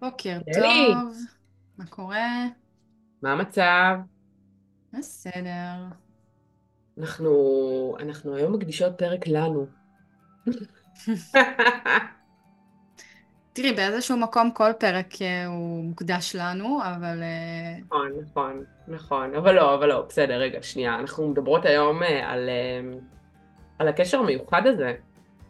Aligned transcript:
בוקר 0.00 0.38
ילי, 0.46 0.92
טוב, 0.92 1.16
מה 1.78 1.86
קורה? 1.86 2.46
מה 3.22 3.32
המצב? 3.32 3.96
בסדר. 4.92 5.74
אנחנו, 6.98 7.96
אנחנו 8.00 8.36
היום 8.36 8.52
מקדישות 8.52 8.92
פרק 8.98 9.26
לנו. 9.26 9.66
תראי, 13.52 13.72
באיזשהו 13.72 14.16
מקום 14.16 14.50
כל 14.50 14.72
פרק 14.78 15.22
אה, 15.22 15.46
הוא 15.46 15.84
מוקדש 15.84 16.36
לנו, 16.36 16.78
אבל 16.82 17.22
אה, 17.22 17.78
נכון, 17.86 18.12
נכון, 18.20 18.64
נכון, 18.88 19.34
אבל 19.34 19.54
לא, 19.54 19.74
אבל 19.74 19.88
לא, 19.88 20.06
בסדר, 20.08 20.34
רגע, 20.34 20.62
שנייה. 20.62 20.94
אנחנו 20.94 21.28
מדברות 21.28 21.64
היום 21.64 22.02
אה, 22.02 22.32
על, 22.32 22.50
על 23.78 23.88
הקשר 23.88 24.18
המיוחד 24.18 24.66
הזה 24.66 24.94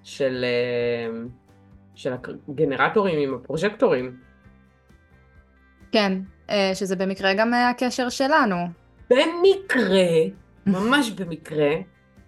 של, 0.02 0.44
של 1.94 2.12
הגנרטורים 2.48 3.18
עם 3.18 3.34
הפרוז'קטורים. 3.34 4.29
כן, 5.92 6.12
אה, 6.50 6.70
שזה 6.74 6.96
במקרה 6.96 7.34
גם 7.34 7.54
אה, 7.54 7.68
הקשר 7.68 8.08
שלנו. 8.08 8.56
במקרה, 9.10 10.08
ממש 10.66 11.10
במקרה, 11.10 11.70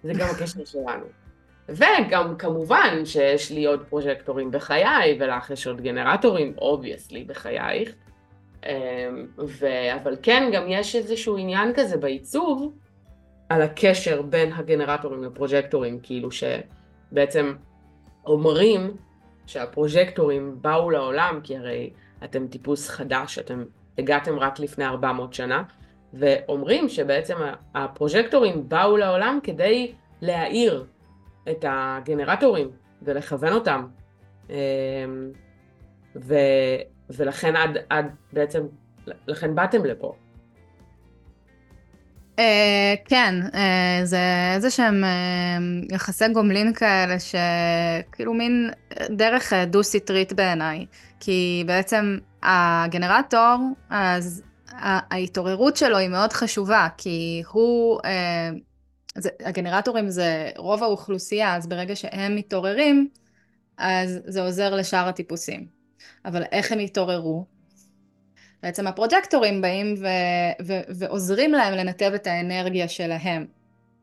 זה 0.03 0.13
גם 0.13 0.29
הקשר 0.31 0.65
שלנו. 0.65 1.05
וגם 1.69 2.37
כמובן 2.39 3.05
שיש 3.05 3.51
לי 3.51 3.65
עוד 3.65 3.85
פרוז'קטורים 3.89 4.51
בחיי, 4.51 5.19
ולך 5.21 5.51
יש 5.51 5.67
עוד 5.67 5.81
גנרטורים, 5.81 6.55
obviously, 6.59 7.25
בחייך. 7.25 7.95
אמ, 8.67 9.27
ו... 9.39 9.67
אבל 10.03 10.17
כן, 10.23 10.51
גם 10.53 10.65
יש 10.69 10.97
איזשהו 10.97 11.37
עניין 11.37 11.73
כזה 11.75 11.97
בעיצוב 11.97 12.75
על 13.49 13.63
הקשר 13.63 14.23
בין 14.23 14.53
הגנרטורים 14.53 15.25
לפרוז'קטורים, 15.25 15.99
כאילו 16.03 16.29
שבעצם 16.31 17.55
אומרים 18.27 18.97
שהפרוז'קטורים 19.47 20.57
באו 20.61 20.91
לעולם, 20.91 21.41
כי 21.43 21.57
הרי 21.57 21.91
אתם 22.25 22.47
טיפוס 22.47 22.89
חדש, 22.89 23.39
אתם 23.39 23.65
הגעתם 23.99 24.39
רק 24.39 24.59
לפני 24.59 24.85
400 24.85 25.35
שנה, 25.35 25.63
ואומרים 26.15 26.89
שבעצם 26.89 27.37
הפרוז'קטורים 27.75 28.69
באו 28.69 28.97
לעולם 28.97 29.39
כדי 29.43 29.93
להאיר 30.21 30.87
את 31.51 31.65
הגנרטורים 31.69 32.71
ולכוון 33.03 33.53
אותם. 33.53 33.87
אמ, 34.51 34.55
ו, 36.17 36.35
ולכן 37.11 37.57
עד, 37.57 37.79
עד 37.91 38.07
בעצם, 38.33 38.67
לכן 39.27 39.55
באתם 39.55 39.85
לפה. 39.85 40.15
Uh, 42.37 42.43
כן, 43.05 43.35
uh, 43.53 43.57
זה 44.05 44.19
איזה 44.55 44.71
שהם 44.71 45.05
uh, 45.05 45.95
יחסי 45.95 46.29
גומלין 46.29 46.75
כאלה 46.75 47.17
שכאילו 47.21 48.35
מין 48.35 48.71
דרך 49.11 49.53
דו-סטרית 49.53 50.33
בעיניי. 50.33 50.87
כי 51.25 51.65
בעצם 51.67 52.19
הגנרטור, 52.43 53.57
אז 53.91 54.43
ההתעוררות 54.79 55.77
שלו 55.77 55.97
היא 55.97 56.09
מאוד 56.09 56.33
חשובה, 56.33 56.89
כי 56.99 57.43
הוא, 57.53 58.01
uh, 58.01 58.05
זה, 59.15 59.29
הגנרטורים 59.41 60.11
זה 60.11 60.51
רוב 60.57 60.83
האוכלוסייה, 60.83 61.57
אז 61.57 61.67
ברגע 61.67 61.97
שהם 61.97 62.37
מתעוררים, 62.37 63.09
אז 63.79 64.21
זה 64.25 64.43
עוזר 64.43 64.75
לשאר 64.75 65.09
הטיפוסים. 65.09 65.67
אבל 66.25 66.43
איך 66.53 66.73
הם 66.73 66.81
יתעוררו? 66.81 67.47
בעצם 68.63 68.87
הפרוג'קטורים 68.87 69.61
באים 69.61 69.95
ו- 69.99 70.67
ו- 70.67 70.83
ועוזרים 70.99 71.53
להם 71.53 71.75
לנתב 71.75 72.11
את 72.15 72.27
האנרגיה 72.27 72.89
שלהם. 72.89 73.47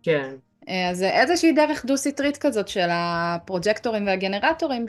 כן. 0.04 0.30
אז 0.68 0.98
זה 0.98 1.10
איזושהי 1.10 1.52
דרך 1.52 1.86
דו-סטרית 1.86 2.38
כזאת 2.38 2.68
של 2.68 2.88
הפרוג'קטורים 2.92 4.08
והגנרטורים, 4.08 4.86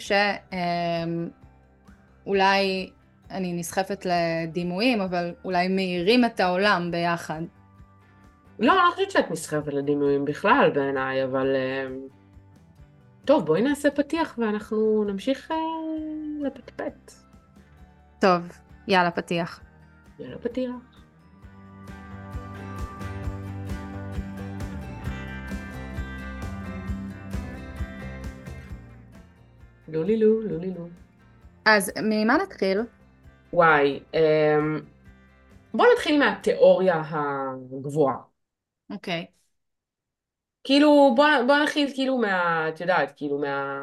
שאולי 2.25 2.91
אני 3.31 3.53
נסחפת 3.53 4.07
לדימויים, 4.07 5.01
אבל 5.01 5.35
אולי 5.45 5.69
מאירים 5.69 6.25
את 6.25 6.41
העולם 6.41 6.91
ביחד. 6.91 7.43
לא, 8.59 8.73
אני 8.73 8.81
לא 8.85 8.91
חושבת 8.95 9.11
שאת 9.11 9.31
נסחפת 9.31 9.73
לדימויים 9.73 10.25
בכלל 10.25 10.71
בעיניי, 10.75 11.25
אבל... 11.25 11.57
טוב, 13.25 13.47
בואי 13.47 13.63
נעשה 13.63 13.91
פתיח 13.91 14.39
ואנחנו 14.39 15.05
נמשיך 15.05 15.53
לפטפט. 16.41 17.13
טוב, 18.21 18.41
יאללה, 18.89 19.11
פתיח. 19.11 19.61
יאללה, 20.19 20.39
פתיח. 20.39 20.73
לולי 29.89 30.17
לו, 30.17 30.41
לולי 30.41 30.71
לו. 30.71 30.89
אז 31.65 31.93
ממה 32.03 32.37
נתחיל? 32.37 32.81
וואי, 33.53 34.01
אמ, 34.15 34.81
בוא 35.75 35.87
נתחיל 35.93 36.19
מהתיאוריה 36.19 37.03
הגבוהה. 37.11 38.17
אוקיי. 38.91 39.27
Okay. 39.29 39.41
כאילו, 40.65 41.13
בוא, 41.17 41.27
בוא 41.47 41.59
נתחיל 41.59 41.91
כאילו 41.95 42.19
מה, 42.19 42.69
את 42.69 42.81
יודעת, 42.81 43.13
כאילו 43.17 43.39
מה... 43.39 43.75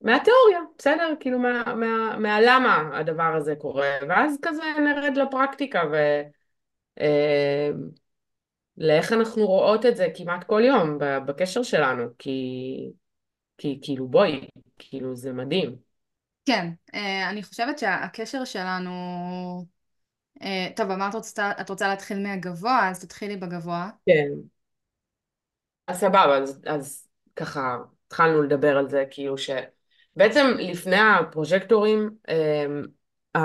מהתיאוריה, 0.00 0.58
בסדר? 0.78 1.14
כאילו 1.20 1.38
מה, 1.38 1.74
מה, 1.74 2.18
מהלמה 2.18 2.98
הדבר 2.98 3.34
הזה 3.36 3.54
קורה, 3.56 3.90
ואז 4.08 4.38
כזה 4.42 4.62
נרד 4.84 5.16
לפרקטיקה 5.16 5.82
ו... 5.92 5.96
אה, 7.00 7.70
לאיך 8.76 9.12
אנחנו 9.12 9.46
רואות 9.46 9.86
את 9.86 9.96
זה 9.96 10.06
כמעט 10.16 10.44
כל 10.44 10.62
יום 10.64 10.98
בקשר 11.26 11.62
שלנו, 11.62 12.04
כי, 12.18 12.90
כי 13.58 13.78
כאילו 13.82 14.08
בואי, 14.08 14.48
כאילו 14.78 15.16
זה 15.16 15.32
מדהים. 15.32 15.87
כן, 16.48 16.68
אה, 16.94 17.30
אני 17.30 17.42
חושבת 17.42 17.78
שהקשר 17.78 18.44
שלנו, 18.44 18.90
אה, 20.42 20.68
טוב 20.76 20.90
אמרת 20.90 21.14
את 21.60 21.70
רוצה 21.70 21.88
להתחיל 21.88 22.18
מהגבוה, 22.18 22.88
אז 22.88 23.04
תתחילי 23.04 23.36
בגבוה. 23.36 23.90
כן. 24.06 24.28
אז 25.86 26.00
סבבה, 26.00 26.38
אז, 26.38 26.60
אז 26.66 27.08
ככה 27.36 27.76
התחלנו 28.06 28.42
לדבר 28.42 28.78
על 28.78 28.88
זה, 28.88 29.04
כאילו 29.10 29.38
ש... 29.38 29.50
בעצם 30.16 30.46
לפני 30.58 30.96
הפרוז'קטורים, 30.96 32.10
אה, 32.28 33.40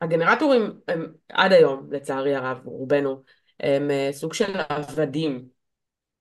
הגנרטורים 0.00 0.80
הם 0.88 1.12
עד 1.28 1.52
היום, 1.52 1.88
לצערי 1.92 2.34
הרב, 2.34 2.60
רובנו, 2.64 3.22
הם 3.60 3.90
סוג 4.12 4.34
של 4.34 4.60
עבדים, 4.68 5.48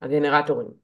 הגנרטורים. 0.02 0.81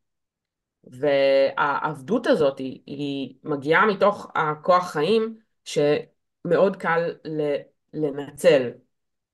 והעבדות 0.92 2.28
הזאת 2.28 2.60
היא, 2.60 2.82
היא 2.86 3.36
מגיעה 3.44 3.86
מתוך 3.86 4.32
הכוח 4.36 4.92
חיים 4.92 5.38
שמאוד 5.66 6.76
קל 6.76 7.14
לנצל, 7.94 8.72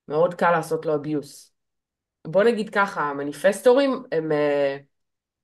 מאוד 0.08 0.34
קל 0.34 0.50
לעשות 0.50 0.86
לו 0.86 0.94
אביוס. 0.94 1.54
בוא 2.26 2.44
נגיד 2.44 2.70
ככה, 2.70 3.00
המניפסטורים 3.02 4.02
הם, 4.12 4.32
אה, 4.32 4.76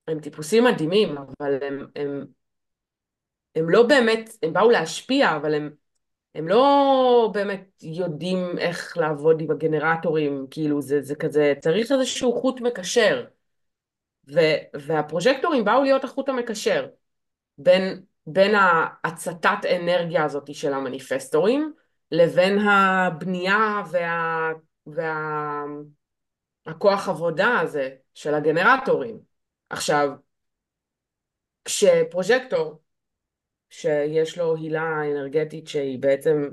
הם 0.08 0.20
טיפוסים 0.20 0.64
מדהימים, 0.64 1.18
אבל 1.18 1.58
הם, 1.62 1.86
הם, 1.96 2.26
הם 3.54 3.70
לא 3.70 3.82
באמת, 3.86 4.30
הם 4.42 4.52
באו 4.52 4.70
להשפיע, 4.70 5.36
אבל 5.36 5.54
הם 5.54 5.70
הם 6.34 6.48
לא 6.48 7.30
באמת 7.34 7.70
יודעים 7.82 8.58
איך 8.58 8.96
לעבוד 8.98 9.40
עם 9.40 9.50
הגנרטורים, 9.50 10.46
כאילו 10.50 10.82
זה, 10.82 11.02
זה 11.02 11.14
כזה, 11.14 11.54
צריך 11.60 11.92
איזשהו 11.92 12.40
חוט 12.40 12.60
מקשר. 12.60 13.24
ו, 14.28 14.40
והפרוז'קטורים 14.74 15.64
באו 15.64 15.82
להיות 15.82 16.04
החוט 16.04 16.28
המקשר 16.28 16.88
בין, 17.58 18.02
בין 18.26 18.54
ההצתת 18.54 19.64
אנרגיה 19.76 20.24
הזאת 20.24 20.54
של 20.54 20.74
המניפסטורים 20.74 21.72
לבין 22.10 22.58
הבנייה 22.58 23.82
וה, 23.90 24.50
וה, 24.86 25.64
הכוח 26.66 27.08
עבודה 27.08 27.60
הזה 27.60 27.90
של 28.14 28.34
הגנרטורים. 28.34 29.20
עכשיו, 29.70 30.10
כשפרוז'קטור 31.64 32.80
שיש 33.70 34.38
לו 34.38 34.56
הילה 34.56 35.02
אנרגטית 35.12 35.68
שהיא 35.68 35.98
בעצם 35.98 36.48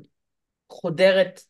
חודרת 0.69 1.41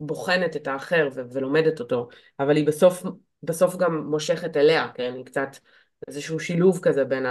ובוחנת 0.00 0.56
את 0.56 0.66
האחר 0.66 1.08
ולומדת 1.32 1.80
אותו, 1.80 2.08
אבל 2.40 2.56
היא 2.56 2.66
בסוף, 2.66 3.02
בסוף 3.42 3.76
גם 3.76 4.06
מושכת 4.06 4.56
אליה, 4.56 4.88
כן? 4.94 5.12
היא 5.16 5.24
קצת 5.24 5.56
איזשהו 6.08 6.40
שילוב 6.40 6.78
כזה 6.82 7.04
בין 7.04 7.26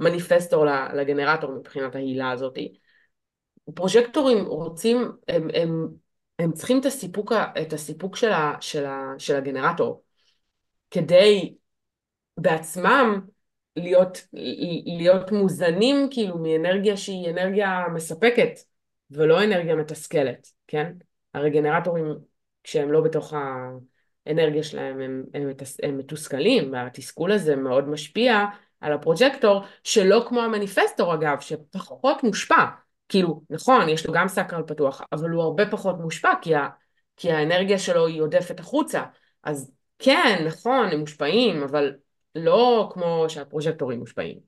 המניפסטור 0.00 0.66
לגנרטור 0.94 1.52
מבחינת 1.52 1.94
ההילה 1.94 2.30
הזאת. 2.30 2.58
פרוג'קטורים 3.74 4.44
רוצים, 4.44 5.12
הם, 5.28 5.48
הם, 5.54 5.88
הם 6.38 6.52
צריכים 6.52 6.80
את 6.80 6.86
הסיפוק, 6.86 7.32
את 7.62 7.72
הסיפוק 7.72 8.16
של, 8.16 8.32
ה, 8.32 8.54
של, 8.60 8.86
ה, 8.86 9.14
של 9.18 9.36
הגנרטור 9.36 10.02
כדי 10.90 11.54
בעצמם 12.36 13.20
להיות, 13.76 14.26
להיות 14.98 15.32
מוזנים 15.32 16.08
כאילו 16.10 16.38
מאנרגיה 16.38 16.96
שהיא 16.96 17.30
אנרגיה 17.30 17.84
מספקת 17.94 18.50
ולא 19.10 19.44
אנרגיה 19.44 19.74
מתסכלת, 19.74 20.48
כן? 20.66 20.92
הרגנרטורים 21.34 22.04
כשהם 22.64 22.92
לא 22.92 23.00
בתוך 23.00 23.34
האנרגיה 24.26 24.62
שלהם 24.62 25.00
הם, 25.00 25.24
הם, 25.34 25.50
הם 25.82 25.98
מתוסכלים 25.98 26.72
והתסכול 26.72 27.32
הזה 27.32 27.56
מאוד 27.56 27.88
משפיע 27.88 28.44
על 28.80 28.92
הפרוג'קטור 28.92 29.62
שלא 29.84 30.24
כמו 30.28 30.40
המניפסטור 30.40 31.14
אגב 31.14 31.40
שפחות 31.40 32.22
מושפע 32.22 32.64
כאילו, 33.08 33.42
נכון, 33.50 33.88
יש 33.88 34.06
לו 34.06 34.12
גם 34.12 34.28
סקרל 34.28 34.62
פתוח, 34.66 35.02
אבל 35.12 35.30
הוא 35.30 35.42
הרבה 35.42 35.70
פחות 35.70 36.00
מושפע, 36.00 36.32
כי, 36.42 36.54
ה, 36.54 36.68
כי 37.16 37.32
האנרגיה 37.32 37.78
שלו 37.78 38.06
היא 38.06 38.22
עודפת 38.22 38.60
החוצה. 38.60 39.02
אז 39.44 39.72
כן, 39.98 40.44
נכון, 40.46 40.88
הם 40.92 41.00
מושפעים, 41.00 41.62
אבל 41.62 41.94
לא 42.34 42.90
כמו 42.92 43.24
שהפרוז'קטורים 43.28 43.98
מושפעים. 43.98 44.38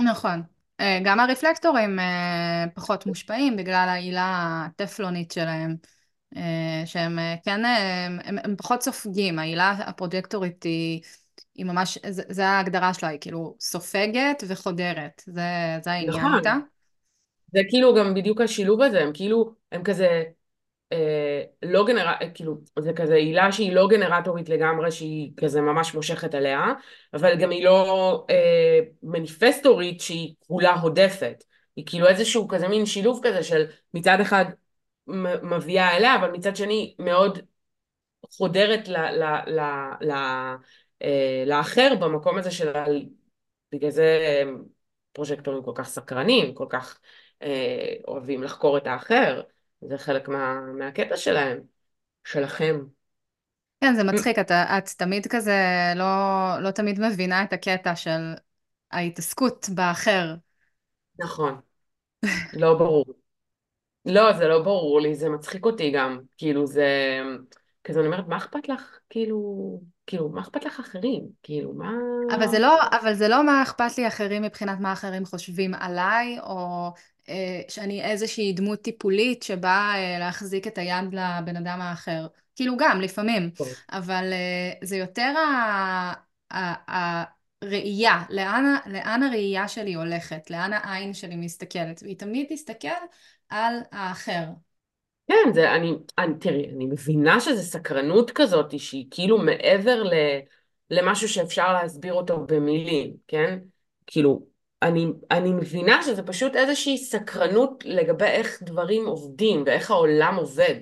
נכון. 0.00 0.42
אה, 0.80 0.98
גם 1.04 1.20
הרפלקטורים 1.20 1.98
אה, 1.98 2.64
פחות 2.74 3.06
מושפעים 3.06 3.56
בגלל 3.56 3.86
העילה 3.88 4.62
הטפלונית 4.66 5.30
שלהם, 5.30 5.76
שהם 6.86 7.18
כן, 7.44 7.64
הם, 8.24 8.38
הם 8.44 8.56
פחות 8.56 8.82
סופגים, 8.82 9.38
העילה 9.38 9.70
הפרוג'קטורית 9.70 10.62
היא, 10.62 11.02
היא 11.54 11.64
ממש, 11.66 11.98
זה, 12.08 12.22
זה 12.28 12.46
ההגדרה 12.46 12.94
שלה, 12.94 13.08
היא 13.08 13.18
כאילו 13.20 13.56
סופגת 13.60 14.44
וחודרת, 14.48 15.22
זה, 15.26 15.42
זה 15.84 15.92
העניין 15.92 16.18
נכון. 16.18 16.38
איתה. 16.38 16.56
זה 17.54 17.60
כאילו 17.68 17.94
גם 17.94 18.14
בדיוק 18.14 18.40
השילוב 18.40 18.82
הזה, 18.82 19.02
הם 19.02 19.10
כאילו, 19.14 19.54
הם 19.72 19.82
כזה 19.82 20.22
אה, 20.92 21.42
לא 21.62 21.84
גנר... 21.86 22.12
כאילו, 22.34 22.56
זה 22.78 22.92
כזה 22.92 23.14
עילה 23.14 23.52
שהיא 23.52 23.72
לא 23.72 23.88
גנרטורית 23.88 24.48
לגמרי, 24.48 24.90
שהיא 24.90 25.32
כזה 25.36 25.60
ממש 25.60 25.94
מושכת 25.94 26.34
עליה, 26.34 26.64
אבל 27.14 27.36
גם 27.36 27.50
היא 27.50 27.64
לא 27.64 28.26
אה, 28.30 28.78
מניפסטורית 29.02 30.00
שהיא 30.00 30.34
כולה 30.48 30.74
הודפת. 30.74 31.44
היא 31.76 31.86
כאילו 31.86 32.08
איזשהו 32.08 32.48
כזה 32.48 32.68
מין 32.68 32.86
שילוב 32.86 33.20
כזה 33.22 33.42
של 33.42 33.64
מצד 33.94 34.20
אחד 34.20 34.44
מביאה 35.42 35.96
אליה, 35.96 36.16
אבל 36.16 36.30
מצד 36.30 36.56
שני 36.56 36.94
מאוד 36.98 37.38
חודרת 38.36 38.88
ל, 38.88 38.96
ל, 38.96 39.24
ל, 39.46 39.60
ל, 40.00 40.12
אה, 41.02 41.44
לאחר 41.46 41.94
במקום 42.00 42.38
הזה 42.38 42.50
של... 42.50 42.72
בגלל 43.72 43.90
זה 43.90 44.18
פרוז'קטורים 45.12 45.62
כל 45.62 45.72
כך 45.74 45.88
סקרנים, 45.88 46.54
כל 46.54 46.66
כך 46.68 47.00
אה, 47.42 47.94
אוהבים 48.08 48.42
לחקור 48.42 48.78
את 48.78 48.86
האחר. 48.86 49.42
זה 49.80 49.98
חלק 49.98 50.28
מה, 50.28 50.60
מהקטע 50.78 51.16
שלהם, 51.16 51.60
שלכם. 52.24 52.80
כן, 53.80 53.94
זה 53.94 54.04
מצחיק, 54.04 54.38
את, 54.38 54.50
את 54.50 54.88
תמיד 54.88 55.26
כזה 55.30 55.56
לא, 55.96 56.04
לא 56.60 56.70
תמיד 56.70 57.00
מבינה 57.00 57.42
את 57.44 57.52
הקטע 57.52 57.96
של 57.96 58.20
ההתעסקות 58.90 59.66
באחר. 59.74 60.34
נכון, 61.18 61.60
לא 62.52 62.74
ברור. 62.74 63.21
לא, 64.06 64.32
זה 64.32 64.48
לא 64.48 64.62
ברור 64.62 65.00
לי, 65.00 65.14
זה 65.14 65.28
מצחיק 65.28 65.64
אותי 65.64 65.90
גם. 65.90 66.18
כאילו, 66.36 66.66
זה... 66.66 67.18
כזה 67.84 68.00
אני 68.00 68.06
אומרת, 68.06 68.28
מה 68.28 68.36
אכפת 68.36 68.68
לך? 68.68 68.98
כאילו, 69.10 69.80
כאילו, 70.06 70.28
מה 70.28 70.40
אכפת 70.40 70.64
לך 70.64 70.80
אחרים? 70.80 71.22
כאילו, 71.42 71.72
מה... 71.72 71.90
אבל 72.34 72.46
זה 72.46 72.58
לא, 72.58 72.78
אבל 73.00 73.14
זה 73.14 73.28
לא 73.28 73.46
מה 73.46 73.62
אכפת 73.62 73.98
לי 73.98 74.08
אחרים 74.08 74.42
מבחינת 74.42 74.80
מה 74.80 74.92
אחרים 74.92 75.24
חושבים 75.24 75.74
עליי, 75.74 76.38
או 76.40 76.90
אה, 77.28 77.60
שאני 77.68 78.04
איזושהי 78.04 78.52
דמות 78.52 78.82
טיפולית 78.82 79.42
שבאה 79.42 79.94
אה, 79.96 80.18
להחזיק 80.18 80.66
את 80.66 80.78
היד 80.78 81.04
לבן 81.12 81.56
אדם 81.56 81.80
האחר. 81.80 82.26
כאילו 82.56 82.76
גם, 82.76 83.00
לפעמים. 83.00 83.50
אבל 83.92 84.32
אה, 84.32 84.72
זה 84.82 84.96
יותר 84.96 85.34
הראייה, 87.62 88.22
לאן, 88.30 88.64
לאן 88.86 89.22
הראייה 89.22 89.68
שלי 89.68 89.94
הולכת, 89.94 90.50
לאן 90.50 90.72
העין 90.72 91.14
שלי 91.14 91.36
מסתכלת, 91.36 92.02
והיא 92.02 92.18
תמיד 92.18 92.46
תסתכל 92.50 92.88
על 93.52 93.74
האחר. 93.92 94.44
כן, 95.28 95.52
זה, 95.54 95.72
אני, 95.74 95.94
אני, 96.18 96.34
תראי, 96.40 96.70
אני 96.76 96.86
מבינה 96.86 97.40
שזה 97.40 97.62
סקרנות 97.62 98.30
כזאת, 98.30 98.78
שהיא 98.78 99.06
כאילו 99.10 99.38
מעבר 99.38 100.02
ל, 100.02 100.12
למשהו 100.90 101.28
שאפשר 101.28 101.72
להסביר 101.72 102.12
אותו 102.12 102.46
במילים, 102.46 103.14
כן? 103.28 103.58
כאילו, 104.06 104.46
אני, 104.82 105.06
אני 105.30 105.52
מבינה 105.52 106.02
שזה 106.02 106.22
פשוט 106.22 106.56
איזושהי 106.56 106.98
סקרנות 106.98 107.84
לגבי 107.86 108.24
איך 108.24 108.62
דברים 108.62 109.06
עובדים 109.06 109.62
ואיך 109.66 109.90
העולם 109.90 110.36
עובד. 110.36 110.74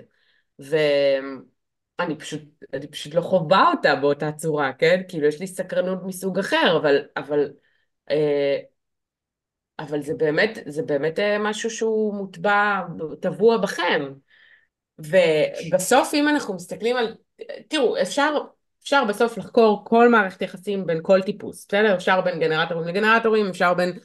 ואני 0.59 2.17
פשוט, 2.19 2.43
אני 2.75 2.87
פשוט 2.87 3.15
לא 3.15 3.21
חווה 3.21 3.71
אותה 3.71 3.95
באותה 3.95 4.33
צורה, 4.33 4.73
כן? 4.73 5.03
כאילו, 5.09 5.27
יש 5.27 5.41
לי 5.41 5.47
סקרנות 5.47 5.99
מסוג 6.05 6.39
אחר, 6.39 6.77
אבל, 6.81 7.03
אבל, 7.17 7.51
אה, 8.11 8.59
אבל 9.81 10.03
זה 10.03 10.15
באמת, 10.15 10.59
זה 10.67 10.83
באמת 10.83 11.19
אה, 11.19 11.39
משהו 11.39 11.71
שהוא 11.71 12.15
מוטבע, 12.15 12.81
טבוע 13.21 13.57
בכם. 13.57 14.13
ובסוף, 14.99 16.15
אם 16.15 16.29
אנחנו 16.29 16.55
מסתכלים 16.55 16.97
על... 16.97 17.15
תראו, 17.69 18.03
אפשר, 18.03 18.35
אפשר 18.83 19.05
בסוף 19.05 19.39
לחקור 19.39 19.85
כל 19.85 20.09
מערכת 20.09 20.43
יחסים 20.43 20.87
בין 20.87 20.99
כל 21.03 21.23
טיפוס, 21.23 21.67
בסדר? 21.69 21.95
אפשר 21.95 22.21
בין 22.21 22.41
גנרטורים 22.41 22.89
לגנרטורים, 22.89 23.47
אפשר 23.47 23.75
בין 23.75 23.99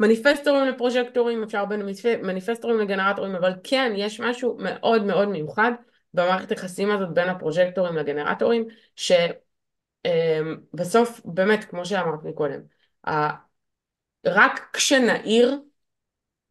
מניפסטורים 0.00 0.64
לפרוז'קטורים, 0.64 1.42
אפשר 1.42 1.64
בין 1.64 1.82
מניפסטורים 2.22 2.78
לגנרטורים, 2.78 3.34
אבל 3.34 3.52
כן, 3.64 3.92
יש 3.96 4.20
משהו 4.20 4.56
מאוד 4.60 5.04
מאוד 5.04 5.28
מיוחד 5.28 5.72
במערכת 6.14 6.50
יחסים 6.50 6.90
הזאת 6.90 7.14
בין 7.14 7.28
הפרוז'קטורים 7.28 7.96
לגנרטורים, 7.96 8.66
שבסוף, 10.04 11.20
באמת, 11.24 11.64
כמו 11.64 11.84
שאמרת 11.84 12.24
מקודם, 12.24 12.60
רק 14.26 14.70
כשנעיר, 14.72 15.60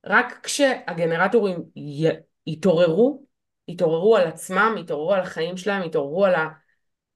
רק 0.05 0.39
כשהגנרטורים 0.43 1.63
יתעוררו, 2.47 3.25
יתעוררו 3.67 4.17
על 4.17 4.27
עצמם, 4.27 4.75
יתעוררו 4.79 5.13
על 5.13 5.21
החיים 5.21 5.57
שלהם, 5.57 5.83
יתעוררו 5.83 6.25
על, 6.25 6.35
ה, 6.35 6.47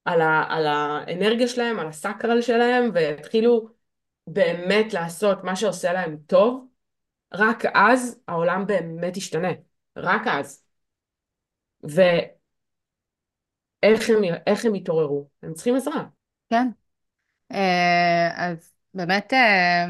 על, 0.04 0.20
ה, 0.20 0.44
על 0.48 0.66
האנרגיה 0.66 1.48
שלהם, 1.48 1.78
על 1.78 1.86
הסקרל 1.86 2.42
שלהם, 2.42 2.90
ויתחילו 2.94 3.68
באמת 4.26 4.94
לעשות 4.94 5.44
מה 5.44 5.56
שעושה 5.56 5.92
להם 5.92 6.16
טוב, 6.26 6.66
רק 7.34 7.64
אז 7.74 8.20
העולם 8.28 8.66
באמת 8.66 9.16
ישתנה. 9.16 9.48
רק 9.96 10.22
אז. 10.26 10.64
ואיך 11.82 12.20
הם, 14.10 14.22
הם 14.64 14.74
יתעוררו? 14.74 15.28
הם 15.42 15.54
צריכים 15.54 15.76
עזרה. 15.76 16.04
כן. 16.50 16.68
אה, 17.52 18.30
אז 18.36 18.72
באמת 18.94 19.32
אה, 19.32 19.86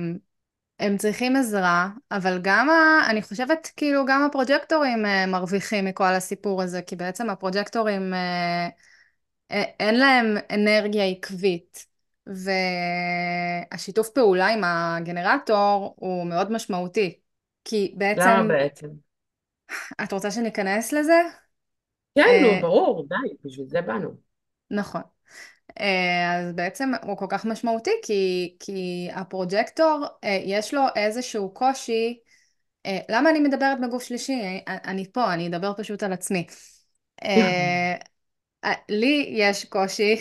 הם 0.81 0.97
צריכים 0.97 1.37
עזרה, 1.37 1.89
אבל 2.11 2.39
גם, 2.43 2.71
ה... 2.71 3.11
אני 3.11 3.23
חושבת 3.23 3.71
כאילו 3.77 4.07
גם 4.07 4.23
הפרוג'קטורים 4.23 5.07
אה, 5.07 5.27
מרוויחים 5.27 5.85
מכל 5.85 6.05
הסיפור 6.05 6.63
הזה, 6.63 6.83
כי 6.83 6.97
בעצם 6.97 7.31
הפרוג'קטורים 7.31 8.15
אין 9.81 9.99
להם 9.99 10.37
אנרגיה 10.51 11.05
עקבית. 11.05 11.91
והשיתוף 12.27 14.09
פעולה 14.09 14.49
עם 14.49 14.61
הגנרטור 14.65 15.95
הוא 15.99 16.27
מאוד 16.27 16.53
משמעותי. 16.53 17.19
כי 17.65 17.95
בעצם... 17.97 18.21
למה 18.21 18.49
בעצם? 18.49 18.89
את 20.03 20.13
רוצה 20.13 20.31
שניכנס 20.31 20.93
לזה? 20.93 21.23
כן, 22.15 22.39
נו, 22.43 22.49
אה, 22.49 22.61
ברור, 22.61 23.07
די, 23.09 23.35
בשביל 23.45 23.67
זה 23.67 23.81
באנו. 23.83 24.11
נכון. 24.71 25.03
אה, 25.81 26.37
אז 26.37 26.53
בעצם 26.53 26.93
הוא 27.03 27.17
כל 27.17 27.27
כך 27.29 27.45
משמעותי 27.45 27.91
כי, 28.03 28.55
כי 28.61 29.09
הפרוג'קטור, 29.13 30.07
אה, 30.25 30.41
יש 30.45 30.75
לו 30.75 30.83
איזשהו 30.97 31.55
קושי. 31.55 32.19
למה 33.09 33.31
אני 33.31 33.41
מדברת 33.41 33.81
בגוף 33.81 34.03
שלישי? 34.03 34.61
אני 34.67 35.13
פה, 35.13 35.35
אני 35.35 35.49
אדבר 35.49 35.73
פשוט 35.77 36.03
על 36.03 36.13
עצמי. 36.13 36.47
לי 38.89 39.31
יש 39.37 39.65
קושי 39.65 40.17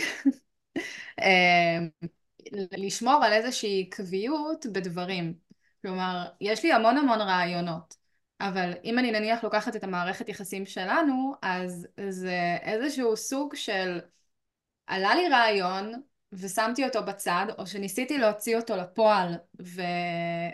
לשמור 2.78 3.24
על 3.24 3.34
איזושהי 3.34 3.90
קביעות 3.90 4.66
בדברים. 4.66 5.34
כלומר, 5.82 6.26
יש 6.42 6.64
לי 6.64 6.74
המון 6.74 6.98
המון 6.98 7.22
רעיונות, 7.22 7.96
אבל 8.42 8.74
אם 8.84 9.00
אני 9.00 9.12
נניח 9.12 9.44
לוקחת 9.44 9.76
את 9.76 9.84
המערכת 9.84 10.30
יחסים 10.30 10.66
שלנו, 10.66 11.34
אז 11.42 11.88
זה 12.10 12.58
איזשהו 12.62 13.18
סוג 13.18 13.56
של 13.56 14.00
עלה 14.90 15.16
לי 15.16 15.30
רעיון 15.30 16.02
ושמתי 16.34 16.86
אותו 16.86 17.04
בצד, 17.04 17.46
או 17.58 17.68
שניסיתי 17.68 18.18
להוציא 18.18 18.56
אותו 18.56 18.76
לפועל 18.76 19.34
ו... 19.62 19.82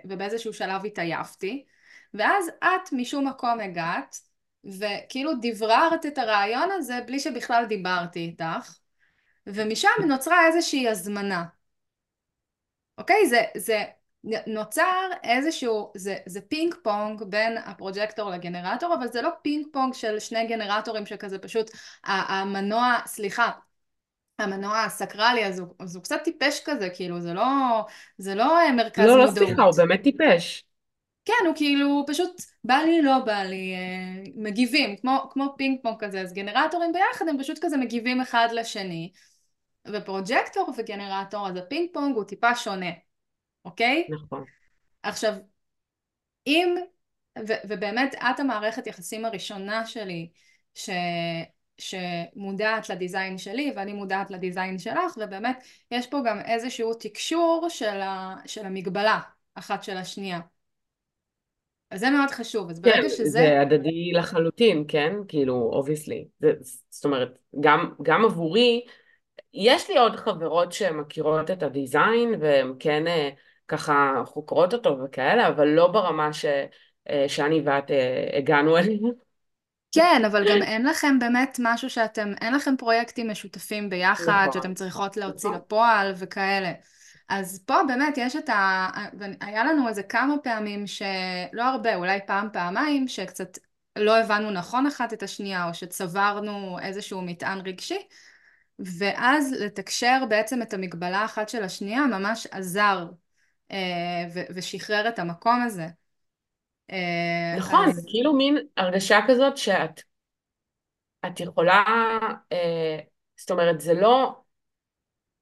ובאיזשהו 0.05 0.53
שלב 0.53 0.85
התעייפתי, 0.85 1.65
ואז 2.13 2.49
את 2.59 2.91
משום 2.91 3.27
מקום 3.27 3.59
הגעת, 3.59 4.15
וכאילו 4.79 5.31
דבררת 5.41 6.05
את 6.05 6.17
הרעיון 6.17 6.69
הזה 6.71 6.99
בלי 7.05 7.19
שבכלל 7.19 7.65
דיברתי 7.65 8.19
איתך, 8.19 8.77
ומשם 9.47 9.89
נוצרה 10.07 10.47
איזושהי 10.47 10.89
הזמנה. 10.89 11.45
אוקיי? 12.97 13.27
זה, 13.27 13.41
זה 13.57 13.83
נוצר 14.47 15.09
איזשהו, 15.23 15.91
זה, 15.95 16.17
זה 16.25 16.41
פינג 16.41 16.75
פונג 16.83 17.23
בין 17.23 17.57
הפרוג'קטור 17.57 18.29
לגנרטור, 18.29 18.95
אבל 18.95 19.07
זה 19.07 19.21
לא 19.21 19.29
פינג 19.41 19.65
פונג 19.73 19.93
של 19.93 20.19
שני 20.19 20.47
גנרטורים 20.47 21.05
שכזה 21.05 21.39
פשוט 21.39 21.71
המנוע, 22.03 22.97
סליחה, 23.05 23.51
המנוע 24.39 24.81
הסקרלי, 24.83 25.45
אז 25.45 25.59
הוא, 25.59 25.67
אז 25.79 25.95
הוא 25.95 26.03
קצת 26.03 26.21
טיפש 26.23 26.61
כזה, 26.65 26.89
כאילו, 26.89 27.21
זה 27.21 27.33
לא, 27.33 27.43
זה 28.17 28.35
לא 28.35 28.59
אה, 28.59 28.71
מרכז 28.71 29.05
לא, 29.05 29.17
מודעות. 29.17 29.35
לא, 29.35 29.41
לא, 29.41 29.47
סליחה, 29.47 29.63
הוא 29.63 29.73
באמת 29.77 30.03
טיפש. 30.03 30.63
כן, 31.25 31.45
הוא 31.45 31.55
כאילו 31.55 32.03
פשוט 32.07 32.41
בא 32.63 32.75
לי, 32.75 33.01
לא 33.01 33.19
בא 33.19 33.43
לי, 33.43 33.73
אה, 33.75 34.23
מגיבים, 34.35 34.97
כמו, 34.97 35.29
כמו 35.31 35.53
פינג 35.57 35.79
פונג 35.83 35.95
כזה, 35.99 36.21
אז 36.21 36.33
גנרטורים 36.33 36.93
ביחד 36.93 37.27
הם 37.27 37.39
פשוט 37.39 37.59
כזה 37.61 37.77
מגיבים 37.77 38.21
אחד 38.21 38.47
לשני. 38.51 39.11
ופרוג'קטור 39.87 40.73
וגנרטור, 40.77 41.47
אז 41.47 41.55
הפינג 41.55 41.89
פונג 41.93 42.15
הוא 42.15 42.23
טיפה 42.23 42.55
שונה, 42.55 42.89
אוקיי? 43.65 44.07
נכון. 44.09 44.43
עכשיו, 45.03 45.33
אם 46.47 46.75
ו- 47.47 47.61
ובאמת 47.69 48.15
את 48.15 48.39
המערכת 48.39 48.87
יחסים 48.87 49.25
הראשונה 49.25 49.85
שלי 49.85 50.29
ש... 50.75 50.89
שמודעת 51.77 52.89
ל 52.89 52.96
design 52.96 53.37
שלי 53.37 53.73
ואני 53.75 53.93
מודעת 53.93 54.31
ל 54.31 54.38
design 54.38 54.79
שלך 54.79 55.17
ובאמת 55.17 55.63
יש 55.91 56.07
פה 56.07 56.17
גם 56.25 56.39
איזשהו 56.39 56.93
תקשור 56.93 57.67
של, 57.69 58.01
ה... 58.01 58.35
של 58.45 58.65
המגבלה 58.65 59.19
אחת 59.55 59.83
של 59.83 59.97
השנייה. 59.97 60.39
אז 61.91 61.99
זה 61.99 62.09
מאוד 62.09 62.31
חשוב, 62.31 62.69
אז 62.69 62.79
ברגע 62.79 63.01
כן, 63.01 63.09
שזה... 63.09 63.29
זה 63.29 63.61
הדדי 63.61 64.11
לחלוטין, 64.13 64.85
כן? 64.87 65.13
כאילו, 65.27 65.69
obviously. 65.73 66.27
זאת 66.89 67.05
אומרת, 67.05 67.37
גם, 67.59 67.93
גם 68.01 68.25
עבורי, 68.25 68.85
יש 69.53 69.89
לי 69.89 69.97
עוד 69.97 70.15
חברות 70.15 70.71
שמכירות 70.71 71.51
את 71.51 71.63
הדיזיין 71.63 72.35
והן 72.39 72.73
כן 72.79 73.07
אה, 73.07 73.29
ככה 73.67 74.21
חוקרות 74.25 74.73
אותו 74.73 74.97
וכאלה, 75.05 75.47
אבל 75.47 75.67
לא 75.67 75.87
ברמה 75.87 76.33
ש, 76.33 76.45
אה, 77.09 77.25
שאני 77.27 77.61
ואת 77.65 77.91
אה, 77.91 78.37
הגענו 78.37 78.77
אליה. 78.77 78.97
כן, 79.95 80.25
אבל 80.25 80.49
גם 80.49 80.61
אין 80.61 80.85
לכם 80.85 81.19
באמת 81.19 81.57
משהו 81.63 81.89
שאתם, 81.89 82.33
אין 82.41 82.53
לכם 82.53 82.77
פרויקטים 82.77 83.29
משותפים 83.29 83.89
ביחד, 83.89 84.47
נכון, 84.47 84.53
שאתם 84.53 84.73
צריכות 84.73 85.17
להוציא 85.17 85.49
נכון. 85.49 85.61
לפועל 85.61 86.13
וכאלה. 86.17 86.71
אז 87.29 87.63
פה 87.65 87.75
באמת 87.87 88.17
יש 88.17 88.35
את 88.35 88.49
ה... 88.49 88.87
היה 89.41 89.63
לנו 89.63 89.87
איזה 89.87 90.03
כמה 90.03 90.35
פעמים 90.43 90.87
שלא 90.87 91.63
הרבה, 91.63 91.95
אולי 91.95 92.19
פעם, 92.27 92.47
פעמיים, 92.53 93.07
שקצת 93.07 93.57
לא 93.95 94.17
הבנו 94.17 94.51
נכון 94.51 94.87
אחת 94.87 95.13
את 95.13 95.23
השנייה, 95.23 95.67
או 95.67 95.73
שצברנו 95.73 96.79
איזשהו 96.79 97.21
מטען 97.21 97.59
רגשי, 97.65 97.99
ואז 98.79 99.51
לתקשר 99.51 100.23
בעצם 100.29 100.61
את 100.61 100.73
המגבלה 100.73 101.19
האחת 101.19 101.49
של 101.49 101.63
השנייה 101.63 102.05
ממש 102.05 102.47
עזר 102.51 103.05
אה, 103.71 103.77
ו- 104.33 104.45
ושחרר 104.49 105.07
את 105.09 105.19
המקום 105.19 105.61
הזה. 105.61 105.87
אה, 106.91 107.55
נכון, 107.57 107.89
אז 107.89 108.05
כאילו 108.09 108.33
מין 108.33 108.57
הרגשה 108.77 109.19
כזאת 109.27 109.57
שאת 109.57 110.01
את 111.27 111.39
יכולה, 111.39 111.83
אה, 112.51 112.99
זאת 113.37 113.51
אומרת, 113.51 113.81
זה 113.81 113.93
לא, 113.93 114.41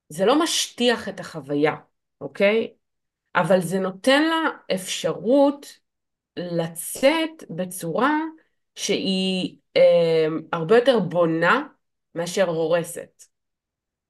זה 0.09 0.25
לא 0.25 0.43
משטיח 0.43 1.09
את 1.09 1.19
החוויה, 1.19 1.75
אוקיי? 2.21 2.73
אבל 3.35 3.61
זה 3.61 3.79
נותן 3.79 4.23
לה 4.23 4.49
אפשרות 4.75 5.79
לצאת 6.37 7.43
בצורה 7.49 8.19
שהיא 8.75 9.57
אה, 9.77 10.27
הרבה 10.53 10.75
יותר 10.75 10.99
בונה 10.99 11.67
מאשר 12.15 12.49
הורסת. 12.49 13.23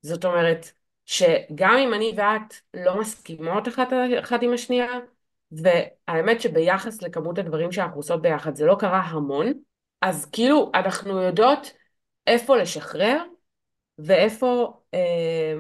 זאת 0.01 0.25
אומרת, 0.25 0.71
שגם 1.05 1.77
אם 1.77 1.93
אני 1.93 2.13
ואת 2.17 2.53
לא 2.73 2.99
מסכימות 2.99 3.67
אחת, 3.67 3.87
אחת 4.19 4.43
עם 4.43 4.53
השנייה, 4.53 4.87
והאמת 5.61 6.41
שביחס 6.41 7.01
לכמות 7.01 7.37
הדברים 7.37 7.71
שאנחנו 7.71 7.97
עושות 7.97 8.21
ביחד 8.21 8.55
זה 8.55 8.65
לא 8.65 8.75
קרה 8.79 8.99
המון, 8.99 9.53
אז 10.01 10.25
כאילו 10.31 10.71
אנחנו 10.75 11.21
יודעות 11.21 11.73
איפה 12.27 12.57
לשחרר 12.57 13.23
ואיפה, 13.97 14.73
אה, 14.93 15.53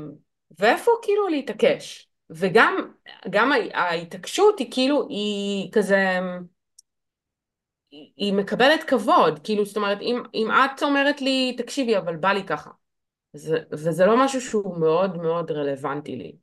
ואיפה 0.59 0.91
כאילו 1.01 1.27
להתעקש. 1.27 2.09
וגם 2.29 2.91
גם 3.29 3.51
ההתעקשות 3.73 4.59
היא 4.59 4.71
כאילו, 4.71 5.07
היא 5.09 5.71
כזה, 5.71 6.19
היא 7.91 8.33
מקבלת 8.33 8.83
כבוד, 8.83 9.39
כאילו 9.43 9.65
זאת 9.65 9.77
אומרת 9.77 10.01
אם, 10.01 10.23
אם 10.33 10.47
את 10.51 10.83
אומרת 10.83 11.21
לי 11.21 11.55
תקשיבי 11.57 11.97
אבל 11.97 12.15
בא 12.15 12.33
לי 12.33 12.43
ככה. 12.43 12.69
זה, 13.33 13.57
וזה 13.71 14.05
לא 14.05 14.25
משהו 14.25 14.41
שהוא 14.41 14.77
מאוד 14.79 15.17
מאוד 15.17 15.51
רלוונטי 15.51 16.15
לי. 16.15 16.35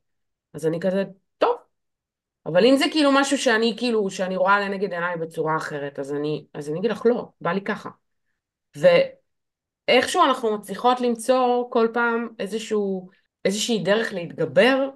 אז 0.53 0.65
אני 0.65 0.79
כזה 0.79 1.03
אבל 2.45 2.65
אם 2.65 2.77
זה 2.77 2.85
כאילו 2.91 3.11
משהו 3.13 3.37
שאני 3.37 3.75
כאילו 3.77 4.09
שאני 4.09 4.37
רואה 4.37 4.59
לנגד 4.59 4.93
עיניי 4.93 5.17
בצורה 5.17 5.57
אחרת 5.57 5.99
אז 5.99 6.13
אני, 6.13 6.45
אז 6.53 6.69
אני 6.69 6.79
אגיד 6.79 6.91
לך 6.91 7.05
לא, 7.05 7.29
בא 7.41 7.51
לי 7.51 7.61
ככה 7.61 7.89
ואיכשהו 8.75 10.23
אנחנו 10.23 10.57
מצליחות 10.57 11.01
למצוא 11.01 11.69
כל 11.69 11.87
פעם 11.93 12.27
איזשהו, 12.39 13.09
איזושהי 13.45 13.83
דרך 13.83 14.13
להתגבר 14.13 14.89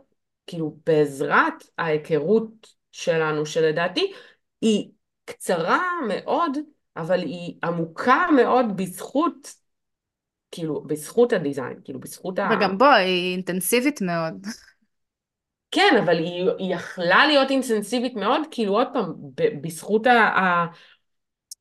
כאילו 0.48 0.78
בעזרת 0.86 1.54
ההיכרות 1.78 2.68
שלנו 2.92 3.46
שלדעתי 3.46 4.14
היא 4.62 4.90
קצרה 5.26 5.82
מאוד, 6.08 6.58
אבל 6.98 7.20
היא 7.20 7.56
עמוקה 7.64 8.26
מאוד 8.36 8.66
בזכות, 8.78 9.54
כאילו, 10.52 10.82
בזכות 10.82 11.34
הדיזיין, 11.34 11.80
כאילו, 11.84 12.00
בזכות 12.00 12.40
ה... 12.40 12.50
וגם 12.58 12.78
בו, 12.78 12.86
היא 12.86 13.34
אינטנסיבית 13.34 14.02
מאוד. 14.02 14.46
כן, 15.76 15.98
אבל 16.04 16.18
היא, 16.18 16.50
היא 16.58 16.76
יכלה 16.76 17.28
להיות 17.28 17.50
אינטנסיבית 17.50 18.16
מאוד, 18.16 18.42
כאילו, 18.52 18.74
עוד 18.74 18.88
פעם, 18.94 19.14
בזכות 19.62 20.08
ה... 20.08 20.12
ה... 20.12 20.66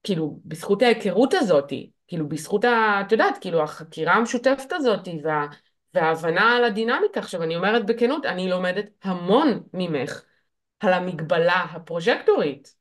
כאילו, 0.02 0.38
בזכות 0.44 0.82
ההיכרות 0.82 1.34
הזאת, 1.34 1.72
כאילו, 2.06 2.28
בזכות 2.28 2.64
ה... 2.64 3.02
את 3.06 3.12
יודעת, 3.12 3.38
כאילו, 3.40 3.62
החקירה 3.62 4.14
המשותפת 4.14 4.72
הזאת, 4.72 5.08
וה... 5.22 5.46
וההבנה 5.94 6.56
על 6.56 6.64
הדינמיקה. 6.64 7.20
עכשיו, 7.20 7.42
אני 7.42 7.56
אומרת 7.56 7.86
בכנות, 7.86 8.26
אני 8.26 8.48
לומדת 8.48 8.86
המון 9.02 9.60
ממך 9.72 10.22
על 10.80 10.92
המגבלה 10.92 11.66
הפרוז'קטורית. 11.70 12.74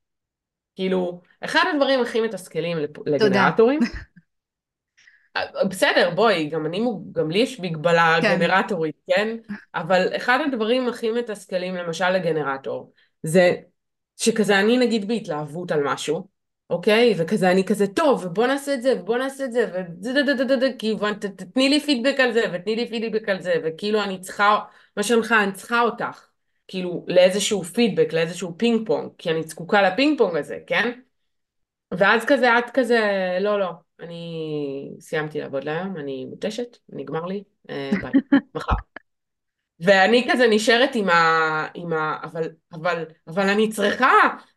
כאילו, 0.76 1.22
אחד 1.42 1.64
הדברים 1.74 2.02
הכי 2.02 2.22
מתסכלים 2.22 2.78
לגנרטורים, 3.06 3.80
בסדר, 5.68 6.10
בואי, 6.16 6.48
גם 6.50 6.66
אני, 6.66 6.86
גם 7.12 7.32
לי 7.32 7.40
יש 7.40 7.60
מגבלה 7.60 8.18
כן. 8.22 8.40
גנרטורית, 8.40 8.96
כן? 9.08 9.38
אבל 9.76 10.16
אחד 10.16 10.40
הדברים 10.46 10.90
הכי 10.90 11.12
מתסכלים 11.12 11.76
למשל 11.76 12.10
לגנרטור, 12.10 12.94
זה 13.24 13.56
שכזה 14.18 14.60
אני 14.60 14.78
נגיד 14.78 15.08
בהתלהבות 15.08 15.72
על 15.72 15.84
משהו, 15.84 16.28
אוקיי? 16.70 17.14
וכזה 17.18 17.52
אני 17.52 17.64
כזה, 17.64 17.88
טוב, 17.88 18.26
ובוא 18.26 18.48
נעשה 18.48 18.74
את 18.74 18.82
זה, 18.82 18.94
ובוא 19.00 19.18
נעשה 19.18 19.46
את 19.46 19.52
זה, 19.52 19.72
ודדדדדד, 19.74 20.80
כאילו, 20.80 21.00
תתני 21.20 21.70
לי 21.70 21.80
פידבק 21.80 22.20
על 22.20 22.34
זה, 22.34 22.42
ותני 22.54 22.76
לי 22.76 22.88
פידבק 22.90 23.30
על 23.30 23.42
זה, 23.42 23.54
וכאילו 23.64 24.04
אני 24.04 24.22
צריכה, 24.22 24.60
מה 24.98 25.04
שאני 25.04 25.22
אני 25.32 25.52
צריכה 25.52 25.82
אותך. 25.82 26.28
כאילו 26.68 27.06
לאיזשהו 27.08 27.64
פידבק, 27.64 28.14
לאיזשהו 28.14 28.58
פינג 28.58 28.88
פונג, 28.88 29.10
כי 29.18 29.30
אני 29.30 29.44
זקוקה 29.44 29.82
לפינג 29.82 30.18
פונג 30.18 30.38
הזה, 30.38 30.58
כן? 30.68 30.92
ואז 31.92 32.26
כזה, 32.26 32.58
את 32.58 32.70
כזה, 32.74 33.00
לא, 33.42 33.60
לא, 33.60 33.72
אני 34.00 34.90
סיימתי 35.00 35.40
לעבוד 35.40 35.64
להיום, 35.64 35.98
אני 35.98 36.26
מותשת, 36.26 36.78
נגמר 36.90 37.26
לי, 37.26 37.44
אה, 37.70 37.92
ביי, 38.02 38.12
מחר. 38.56 38.74
ואני 39.80 40.28
כזה 40.32 40.48
נשארת 40.50 40.90
עם 40.96 41.10
ה... 41.10 41.68
עם 41.74 41.94
ה... 41.94 42.18
אבל, 42.24 42.50
אבל, 42.74 43.06
אבל 43.28 43.50
אני 43.50 43.70
צריכה, 43.70 44.12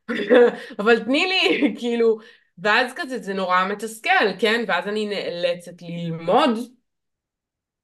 אבל 0.78 1.04
תני 1.04 1.26
לי, 1.26 1.74
כאילו, 1.78 2.18
ואז 2.58 2.92
כזה 2.96 3.18
זה 3.18 3.34
נורא 3.34 3.64
מתסכל, 3.68 4.38
כן? 4.38 4.64
ואז 4.68 4.88
אני 4.88 5.06
נאלצת 5.06 5.82
ללמוד 5.82 6.50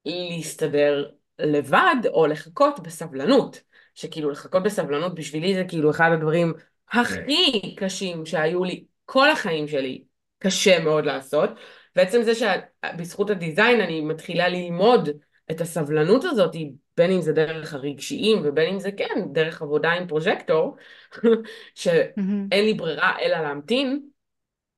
להסתדר 0.04 1.10
לבד 1.38 1.96
או 2.06 2.26
לחכות 2.26 2.80
בסבלנות. 2.80 3.60
שכאילו 3.94 4.30
לחכות 4.30 4.62
בסבלנות 4.62 5.14
בשבילי 5.14 5.54
זה 5.54 5.64
כאילו 5.68 5.90
אחד 5.90 6.10
הדברים 6.12 6.54
הכי 6.92 7.74
קשים 7.76 8.26
שהיו 8.26 8.64
לי 8.64 8.84
כל 9.04 9.30
החיים 9.30 9.68
שלי, 9.68 10.04
קשה 10.42 10.84
מאוד 10.84 11.06
לעשות. 11.06 11.50
ועצם 11.96 12.22
זה 12.22 12.32
שבזכות 12.34 13.30
הדיזיין 13.30 13.80
אני 13.80 14.00
מתחילה 14.00 14.48
ללמוד 14.48 15.08
את 15.50 15.60
הסבלנות 15.60 16.24
הזאת, 16.24 16.56
בין 16.96 17.10
אם 17.10 17.20
זה 17.20 17.32
דרך 17.32 17.74
הרגשיים 17.74 18.38
ובין 18.44 18.72
אם 18.72 18.78
זה 18.78 18.92
כן, 18.92 19.32
דרך 19.32 19.62
עבודה 19.62 19.92
עם 19.92 20.08
פרוז'קטור, 20.08 20.76
שאין 21.74 22.64
לי 22.64 22.74
ברירה 22.74 23.18
אלא 23.20 23.38
להמתין, 23.38 24.08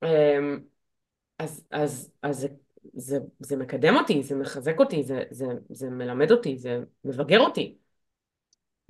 אמ, 0.04 0.61
אז, 1.38 1.66
אז, 1.71 2.12
אז 2.23 2.40
זה, 2.40 2.49
זה, 2.94 3.18
זה 3.40 3.56
מקדם 3.56 3.97
אותי, 3.97 4.23
זה 4.23 4.35
מחזק 4.35 4.78
אותי, 4.78 5.02
זה, 5.02 5.23
זה, 5.30 5.47
זה 5.71 5.90
מלמד 5.90 6.30
אותי, 6.30 6.59
זה 6.59 6.80
מבגר 7.04 7.40
אותי. 7.40 7.78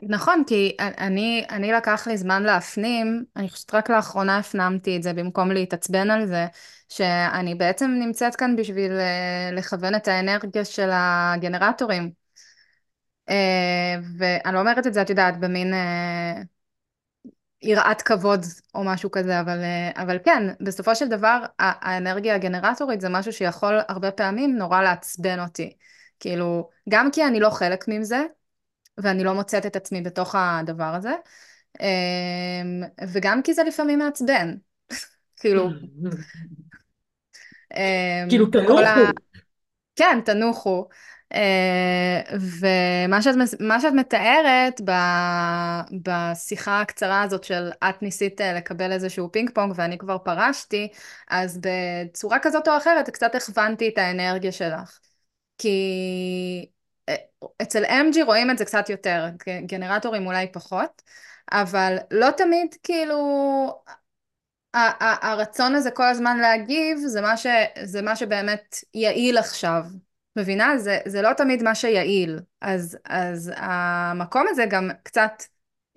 נכון, 0.03 0.43
כי 0.47 0.77
אני, 0.81 1.45
אני 1.51 1.73
לקח 1.73 2.07
לי 2.07 2.17
זמן 2.17 2.43
להפנים, 2.43 3.25
אני 3.37 3.49
חושבת 3.49 3.75
רק 3.75 3.91
לאחרונה 3.91 4.39
הפנמתי 4.39 4.97
את 4.97 5.03
זה 5.03 5.13
במקום 5.13 5.53
להתעצבן 5.53 6.11
על 6.11 6.27
זה, 6.27 6.47
שאני 6.89 7.55
בעצם 7.55 7.91
נמצאת 7.91 8.37
כאן 8.37 8.57
בשביל 8.57 8.93
אה, 8.93 9.51
לכוון 9.53 9.95
את 9.95 10.09
האנרגיה 10.09 10.65
של 10.65 10.91
הגנרטורים. 10.93 12.11
אה, 13.29 13.97
ואני 14.19 14.55
לא 14.55 14.61
אומרת 14.61 14.87
את 14.87 14.95
זה, 14.95 15.03
את 15.03 15.11
יודעת, 15.11 15.41
במין 15.41 15.75
אה, 15.75 16.43
יראת 17.63 18.03
כבוד 18.03 18.45
או 18.75 18.85
משהו 18.85 19.11
כזה, 19.11 19.41
אבל, 19.41 19.59
אבל 19.97 20.19
כן, 20.25 20.43
בסופו 20.61 20.95
של 20.97 21.09
דבר 21.09 21.45
האנרגיה 21.59 22.35
הגנרטורית 22.35 23.01
זה 23.01 23.09
משהו 23.09 23.33
שיכול 23.33 23.79
הרבה 23.89 24.11
פעמים 24.11 24.57
נורא 24.57 24.83
לעצבן 24.83 25.41
אותי. 25.41 25.77
כאילו, 26.21 26.71
גם 26.89 27.11
כי 27.11 27.25
אני 27.25 27.41
לא 27.41 27.51
חלק 27.51 27.89
מזה, 27.89 28.25
ואני 28.99 29.25
לא 29.25 29.35
מוצאת 29.35 29.67
את 29.67 29.77
עצמי 29.77 30.03
בתוך 30.03 30.35
הדבר 30.39 30.95
הזה, 30.95 31.13
אמ, 31.81 32.83
וגם 33.13 33.43
כי 33.43 33.55
זה 33.55 33.63
לפעמים 33.63 33.99
מעצבן, 33.99 34.55
כאילו... 35.41 35.69
אמ, 37.77 38.29
כאילו 38.29 38.47
תנוחו. 38.47 38.77
כן, 39.97 40.21
תנוחו. 40.25 40.89
אה, 41.35 42.21
ומה 42.41 43.23
שאת, 43.23 43.35
שאת 43.81 43.93
מתארת 43.93 44.81
ב, 44.85 44.91
בשיחה 46.03 46.81
הקצרה 46.81 47.23
הזאת 47.23 47.45
של 47.45 47.71
את 47.89 48.03
ניסית 48.03 48.41
אה, 48.41 48.53
לקבל 48.53 48.93
איזשהו 48.93 49.33
פינג 49.33 49.51
פונג 49.55 49.73
ואני 49.77 49.99
כבר 49.99 50.19
פרשתי, 50.19 50.89
אז 51.31 51.61
בצורה 51.61 52.39
כזאת 52.43 52.69
או 52.69 52.77
אחרת 52.77 53.11
קצת 53.11 53.35
הכוונתי 53.35 53.89
את 53.89 53.99
האנרגיה 53.99 54.53
שלך. 54.53 54.99
כי 55.59 56.67
אצל 57.63 57.85
MG 57.85 58.25
רואים 58.25 58.51
את 58.51 58.59
זה 58.59 58.65
קצת 58.65 58.91
יותר, 58.91 59.27
גנרטורים 59.67 60.27
אולי 60.27 60.53
פחות, 60.53 61.03
אבל 61.53 61.97
לא 62.11 62.31
תמיד 62.31 62.75
כאילו 62.83 63.19
הרצון 65.23 65.75
הזה 65.75 65.91
כל 65.91 66.05
הזמן 66.07 66.39
להגיב 66.39 66.99
זה 67.07 67.21
מה, 67.21 67.37
ש, 67.37 67.47
זה 67.83 68.03
מה 68.03 68.17
שבאמת 68.17 68.77
יעיל 68.95 69.39
עכשיו. 69.39 69.85
מבינה? 70.37 70.79
זה, 70.79 70.99
זה 71.07 71.23
לא 71.23 71.33
תמיד 71.33 71.63
מה 71.63 71.75
שיעיל. 71.75 72.39
אז, 72.61 72.99
אז 73.05 73.53
המקום 73.57 74.47
הזה 74.49 74.65
גם 74.69 74.91
קצת 75.03 75.43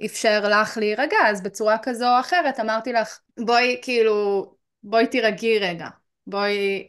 אפשר 0.06 0.50
לך 0.50 0.78
להירגע, 0.78 1.18
אז 1.28 1.44
בצורה 1.44 1.78
כזו 1.78 2.06
או 2.16 2.20
אחרת 2.20 2.60
אמרתי 2.60 2.94
לך, 2.94 3.20
בואי 3.40 3.80
כאילו, 3.82 4.46
בואי 4.84 5.08
תירגעי 5.08 5.60
רגע. 5.60 5.88
בואי 6.28 6.88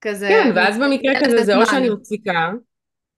כזה... 0.00 0.28
כן, 0.28 0.52
ואז 0.54 0.78
במקרה 0.78 1.24
כזה 1.24 1.44
זה 1.44 1.56
או 1.56 1.66
שאני 1.66 1.90
מפסיקה, 1.90 2.50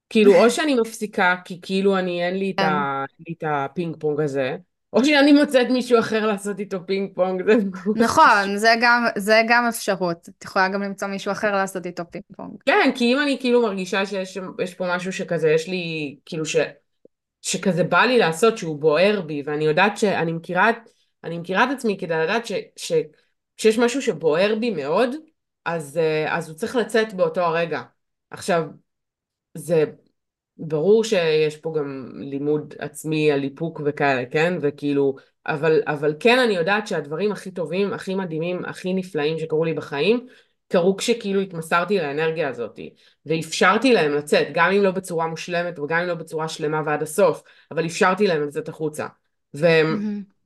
כאילו 0.09 0.45
או 0.45 0.51
שאני 0.51 0.75
מפסיקה 0.75 1.37
כי 1.45 1.59
כאילו 1.63 1.99
אני 1.99 2.27
אין 2.27 2.39
לי 2.39 2.51
את, 2.51 2.61
כן. 2.61 2.65
ה, 2.65 3.05
את 3.31 3.45
הפינג 3.47 3.97
פונג 3.97 4.21
הזה, 4.21 4.57
או 4.93 5.05
שאני 5.05 5.33
מוצאת 5.33 5.67
מישהו 5.71 5.99
אחר 5.99 6.27
לעשות 6.27 6.61
איתו 6.61 6.87
פינג 6.87 7.15
פונג. 7.15 7.43
נכון, 7.97 8.57
זה 8.57 8.75
גם, 8.81 9.07
זה 9.17 9.43
גם 9.49 9.67
אפשרות. 9.69 10.29
את 10.39 10.45
יכולה 10.45 10.69
גם 10.69 10.83
למצוא 10.83 11.09
מישהו 11.09 11.33
אחר 11.33 11.53
לעשות 11.53 11.87
איתו 11.87 12.03
פינג 12.11 12.25
פונג. 12.37 12.51
כן, 12.67 12.91
כי 12.95 13.05
אם 13.05 13.19
אני 13.23 13.37
כאילו 13.41 13.63
מרגישה 13.63 14.07
שיש 14.07 14.75
פה 14.75 14.97
משהו 14.97 15.13
שכזה, 15.13 15.51
יש 15.51 15.69
לי, 15.69 16.17
כאילו 16.27 16.45
ש... 16.47 16.57
שכזה 17.43 17.85
בא 17.85 18.01
לי 18.01 18.19
לעשות, 18.19 18.59
שהוא 18.59 18.81
בוער 18.81 19.21
בי, 19.21 19.43
ואני 19.45 19.65
יודעת 19.65 19.97
שאני 19.97 20.33
מכירה, 20.33 20.71
אני 21.25 21.39
מכירה 21.39 21.65
את 21.65 21.69
עצמי 21.71 21.97
כדי 21.99 22.15
לדעת 22.15 22.47
ש, 22.47 22.53
ש, 22.77 22.93
שיש 23.57 23.79
משהו 23.79 24.03
שבוער 24.03 24.55
בי 24.61 24.71
מאוד, 24.71 25.11
אז, 25.65 25.99
אה, 25.99 26.37
אז 26.37 26.49
הוא 26.49 26.57
צריך 26.57 26.77
לצאת 26.77 27.15
באותו 27.15 27.41
הרגע. 27.41 27.83
עכשיו, 28.31 28.65
זה 29.57 29.85
ברור 30.59 31.05
שיש 31.05 31.57
פה 31.57 31.75
גם 31.79 32.11
לימוד 32.15 32.75
עצמי 32.79 33.33
על 33.33 33.43
איפוק 33.43 33.81
וכאלה, 33.85 34.27
כן? 34.31 34.59
וכאילו, 34.61 35.17
אבל, 35.47 35.83
אבל 35.87 36.15
כן 36.21 36.39
אני 36.39 36.57
יודעת 36.57 36.87
שהדברים 36.87 37.33
הכי 37.33 37.51
טובים, 37.51 37.93
הכי 37.93 38.15
מדהימים, 38.15 38.65
הכי 38.65 38.95
נפלאים 38.95 39.39
שקרו 39.39 39.65
לי 39.65 39.75
בחיים, 39.75 40.27
קרו 40.69 40.97
כשכאילו 40.97 41.41
התמסרתי 41.41 41.99
לאנרגיה 41.99 42.49
הזאת, 42.49 42.81
ואפשרתי 43.27 43.93
להם 43.93 44.13
לצאת, 44.13 44.47
גם 44.53 44.73
אם 44.73 44.83
לא 44.83 44.91
בצורה 44.91 45.27
מושלמת 45.27 45.79
וגם 45.79 46.01
אם 46.01 46.07
לא 46.07 46.15
בצורה 46.15 46.49
שלמה 46.49 46.83
ועד 46.87 47.03
הסוף, 47.03 47.43
אבל 47.71 47.87
אפשרתי 47.87 48.27
להם 48.27 48.43
לצאת 48.43 48.69
החוצה. 48.69 49.07
ו... 49.55 49.67
Mm-hmm. 49.67 50.37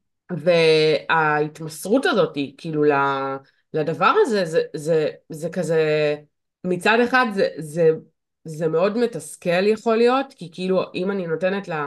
וההתמסרות 1.08 2.06
הזאת, 2.06 2.38
כאילו, 2.58 2.84
לדבר 3.74 4.12
הזה, 4.20 4.44
זה, 4.44 4.62
זה, 4.76 5.08
זה 5.28 5.48
כזה, 5.50 6.16
מצד 6.64 6.98
אחד 7.04 7.26
זה, 7.34 7.48
זה 7.58 7.90
זה 8.44 8.68
מאוד 8.68 8.98
מתסכל 8.98 9.66
יכול 9.66 9.96
להיות, 9.96 10.34
כי 10.36 10.50
כאילו 10.52 10.82
אם 10.94 11.10
אני 11.10 11.26
נותנת 11.26 11.68
לה, 11.68 11.86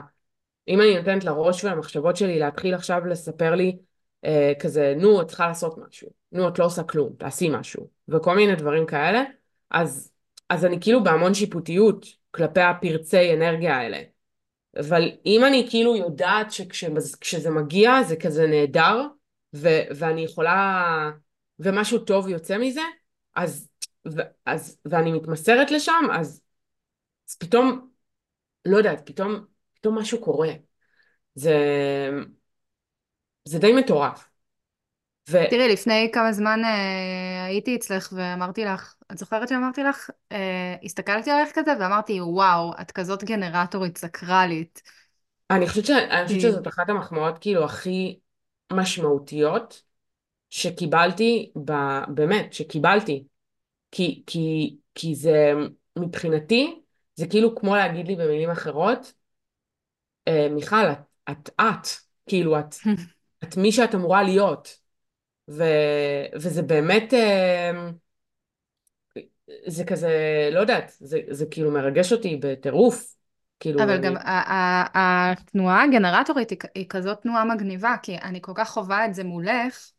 אם 0.68 0.82
אני 0.82 0.98
נותנת 0.98 1.24
לראש 1.24 1.64
ולמחשבות 1.64 2.16
שלי 2.16 2.40
להתחיל 2.40 2.74
עכשיו 2.74 3.06
לספר 3.06 3.56
לי 3.56 3.78
אה, 4.26 4.54
כזה, 4.60 4.94
נו, 4.98 5.22
את 5.22 5.28
צריכה 5.28 5.48
לעשות 5.48 5.78
משהו, 5.78 6.10
נו, 6.32 6.48
את 6.48 6.60
לא 6.60 6.66
עושה 6.66 6.84
כלום, 6.84 7.14
תעשי 7.18 7.50
משהו, 7.50 7.90
וכל 8.10 8.36
מיני 8.36 8.56
דברים 8.56 8.86
כאלה, 8.86 9.24
אז, 9.72 10.12
אז 10.50 10.66
אני 10.66 10.82
כאילו 10.82 11.04
בהמון 11.04 11.34
שיפוטיות 11.34 12.06
כלפי 12.32 12.62
הפרצי 12.62 13.34
אנרגיה 13.34 13.78
האלה. 13.78 14.02
אבל 14.80 15.12
אם 15.26 15.46
אני 15.46 15.68
כאילו 15.70 15.96
יודעת 15.96 16.52
שכשזה 16.52 17.50
מגיע 17.50 18.04
זה 18.04 18.16
כזה 18.16 18.48
נהדר, 18.48 19.08
ו- 19.56 19.84
ואני 19.96 20.22
יכולה, 20.22 21.12
ומשהו 21.60 22.00
טוב 22.00 22.28
יוצא 22.28 22.58
מזה, 22.58 22.82
אז, 23.36 23.70
ו- 24.08 24.22
אז, 24.46 24.78
ואני 24.86 25.12
מתמסרת 25.12 25.72
לשם, 25.72 26.06
אז 26.14 26.43
אז 27.30 27.36
פתאום, 27.36 27.90
לא 28.66 28.78
יודעת, 28.78 29.02
פתאום, 29.06 29.46
פתאום 29.74 30.00
משהו 30.00 30.22
קורה. 30.22 30.50
זה, 31.36 31.56
זה 33.46 33.60
די 33.60 33.74
מטורף. 33.74 34.30
ו... 35.30 35.38
תראי, 35.50 35.74
לפני 35.74 36.10
כמה 36.14 36.34
זמן 36.34 36.60
אה, 36.66 37.46
הייתי 37.46 37.76
אצלך 37.76 38.14
ואמרתי 38.16 38.66
לך, 38.66 38.96
את 39.12 39.18
זוכרת 39.18 39.50
שאמרתי 39.50 39.84
לך? 39.84 40.10
אה, 40.32 40.76
הסתכלתי 40.84 41.32
עליך 41.32 41.50
כזה 41.54 41.72
ואמרתי, 41.80 42.22
וואו, 42.22 42.72
את 42.82 42.92
כזאת 42.92 43.24
גנרטורית 43.24 43.98
סקרלית. 43.98 44.82
אני 45.52 45.68
חושבת, 45.68 45.86
ש... 45.86 45.90
אני 45.90 46.26
חושבת 46.28 46.42
שזאת 46.42 46.68
אחת 46.68 46.90
המחמאות 46.90 47.38
כאילו 47.40 47.66
הכי 47.66 48.20
משמעותיות 48.74 49.84
שקיבלתי, 50.50 51.52
ב... 51.66 51.72
באמת, 52.08 52.54
שקיבלתי. 52.54 53.24
כי, 53.92 54.24
כי, 54.28 54.78
כי 54.96 55.16
זה 55.16 55.54
מבחינתי, 56.00 56.83
זה 57.16 57.28
כאילו 57.28 57.56
כמו 57.56 57.76
להגיד 57.76 58.08
לי 58.08 58.16
במילים 58.16 58.50
אחרות, 58.50 59.14
אה, 60.28 60.48
מיכל, 60.52 60.92
את, 60.92 61.00
את 61.32 61.50
את, 61.60 61.88
כאילו 62.28 62.60
את, 62.60 62.76
את 63.44 63.58
מי 63.58 63.72
שאת 63.72 63.96
אמורה 63.96 64.24
להיות. 64.24 64.80
ו, 65.50 65.64
וזה 66.36 66.62
באמת, 66.62 67.14
אה, 67.14 67.72
זה 69.68 69.84
כזה, 69.86 70.10
לא 70.52 70.60
יודעת, 70.60 70.92
זה, 71.00 71.20
זה 71.30 71.46
כאילו 71.52 71.72
מרגש 71.72 72.12
אותי 72.12 72.40
בטירוף. 72.42 73.16
כאילו 73.60 73.84
אבל 73.84 73.92
אני... 73.92 74.08
גם 74.08 74.16
התנועה 74.94 75.84
הגנרטורית 75.84 76.50
היא, 76.50 76.58
היא 76.76 76.86
כזאת 76.90 77.22
תנועה 77.22 77.46
מגניבה, 77.46 77.96
כי 78.04 78.18
אני 78.18 78.40
כל 78.42 78.52
כך 78.56 78.70
חווה 78.70 79.06
את 79.06 79.14
זה 79.14 79.24
מולך. 79.24 79.92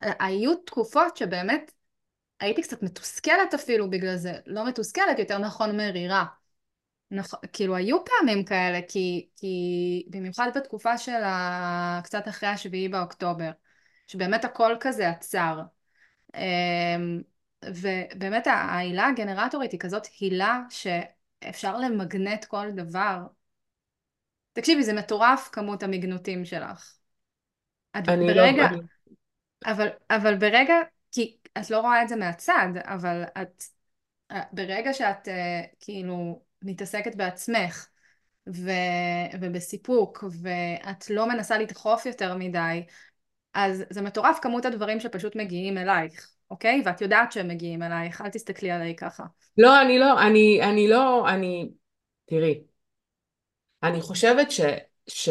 היו 0.00 0.54
תקופות 0.54 1.16
שבאמת 1.16 1.72
הייתי 2.40 2.62
קצת 2.62 2.82
מתוסכלת 2.82 3.54
אפילו 3.54 3.90
בגלל 3.90 4.16
זה, 4.16 4.32
לא 4.46 4.68
מתוסכלת, 4.68 5.18
יותר 5.18 5.38
נכון 5.38 5.76
מרירה. 5.76 6.24
נכון, 7.10 7.40
כאילו 7.52 7.76
היו 7.76 7.96
פעמים 8.04 8.44
כאלה, 8.44 8.80
כי, 8.88 9.28
כי 9.36 10.06
במיוחד 10.10 10.50
בתקופה 10.54 10.98
של 10.98 11.22
ה... 11.24 12.00
קצת 12.04 12.28
אחרי 12.28 12.48
השביעי 12.48 12.88
באוקטובר, 12.88 13.50
שבאמת 14.06 14.44
הכל 14.44 14.76
כזה 14.80 15.08
עצר. 15.08 15.60
אמ, 16.34 17.22
ובאמת 17.64 18.46
העילה 18.46 19.06
הגנרטורית 19.06 19.72
היא 19.72 19.80
כזאת 19.80 20.06
הילה 20.20 20.60
שאפשר 20.70 21.76
למגנט 21.76 22.44
כל 22.44 22.70
דבר. 22.70 23.18
תקשיבי, 24.52 24.82
זה 24.82 24.92
מטורף 24.92 25.48
כמות 25.52 25.82
המגנותים 25.82 26.44
שלך. 26.44 26.94
אני 27.94 28.06
לא- 28.06 28.34
ברגע, 28.34 28.62
לא... 28.72 28.78
אבל, 29.66 29.88
אבל 30.10 30.36
ברגע, 30.36 30.74
כי 31.12 31.36
את 31.58 31.70
לא 31.70 31.80
רואה 31.80 32.02
את 32.02 32.08
זה 32.08 32.16
מהצד, 32.16 32.68
אבל 32.76 33.22
את, 33.42 33.62
ברגע 34.52 34.92
שאת 34.92 35.28
כאילו 35.80 36.42
מתעסקת 36.62 37.14
בעצמך 37.14 37.86
ו... 38.48 38.70
ובסיפוק 39.40 40.24
ואת 40.42 41.10
לא 41.10 41.28
מנסה 41.28 41.58
לדחוף 41.58 42.06
יותר 42.06 42.36
מדי, 42.36 42.82
אז 43.54 43.84
זה 43.90 44.02
מטורף 44.02 44.38
כמות 44.42 44.64
הדברים 44.64 45.00
שפשוט 45.00 45.36
מגיעים 45.36 45.78
אלייך, 45.78 46.30
אוקיי? 46.50 46.82
ואת 46.84 47.00
יודעת 47.00 47.32
שהם 47.32 47.48
מגיעים 47.48 47.82
אלייך, 47.82 48.20
אל 48.20 48.28
תסתכלי 48.28 48.70
עליי 48.70 48.96
ככה. 48.96 49.24
לא, 49.58 49.82
אני 49.82 49.98
לא, 49.98 50.22
אני, 50.22 50.60
אני 50.62 50.88
לא, 50.88 51.28
אני, 51.28 51.70
תראי, 52.26 52.60
אני 53.82 54.00
חושבת 54.00 54.50
ש... 54.50 54.60
ש... 55.08 55.28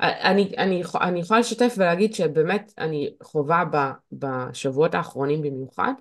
אני, 0.00 0.54
אני, 0.58 0.82
אני 1.00 1.20
יכולה 1.20 1.40
לשתף 1.40 1.74
ולהגיד 1.76 2.14
שבאמת 2.14 2.72
אני 2.78 3.10
חווה 3.22 3.64
ב, 3.64 3.76
בשבועות 4.12 4.94
האחרונים 4.94 5.42
במיוחד 5.42 5.92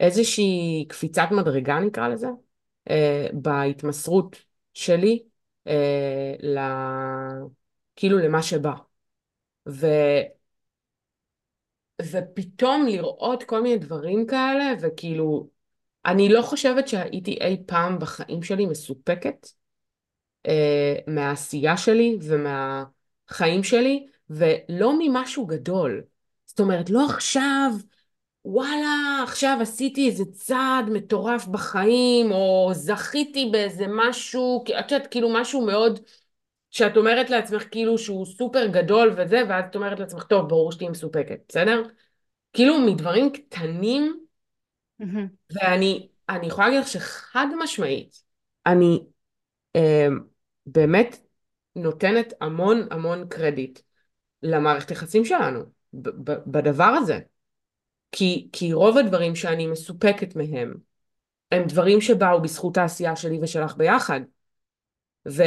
איזושהי 0.00 0.84
קפיצת 0.88 1.28
מדרגה 1.30 1.80
נקרא 1.80 2.08
לזה, 2.08 2.28
אה, 2.90 3.26
בהתמסרות 3.32 4.36
שלי 4.74 5.22
אה, 5.66 6.34
ל... 6.42 6.58
כאילו 7.96 8.18
למה 8.18 8.42
שבא. 8.42 8.72
ו... 9.68 9.86
ופתאום 12.02 12.86
לראות 12.86 13.42
כל 13.42 13.62
מיני 13.62 13.78
דברים 13.78 14.26
כאלה, 14.26 14.64
וכאילו, 14.80 15.48
אני 16.06 16.28
לא 16.28 16.42
חושבת 16.42 16.88
שהייתי 16.88 17.38
אי 17.40 17.62
פעם 17.66 17.98
בחיים 17.98 18.42
שלי 18.42 18.66
מסופקת 18.66 19.46
מהעשייה 21.06 21.76
שלי 21.76 22.18
ומהחיים 22.22 23.64
שלי, 23.64 24.06
ולא 24.30 24.92
ממשהו 24.98 25.46
גדול. 25.46 26.02
זאת 26.46 26.60
אומרת, 26.60 26.90
לא 26.90 27.06
עכשיו 27.06 27.70
וואלה, 28.44 29.20
עכשיו 29.22 29.58
עשיתי 29.60 30.06
איזה 30.06 30.24
צעד 30.32 30.90
מטורף 30.90 31.46
בחיים, 31.46 32.32
או 32.32 32.70
זכיתי 32.74 33.48
באיזה 33.52 33.84
משהו, 33.88 34.64
את 34.78 34.92
יודעת, 34.92 35.10
כאילו 35.10 35.28
משהו 35.32 35.66
מאוד, 35.66 36.00
שאת 36.70 36.96
אומרת 36.96 37.30
לעצמך 37.30 37.64
כאילו 37.70 37.98
שהוא 37.98 38.26
סופר 38.26 38.66
גדול 38.66 39.14
וזה, 39.16 39.42
ואז 39.48 39.64
את 39.70 39.76
אומרת 39.76 40.00
לעצמך, 40.00 40.22
טוב, 40.22 40.48
ברור 40.48 40.72
שתהיי 40.72 40.88
מסופקת, 40.88 41.40
בסדר? 41.48 41.82
כאילו 42.52 42.78
מדברים 42.78 43.32
קטנים, 43.32 44.24
ואני 45.50 46.08
אני 46.28 46.46
יכולה 46.46 46.66
להגיד 46.66 46.80
לך 46.82 46.88
שחד 46.88 47.46
משמעית, 47.58 48.22
אני 48.66 49.00
אה, 49.76 50.06
באמת 50.66 51.26
נותנת 51.76 52.32
המון 52.40 52.86
המון 52.90 53.28
קרדיט 53.28 53.78
למערכת 54.42 54.90
יחסים 54.90 55.24
שלנו 55.24 55.60
בדבר 56.46 56.84
הזה. 56.84 57.20
כי, 58.12 58.48
כי 58.52 58.72
רוב 58.72 58.98
הדברים 58.98 59.36
שאני 59.36 59.66
מסופקת 59.66 60.36
מהם 60.36 60.74
הם 61.52 61.62
דברים 61.66 62.00
שבאו 62.00 62.42
בזכות 62.42 62.76
העשייה 62.76 63.16
שלי 63.16 63.38
ושלך 63.42 63.76
ביחד. 63.76 64.20
ו, 65.28 65.42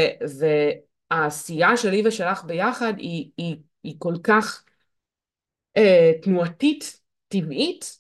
והעשייה 1.12 1.78
שלי 1.78 2.08
ושלך 2.08 2.44
ביחד 2.44 2.94
היא, 2.98 3.32
היא, 3.38 3.58
היא 3.84 3.96
כל 4.00 4.14
כך 4.24 4.64
אה, 5.78 6.12
תנועתית, 6.22 7.02
טבעית, 7.28 8.00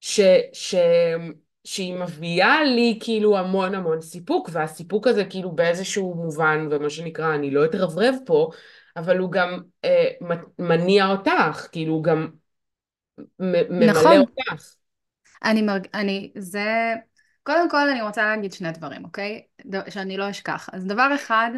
ש, 0.00 0.20
ש, 0.52 0.74
שהיא 1.64 1.94
מביאה 1.94 2.64
לי 2.64 2.98
כאילו 3.02 3.38
המון 3.38 3.74
המון 3.74 4.00
סיפוק, 4.00 4.48
והסיפוק 4.52 5.06
הזה 5.06 5.24
כאילו 5.24 5.52
באיזשהו 5.52 6.14
מובן, 6.14 6.68
ומה 6.70 6.90
שנקרא, 6.90 7.34
אני 7.34 7.50
לא 7.50 7.64
אתרברב 7.64 8.14
פה, 8.26 8.50
אבל 8.96 9.18
הוא 9.18 9.32
גם 9.32 9.60
אה, 9.84 10.08
מניע 10.58 11.06
אותך, 11.06 11.68
כאילו 11.72 11.94
הוא 11.94 12.04
גם 12.04 12.28
ממלא 13.38 13.86
נכון. 13.86 14.18
אותך. 14.18 14.64
אני 15.44 15.62
מרג... 15.62 15.86
אני... 15.94 16.32
זה... 16.38 16.94
קודם 17.42 17.70
כל 17.70 17.88
אני 17.88 18.02
רוצה 18.02 18.26
להגיד 18.26 18.52
שני 18.52 18.72
דברים, 18.72 19.04
אוקיי? 19.04 19.42
ד... 19.66 19.90
שאני 19.90 20.16
לא 20.16 20.30
אשכח. 20.30 20.68
אז 20.72 20.86
דבר 20.86 21.08
אחד, 21.14 21.50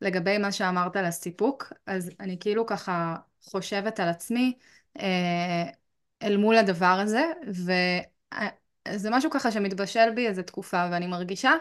לגבי 0.00 0.38
מה 0.38 0.52
שאמרת 0.52 0.96
על 0.96 1.04
הסיפוק, 1.04 1.72
אז 1.86 2.10
אני 2.20 2.36
כאילו 2.40 2.66
ככה 2.66 3.16
חושבת 3.42 4.00
על 4.00 4.08
עצמי 4.08 4.58
אה, 5.00 5.64
אל 6.22 6.36
מול 6.36 6.56
הדבר 6.56 6.98
הזה, 7.02 7.24
וזה 8.94 9.10
משהו 9.10 9.30
ככה 9.30 9.50
שמתבשל 9.50 10.10
בי 10.14 10.26
איזה 10.26 10.42
תקופה, 10.42 10.88
ואני 10.90 11.06
מרגישה 11.06 11.52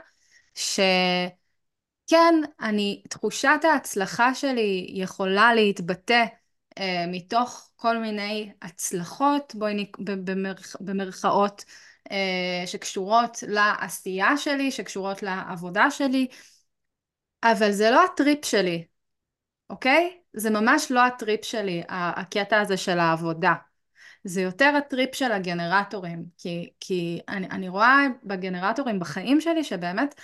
ש... 0.55 0.79
כן, 2.07 2.35
אני, 2.61 3.03
תחושת 3.09 3.59
ההצלחה 3.63 4.35
שלי 4.35 4.87
יכולה 4.89 5.53
להתבטא 5.53 6.25
אה, 6.79 7.05
מתוך 7.07 7.69
כל 7.75 7.97
מיני 7.97 8.51
הצלחות, 8.61 9.55
בואי 9.55 9.73
נק... 9.73 9.97
במרכ... 9.99 10.75
במרכאות, 10.79 11.65
אה, 12.11 12.63
שקשורות 12.65 13.37
לעשייה 13.47 14.37
שלי, 14.37 14.71
שקשורות 14.71 15.23
לעבודה 15.23 15.91
שלי, 15.91 16.27
אבל 17.43 17.71
זה 17.71 17.89
לא 17.91 18.05
הטריפ 18.05 18.45
שלי, 18.45 18.85
אוקיי? 19.69 20.19
זה 20.33 20.49
ממש 20.49 20.91
לא 20.91 21.05
הטריפ 21.05 21.45
שלי, 21.45 21.83
הקטע 21.89 22.59
הזה 22.59 22.77
של 22.77 22.99
העבודה. 22.99 23.53
זה 24.27 24.41
יותר 24.41 24.73
הטריפ 24.77 25.15
של 25.15 25.31
הגנרטורים, 25.31 26.25
כי, 26.37 26.69
כי 26.79 27.19
אני, 27.29 27.47
אני 27.47 27.69
רואה 27.69 28.05
בגנרטורים 28.23 28.99
בחיים 28.99 29.41
שלי 29.41 29.63
שבאמת 29.63 30.21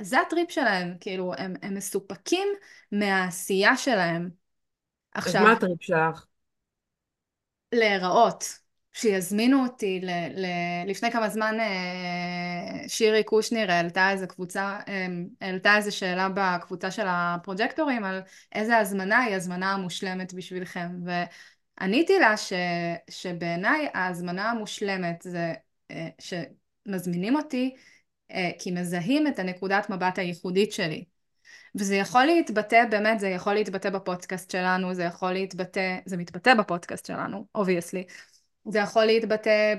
זה 0.00 0.20
הטריפ 0.20 0.50
שלהם, 0.50 0.94
כאילו 1.00 1.32
הם, 1.38 1.54
הם 1.62 1.74
מסופקים 1.74 2.48
מהעשייה 2.92 3.76
שלהם. 3.76 4.30
עכשיו, 5.14 5.42
אז 5.42 5.46
מה 5.46 5.52
הטריפ 5.52 5.82
שלך? 5.82 6.26
להיראות, 7.72 8.44
שיזמינו 8.92 9.62
אותי, 9.64 10.00
ל, 10.02 10.10
ל, 10.36 10.46
לפני 10.86 11.10
כמה 11.10 11.28
זמן 11.28 11.60
אה, 11.60 12.88
שירי 12.88 13.24
קושניר 13.24 13.72
העלתה 13.72 14.10
איזה 14.10 14.26
קבוצה, 14.26 14.78
אה, 14.88 15.06
העלתה 15.40 15.76
איזה 15.76 15.90
שאלה 15.90 16.28
בקבוצה 16.34 16.90
של 16.90 17.04
הפרוג'קטורים 17.06 18.04
על 18.04 18.20
איזה 18.54 18.78
הזמנה 18.78 19.18
היא 19.18 19.36
הזמנה 19.36 19.72
המושלמת 19.72 20.34
בשבילכם, 20.34 20.88
ו... 21.06 21.10
עניתי 21.80 22.18
לה 22.18 22.36
ש, 22.36 22.52
שבעיניי 23.10 23.88
ההזמנה 23.94 24.50
המושלמת 24.50 25.22
זה 25.22 25.52
אה, 25.90 26.08
שמזמינים 26.18 27.36
אותי 27.36 27.74
אה, 28.30 28.50
כי 28.58 28.70
מזהים 28.70 29.26
את 29.26 29.38
הנקודת 29.38 29.90
מבט 29.90 30.18
הייחודית 30.18 30.72
שלי. 30.72 31.04
וזה 31.74 31.96
יכול 31.96 32.24
להתבטא, 32.24 32.84
באמת, 32.90 33.20
זה 33.20 33.28
יכול 33.28 33.54
להתבטא 33.54 33.90
בפודקאסט 33.90 34.50
שלנו, 34.50 34.94
זה 34.94 35.04
יכול 35.04 35.32
להתבטא, 35.32 35.98
זה 36.06 36.16
מתבטא 36.16 36.54
בפודקאסט 36.54 37.06
שלנו, 37.06 37.46
obviously. 37.54 38.04
זה 38.68 38.78
יכול 38.78 39.04
להתבטא 39.04 39.74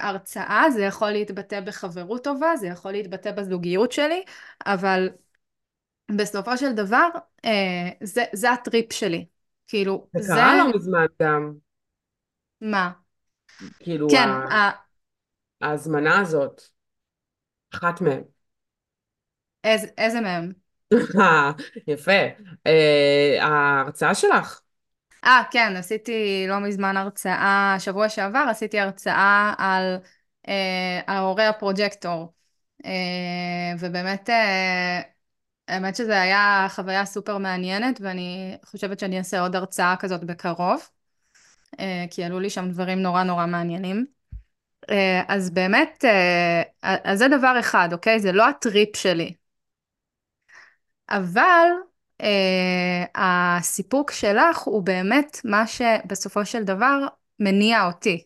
בהרצאה, 0.00 0.70
זה 0.70 0.84
יכול 0.84 1.10
להתבטא 1.10 1.60
בחברות 1.60 2.24
טובה, 2.24 2.56
זה 2.56 2.66
יכול 2.66 2.92
להתבטא 2.92 3.32
בזוגיות 3.32 3.92
שלי, 3.92 4.22
אבל 4.66 5.08
בסופו 6.16 6.56
של 6.56 6.72
דבר, 6.72 7.08
אה, 7.44 7.88
זה, 8.02 8.24
זה 8.32 8.50
הטריפ 8.50 8.92
שלי. 8.92 9.26
כאילו, 9.68 10.08
זה... 10.12 10.22
זה 10.22 10.34
קרה 10.34 10.56
לא 10.58 10.72
מזמן 10.76 11.06
גם. 11.22 11.52
מה? 12.60 12.92
כאילו, 13.80 14.08
כן, 14.08 14.28
ה... 14.28 14.70
ההזמנה 15.60 16.20
הזאת, 16.20 16.62
אחת 17.74 18.00
מהן. 18.00 18.22
איזה, 19.64 19.86
איזה 19.98 20.20
מהם? 20.20 20.52
יפה. 21.88 22.12
אה, 22.66 23.36
ההרצאה 23.40 24.14
שלך. 24.14 24.60
אה, 25.24 25.42
כן, 25.50 25.76
עשיתי 25.76 26.44
לא 26.48 26.58
מזמן 26.60 26.96
הרצאה, 26.96 27.76
שבוע 27.78 28.08
שעבר 28.08 28.44
עשיתי 28.50 28.80
הרצאה 28.80 29.54
על 29.58 29.96
אה, 30.48 31.00
ההורה 31.06 31.48
הפרוג'קטור. 31.48 32.32
אה, 32.84 32.90
ובאמת, 33.80 34.30
אה, 34.30 35.00
האמת 35.68 35.96
שזו 35.96 36.12
היה 36.12 36.66
חוויה 36.70 37.04
סופר 37.04 37.38
מעניינת, 37.38 38.00
ואני 38.00 38.56
חושבת 38.64 38.98
שאני 38.98 39.18
אעשה 39.18 39.40
עוד 39.40 39.56
הרצאה 39.56 39.94
כזאת 39.98 40.24
בקרוב, 40.24 40.88
אה, 41.80 42.04
כי 42.10 42.24
עלו 42.24 42.40
לי 42.40 42.50
שם 42.50 42.68
דברים 42.70 42.98
נורא 42.98 43.22
נורא 43.22 43.46
מעניינים. 43.46 44.06
אה, 44.90 45.22
אז 45.28 45.50
באמת, 45.50 46.04
אה, 46.04 46.62
אז 46.82 47.18
זה 47.18 47.26
דבר 47.38 47.56
אחד, 47.60 47.88
אוקיי? 47.92 48.20
זה 48.20 48.32
לא 48.32 48.48
הטריפ 48.48 48.96
שלי. 48.96 49.32
אבל 51.10 51.68
הסיפוק 53.14 54.10
שלך 54.10 54.58
הוא 54.58 54.82
באמת 54.82 55.40
מה 55.44 55.66
שבסופו 55.66 56.44
של 56.44 56.64
דבר 56.64 57.06
מניע 57.40 57.86
אותי. 57.86 58.24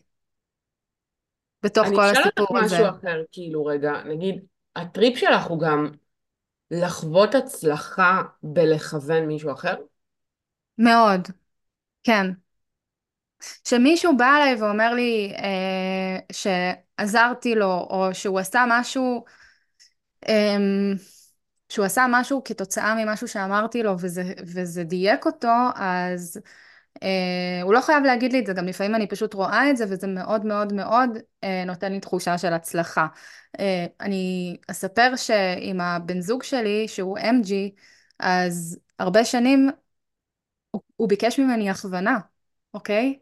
בתוך 1.63 1.87
כל 1.87 2.01
הסיפור 2.01 2.57
הזה. 2.59 2.75
אני 2.75 2.83
אשאל 2.83 2.85
אותך 2.85 3.01
משהו 3.01 3.09
אחר, 3.09 3.23
כאילו 3.31 3.65
רגע, 3.65 3.91
נגיד, 4.05 4.45
הטריפ 4.75 5.17
שלך 5.17 5.45
הוא 5.45 5.59
גם 5.59 5.91
לחוות 6.81 7.35
הצלחה 7.35 8.21
בלכוון 8.43 9.25
מישהו 9.25 9.51
אחר? 9.51 9.75
מאוד, 10.77 11.27
כן. 12.03 12.31
שמישהו 13.67 14.17
בא 14.17 14.37
אליי 14.37 14.55
ואומר 14.55 14.93
לי 14.93 15.33
אה, 15.37 16.19
שעזרתי 16.31 17.55
לו, 17.55 17.87
או 17.89 18.09
שהוא 18.13 18.39
עשה 18.39 18.65
משהו, 18.67 19.25
אה, 20.27 20.57
שהוא 21.69 21.85
עשה 21.85 22.05
משהו 22.09 22.41
כתוצאה 22.45 22.95
ממשהו 22.95 23.27
שאמרתי 23.27 23.83
לו 23.83 23.95
וזה, 23.99 24.23
וזה 24.39 24.83
דייק 24.83 25.25
אותו, 25.25 25.47
אז 25.75 26.41
הוא 27.63 27.73
לא 27.73 27.81
חייב 27.81 28.03
להגיד 28.03 28.33
לי 28.33 28.39
את 28.39 28.45
זה, 28.45 28.53
גם 28.53 28.65
לפעמים 28.65 28.95
אני 28.95 29.07
פשוט 29.07 29.33
רואה 29.33 29.69
את 29.69 29.77
זה, 29.77 29.85
וזה 29.89 30.07
מאוד 30.07 30.45
מאוד 30.45 30.73
מאוד 30.73 31.09
אה, 31.43 31.63
נותן 31.65 31.91
לי 31.91 31.99
תחושה 31.99 32.37
של 32.37 32.53
הצלחה. 32.53 33.07
אה, 33.59 33.85
אני 34.01 34.57
אספר 34.71 35.15
שעם 35.15 35.81
הבן 35.81 36.21
זוג 36.21 36.43
שלי, 36.43 36.87
שהוא 36.87 37.17
MG, 37.19 37.51
אז 38.19 38.79
הרבה 38.99 39.25
שנים 39.25 39.69
הוא, 40.71 40.81
הוא 40.95 41.09
ביקש 41.09 41.39
ממני 41.39 41.69
הכוונה, 41.69 42.19
אוקיי? 42.73 43.19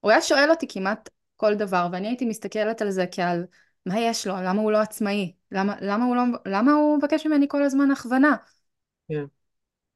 הוא 0.00 0.10
היה 0.10 0.22
שואל 0.22 0.50
אותי 0.50 0.66
כמעט 0.68 1.10
כל 1.36 1.54
דבר, 1.54 1.88
ואני 1.92 2.08
הייתי 2.08 2.26
מסתכלת 2.26 2.82
על 2.82 2.90
זה 2.90 3.04
כעל 3.10 3.46
מה 3.86 4.00
יש 4.00 4.26
לו, 4.26 4.34
למה 4.36 4.62
הוא 4.62 4.72
לא 4.72 4.78
עצמאי, 4.78 5.32
למה, 5.50 5.74
למה, 5.80 6.04
הוא, 6.04 6.16
לא, 6.16 6.22
למה 6.46 6.72
הוא 6.72 6.98
מבקש 6.98 7.26
ממני 7.26 7.46
כל 7.48 7.62
הזמן 7.62 7.90
הכוונה. 7.90 8.36
Yeah. 9.12 9.35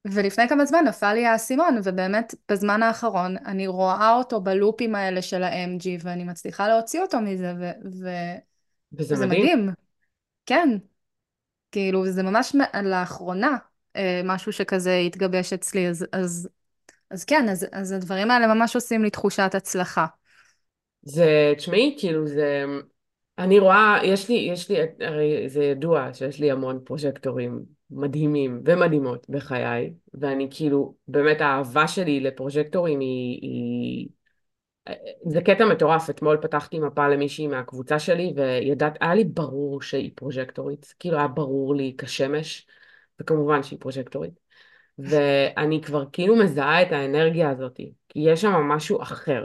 ולפני 0.04 0.48
כמה 0.48 0.64
זמן 0.64 0.84
נפל 0.88 1.12
לי 1.12 1.26
האסימון, 1.26 1.80
ובאמת 1.84 2.34
בזמן 2.48 2.82
האחרון 2.82 3.36
אני 3.46 3.66
רואה 3.66 4.14
אותו 4.14 4.40
בלופים 4.40 4.94
האלה 4.94 5.22
של 5.22 5.42
ה-MG, 5.42 5.86
ואני 6.02 6.24
מצליחה 6.24 6.68
להוציא 6.68 7.00
אותו 7.02 7.20
מזה, 7.20 7.52
ו... 7.60 7.70
ו... 8.02 8.08
וזה 8.92 9.26
מדהים. 9.26 9.42
מדהים. 9.42 9.70
כן. 10.46 10.68
כאילו, 11.72 12.06
זה 12.06 12.22
ממש 12.22 12.56
לאחרונה 12.84 13.56
אה, 13.96 14.20
משהו 14.24 14.52
שכזה 14.52 14.94
התגבש 14.94 15.52
אצלי, 15.52 15.88
אז, 15.88 16.06
אז 16.12 16.48
אז 17.10 17.24
כן, 17.24 17.48
אז, 17.48 17.66
אז 17.72 17.92
הדברים 17.92 18.30
האלה 18.30 18.54
ממש 18.54 18.74
עושים 18.74 19.02
לי 19.02 19.10
תחושת 19.10 19.50
הצלחה. 19.54 20.06
זה, 21.02 21.52
תשמעי, 21.56 21.96
כאילו 22.00 22.26
זה, 22.26 22.64
אני 23.38 23.58
רואה, 23.58 23.98
יש 24.04 24.28
לי, 24.28 24.34
יש 24.34 24.70
לי, 24.70 24.76
הרי 25.00 25.48
זה 25.48 25.64
ידוע 25.64 26.14
שיש 26.14 26.40
לי 26.40 26.50
המון 26.50 26.80
פרוז'קטורים 26.84 27.64
מדהימים 27.90 28.62
ומדהימות 28.64 29.26
בחיי, 29.28 29.92
ואני 30.14 30.48
כאילו, 30.50 30.94
באמת 31.08 31.40
האהבה 31.40 31.88
שלי 31.88 32.20
לפרוז'קטורים 32.20 33.00
היא, 33.00 33.38
היא... 33.42 34.08
זה 35.26 35.40
קטע 35.42 35.66
מטורף, 35.66 36.10
אתמול 36.10 36.38
פתחתי 36.42 36.78
מפה 36.78 37.08
למישהי 37.08 37.46
מהקבוצה 37.46 37.98
שלי 37.98 38.34
וידעת, 38.36 38.96
היה 39.00 39.14
לי 39.14 39.24
ברור 39.24 39.82
שהיא 39.82 40.10
פרוז'קטורית, 40.14 40.94
כאילו 40.98 41.16
היה 41.16 41.28
ברור 41.28 41.74
לי 41.74 41.94
כשמש, 41.98 42.66
וכמובן 43.20 43.62
שהיא 43.62 43.80
פרוז'קטורית. 43.80 44.40
ואני 44.98 45.80
כבר 45.82 46.04
כאילו 46.12 46.36
מזהה 46.36 46.82
את 46.82 46.92
האנרגיה 46.92 47.50
הזאת, 47.50 47.76
כי 48.08 48.18
יש 48.18 48.40
שם 48.40 48.52
משהו 48.52 49.02
אחר. 49.02 49.44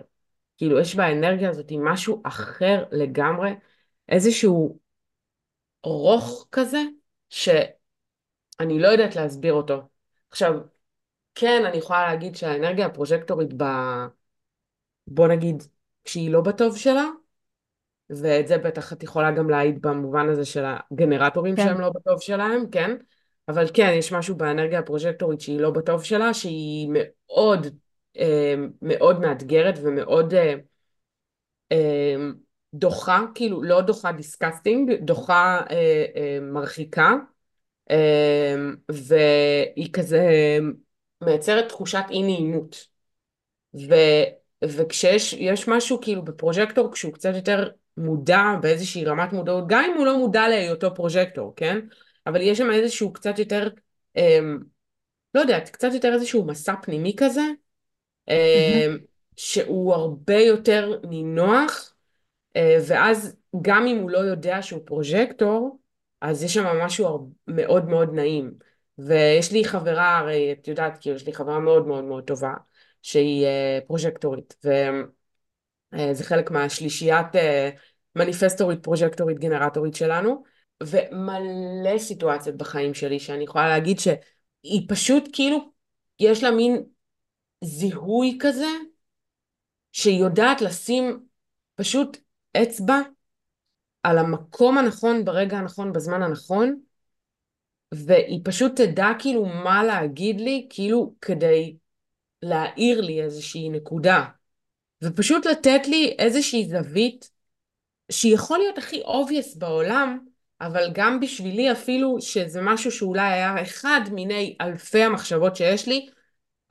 כאילו 0.58 0.79
יש 0.79 0.95
באנרגיה 0.95 1.49
הזאת 1.49 1.71
משהו 1.79 2.21
אחר 2.25 2.84
לגמרי, 2.91 3.51
איזשהו 4.10 4.79
ארוך 5.86 6.47
כזה, 6.51 6.81
שאני 8.61 8.79
לא 8.79 8.87
יודעת 8.87 9.15
להסביר 9.15 9.53
אותו. 9.53 9.81
עכשיו, 10.31 10.53
כן, 11.35 11.63
אני 11.65 11.77
יכולה 11.77 12.07
להגיד 12.07 12.35
שהאנרגיה 12.35 12.85
הפרוז'קטורית 12.85 13.53
ב... 13.57 13.63
בוא 15.07 15.27
נגיד, 15.27 15.63
כשהיא 16.03 16.31
לא 16.31 16.41
בטוב 16.41 16.77
שלה, 16.77 17.05
ואת 18.09 18.47
זה 18.47 18.57
בטח 18.57 18.93
את 18.93 19.03
יכולה 19.03 19.31
גם 19.31 19.49
להעיד 19.49 19.81
במובן 19.81 20.29
הזה 20.29 20.45
של 20.45 20.63
הגנרטורים 20.65 21.55
כן. 21.55 21.63
שהם 21.65 21.81
לא 21.81 21.89
בטוב 21.89 22.21
שלהם, 22.21 22.69
כן? 22.71 22.97
אבל 23.47 23.65
כן, 23.73 23.91
יש 23.97 24.13
משהו 24.13 24.35
באנרגיה 24.35 24.79
הפרוז'קטורית 24.79 25.41
שהיא 25.41 25.59
לא 25.59 25.69
בטוב 25.69 26.03
שלה, 26.03 26.33
שהיא 26.33 26.89
מאוד, 26.91 27.67
אה, 28.17 28.55
מאוד 28.81 29.21
מאתגרת 29.21 29.79
ומאוד 29.83 30.33
אה, 30.33 30.55
אה, 31.71 32.15
דוחה, 32.73 33.21
כאילו 33.35 33.63
לא 33.63 33.81
דוחה 33.81 34.11
disgusting, 34.12 34.93
דוחה 35.01 35.61
אה, 35.69 36.05
אה, 36.15 36.37
מרחיקה, 36.41 37.13
והיא 38.89 39.93
כזה 39.93 40.28
מייצרת 41.24 41.69
תחושת 41.69 42.04
אי 42.10 42.24
נעימות. 42.24 42.88
ו, 43.76 43.93
וכשיש 44.63 45.67
משהו 45.67 46.02
כאילו 46.02 46.26
בפרוז'קטור, 46.26 46.91
כשהוא 46.91 47.13
קצת 47.13 47.36
יותר 47.36 47.69
מודע 47.98 48.43
באיזושהי 48.62 49.06
רמת 49.06 49.34
מודעות, 49.34 49.63
גם 49.67 49.84
אם 49.84 49.98
הוא 49.98 50.06
לא 50.06 50.17
מודע 50.17 50.48
להיותו 50.48 50.95
פרוז'קטור, 50.95 51.54
כן? 51.56 51.80
אבל 52.28 52.41
יש 52.41 52.58
שם 52.58 52.71
איזשהו 52.71 53.13
קצת 53.13 53.39
יותר, 53.39 53.69
אה, 54.17 54.39
לא 55.36 55.39
יודעת, 55.39 55.69
קצת 55.69 55.93
יותר 55.93 56.13
איזשהו 56.13 56.45
מסע 56.45 56.74
פנימי 56.82 57.15
כזה, 57.17 57.41
אה, 58.30 58.88
שהוא 59.36 59.93
הרבה 59.93 60.38
יותר 60.38 61.00
נינוח, 61.10 61.93
אה, 62.56 62.78
ואז 62.88 63.36
גם 63.62 63.88
אם 63.88 63.98
הוא 63.98 64.10
לא 64.10 64.17
יודע 64.17 64.62
שהוא 64.62 64.82
פרוז'קטור, 64.86 65.78
אז 66.29 66.43
יש 66.43 66.53
שם 66.53 66.65
משהו 66.65 67.31
מאוד 67.47 67.85
מאוד 67.85 68.13
נעים. 68.13 68.53
ויש 68.97 69.51
לי 69.51 69.65
חברה, 69.65 70.17
הרי 70.17 70.51
את 70.51 70.67
יודעת, 70.67 70.97
כאילו 71.01 71.15
יש 71.15 71.25
לי 71.25 71.33
חברה 71.33 71.59
מאוד 71.59 71.88
מאוד 71.88 72.03
מאוד 72.03 72.23
טובה, 72.23 72.53
שהיא 73.01 73.45
אה, 73.45 73.79
פרוז'קטורית, 73.88 74.55
וזה 75.93 76.23
חלק 76.23 76.51
מהשלישיית 76.51 77.35
אה, 77.35 77.69
מניפסטורית, 78.15 78.83
פרוז'קטורית, 78.83 79.39
גנרטורית 79.39 79.95
שלנו, 79.95 80.43
ומלא 80.83 81.97
סיטואציות 81.97 82.57
בחיים 82.57 82.93
שלי 82.93 83.19
שאני 83.19 83.43
יכולה 83.43 83.69
להגיד 83.69 83.99
שהיא 83.99 84.85
פשוט 84.89 85.29
כאילו, 85.33 85.57
יש 86.19 86.43
לה 86.43 86.51
מין 86.51 86.83
זיהוי 87.63 88.38
כזה, 88.41 88.71
שהיא 89.91 90.19
יודעת 90.19 90.61
לשים 90.61 91.19
פשוט 91.75 92.17
אצבע 92.63 92.99
על 94.05 94.17
המקום 94.17 94.77
הנכון 94.77 95.25
ברגע 95.25 95.57
הנכון 95.57 95.93
בזמן 95.93 96.23
הנכון 96.23 96.79
והיא 97.93 98.39
פשוט 98.43 98.81
תדע 98.81 99.09
כאילו 99.19 99.45
מה 99.45 99.83
להגיד 99.83 100.41
לי 100.41 100.67
כאילו 100.69 101.13
כדי 101.21 101.75
להאיר 102.41 103.01
לי 103.01 103.21
איזושהי 103.21 103.69
נקודה. 103.69 104.25
ופשוט 105.03 105.45
לתת 105.45 105.87
לי 105.87 106.15
איזושהי 106.19 106.69
זווית 106.69 107.31
שיכול 108.11 108.57
להיות 108.57 108.77
הכי 108.77 109.01
obvious 109.01 109.59
בעולם 109.59 110.19
אבל 110.61 110.89
גם 110.93 111.19
בשבילי 111.19 111.71
אפילו 111.71 112.21
שזה 112.21 112.61
משהו 112.61 112.91
שאולי 112.91 113.33
היה 113.33 113.61
אחד 113.61 114.01
מיני 114.11 114.55
אלפי 114.61 115.03
המחשבות 115.03 115.55
שיש 115.55 115.87
לי 115.87 116.09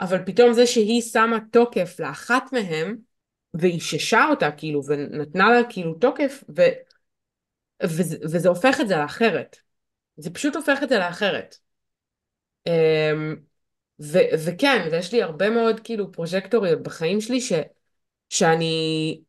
אבל 0.00 0.24
פתאום 0.26 0.52
זה 0.52 0.66
שהיא 0.66 1.02
שמה 1.02 1.38
תוקף 1.50 2.00
לאחת 2.00 2.52
מהם 2.52 2.96
ואיששה 3.54 4.24
אותה 4.30 4.50
כאילו 4.50 4.80
ונתנה 4.86 5.50
לה 5.50 5.60
כאילו 5.68 5.94
תוקף 5.94 6.44
ו... 6.56 6.62
וזה, 7.82 8.16
וזה 8.22 8.48
הופך 8.48 8.80
את 8.80 8.88
זה 8.88 8.96
לאחרת. 8.96 9.56
זה 10.16 10.30
פשוט 10.30 10.56
הופך 10.56 10.82
את 10.82 10.88
זה 10.88 10.98
לאחרת. 10.98 11.56
אמ, 12.66 13.36
ו, 14.00 14.18
וכן, 14.46 14.88
ויש 14.90 15.12
לי 15.12 15.22
הרבה 15.22 15.50
מאוד 15.50 15.80
כאילו 15.80 16.12
פרוז'קטוריות 16.12 16.82
בחיים 16.82 17.20
שלי 17.20 17.40
ש, 17.40 17.52
שאני, 18.30 19.20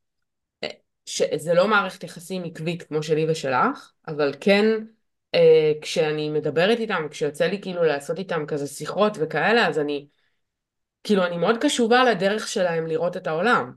שזה 1.05 1.53
לא 1.53 1.67
מערכת 1.67 2.03
יחסים 2.03 2.43
עקבית 2.43 2.83
כמו 2.83 3.03
שלי 3.03 3.31
ושלך, 3.31 3.91
אבל 4.07 4.33
כן 4.41 4.65
אה, 5.35 5.71
כשאני 5.81 6.29
מדברת 6.29 6.79
איתם, 6.79 7.07
כשיוצא 7.11 7.45
לי 7.45 7.61
כאילו 7.61 7.83
לעשות 7.83 8.19
איתם 8.19 8.45
כזה 8.47 8.67
שיחות 8.67 9.17
וכאלה, 9.19 9.67
אז 9.67 9.79
אני, 9.79 10.07
כאילו 11.03 11.25
אני 11.25 11.37
מאוד 11.37 11.57
קשובה 11.61 12.03
לדרך 12.03 12.47
שלהם 12.47 12.87
לראות 12.87 13.17
את 13.17 13.27
העולם. 13.27 13.73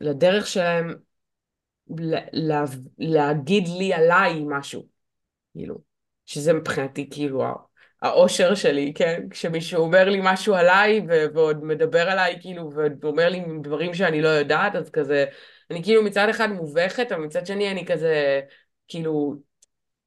לדרך 0.00 0.46
שלהם 0.46 0.94
לה, 2.32 2.64
להגיד 2.98 3.68
לי 3.78 3.94
עליי 3.94 4.44
משהו, 4.46 4.86
כאילו, 5.54 5.78
שזה 6.26 6.52
מבחינתי 6.52 7.10
כאילו 7.10 7.44
האושר 8.02 8.54
שלי, 8.54 8.92
כן? 8.94 9.22
כשמישהו 9.30 9.82
אומר 9.82 10.08
לי 10.08 10.20
משהו 10.22 10.54
עליי 10.54 11.00
ו- 11.08 11.26
ועוד 11.34 11.64
מדבר 11.64 12.10
עליי, 12.10 12.38
כאילו, 12.40 12.70
ואומר 13.02 13.28
לי 13.28 13.42
דברים 13.62 13.94
שאני 13.94 14.22
לא 14.22 14.28
יודעת, 14.28 14.76
אז 14.76 14.90
כזה, 14.90 15.24
אני 15.70 15.82
כאילו 15.84 16.04
מצד 16.04 16.28
אחד 16.28 16.48
מובכת, 16.50 17.12
אבל 17.12 17.22
מצד 17.22 17.46
שני 17.46 17.70
אני 17.70 17.86
כזה, 17.86 18.40
כאילו, 18.88 19.36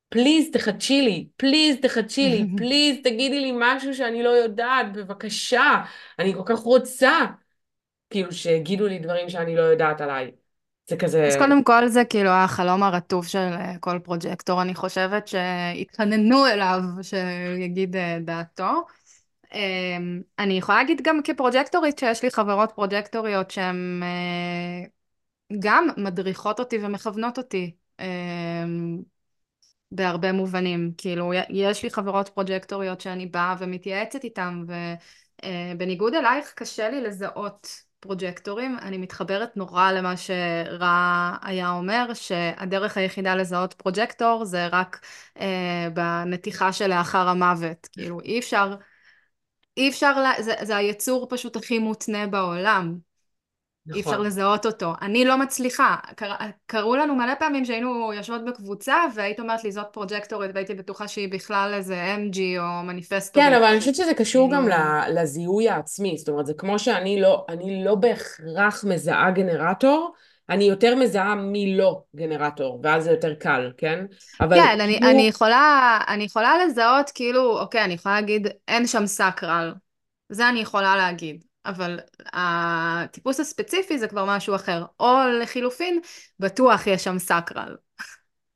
פליז 0.09 0.51
תחדשי 0.53 1.01
לי, 1.01 1.27
פליז 1.37 1.77
תחדשי 1.81 2.29
לי, 2.29 2.51
פליז 2.57 2.97
תגידי 3.03 3.39
לי 3.39 3.51
משהו 3.55 3.93
שאני 3.95 4.23
לא 4.23 4.29
יודעת, 4.29 4.93
בבקשה, 4.93 5.83
אני 6.19 6.33
כל 6.33 6.43
כך 6.45 6.59
רוצה, 6.59 7.11
כאילו, 8.09 8.31
שיגידו 8.31 8.87
לי 8.87 8.99
דברים 8.99 9.29
שאני 9.29 9.55
לא 9.55 9.61
יודעת 9.61 10.01
עליי. 10.01 10.31
זה 10.89 10.97
כזה... 10.97 11.27
אז 11.27 11.37
קודם 11.37 11.63
כל 11.63 11.87
זה 11.87 12.05
כאילו 12.05 12.29
החלום 12.29 12.83
הרטוב 12.83 13.27
של 13.27 13.37
אה, 13.37 13.73
כל 13.79 13.99
פרוג'קטור, 14.03 14.61
אני 14.61 14.75
חושבת 14.75 15.27
שיתחננו 15.27 16.47
אליו 16.47 16.79
שיגיד 17.01 17.95
אה, 17.95 18.17
דעתו. 18.21 18.85
אמ, 19.53 20.21
אני 20.39 20.53
יכולה 20.53 20.77
להגיד 20.77 21.01
גם 21.03 21.19
כפרוג'קטורית 21.23 21.99
שיש 21.99 22.23
לי 22.23 22.31
חברות 22.31 22.71
פרוג'קטוריות 22.71 23.51
שהן 23.51 24.03
אה, 24.03 24.87
גם 25.59 25.87
מדריכות 25.97 26.59
אותי 26.59 26.77
ומכוונות 26.81 27.37
אותי 27.37 27.71
אמ, 27.99 29.01
בהרבה 29.91 30.31
מובנים. 30.31 30.91
כאילו, 30.97 31.31
יש 31.49 31.83
לי 31.83 31.89
חברות 31.89 32.29
פרוג'קטוריות 32.29 33.01
שאני 33.01 33.25
באה 33.25 33.55
ומתייעצת 33.59 34.23
איתן, 34.23 34.63
ובניגוד 35.75 36.13
אלייך 36.13 36.53
קשה 36.55 36.89
לי 36.89 37.01
לזהות 37.01 37.88
פרוג'קטורים. 37.99 38.77
אני 38.81 38.97
מתחברת 38.97 39.57
נורא 39.57 39.91
למה 39.91 40.17
שרא 40.17 41.37
היה 41.41 41.71
אומר, 41.71 42.13
שהדרך 42.13 42.97
היחידה 42.97 43.35
לזהות 43.35 43.73
פרוג'קטור 43.73 44.45
זה 44.45 44.67
רק 44.67 44.99
אה, 45.39 45.87
בנתיחה 45.93 46.73
שלאחר 46.73 47.27
המוות. 47.27 47.87
כאילו, 47.91 48.21
אי 48.21 48.39
אפשר, 48.39 48.75
אי 49.77 49.89
אפשר, 49.89 50.19
לה, 50.19 50.31
זה, 50.39 50.53
זה 50.61 50.75
היצור 50.75 51.27
פשוט 51.29 51.55
הכי 51.55 51.79
מותנה 51.79 52.27
בעולם. 52.27 53.08
נכון. 53.89 53.95
אי 53.95 54.01
אפשר. 54.01 54.19
לזהות 54.19 54.65
אותו. 54.65 54.93
אני 55.01 55.25
לא 55.25 55.37
מצליחה. 55.37 55.95
קר... 56.15 56.31
קראו 56.65 56.95
לנו 56.95 57.15
מלא 57.15 57.33
פעמים 57.39 57.65
שהיינו 57.65 58.13
יושבות 58.13 58.45
בקבוצה, 58.45 58.95
והיית 59.15 59.39
אומרת 59.39 59.63
לי, 59.63 59.71
זאת 59.71 59.85
פרוג'קטורית, 59.91 60.51
והייתי 60.53 60.73
בטוחה 60.73 61.07
שהיא 61.07 61.31
בכלל 61.31 61.71
איזה 61.73 62.15
MG 62.15 62.37
או 62.59 62.83
מניפסטורית. 62.83 63.49
כן, 63.49 63.55
אבל 63.55 63.65
אני 63.65 63.79
חושבת 63.79 63.95
שזה 63.95 64.13
קשור 64.13 64.51
גם 64.51 64.67
לזיהוי 65.09 65.69
העצמי. 65.69 66.17
זאת 66.17 66.29
אומרת, 66.29 66.45
זה 66.45 66.53
כמו 66.53 66.79
שאני 66.79 67.21
לא, 67.21 67.45
אני 67.49 67.83
לא 67.83 67.95
בהכרח 67.95 68.83
מזהה 68.83 69.31
גנרטור, 69.31 70.13
אני 70.49 70.63
יותר 70.63 70.95
מזהה 70.95 71.35
מי 71.35 71.77
לא 71.77 72.01
גנרטור, 72.15 72.79
ואז 72.83 73.03
זה 73.03 73.11
יותר 73.11 73.33
קל, 73.33 73.71
כן? 73.77 74.05
אבל 74.41 74.55
כן, 74.55 74.67
כאילו... 74.67 74.83
אני, 74.83 74.97
אני, 74.97 75.21
יכולה, 75.21 75.99
אני 76.07 76.23
יכולה 76.23 76.65
לזהות, 76.65 77.11
כאילו, 77.15 77.59
אוקיי, 77.59 77.83
אני 77.83 77.93
יכולה 77.93 78.15
להגיד, 78.15 78.47
אין 78.67 78.87
שם 78.87 79.05
סקרל. 79.05 79.73
זה 80.29 80.49
אני 80.49 80.59
יכולה 80.59 80.95
להגיד. 80.95 81.48
אבל 81.65 81.99
הטיפוס 82.33 83.39
הספציפי 83.39 83.99
זה 83.99 84.07
כבר 84.07 84.25
משהו 84.27 84.55
אחר. 84.55 84.85
או 84.99 85.15
לחילופין, 85.41 85.99
בטוח 86.39 86.87
יש 86.87 87.03
שם 87.03 87.19
סקרל. 87.19 87.75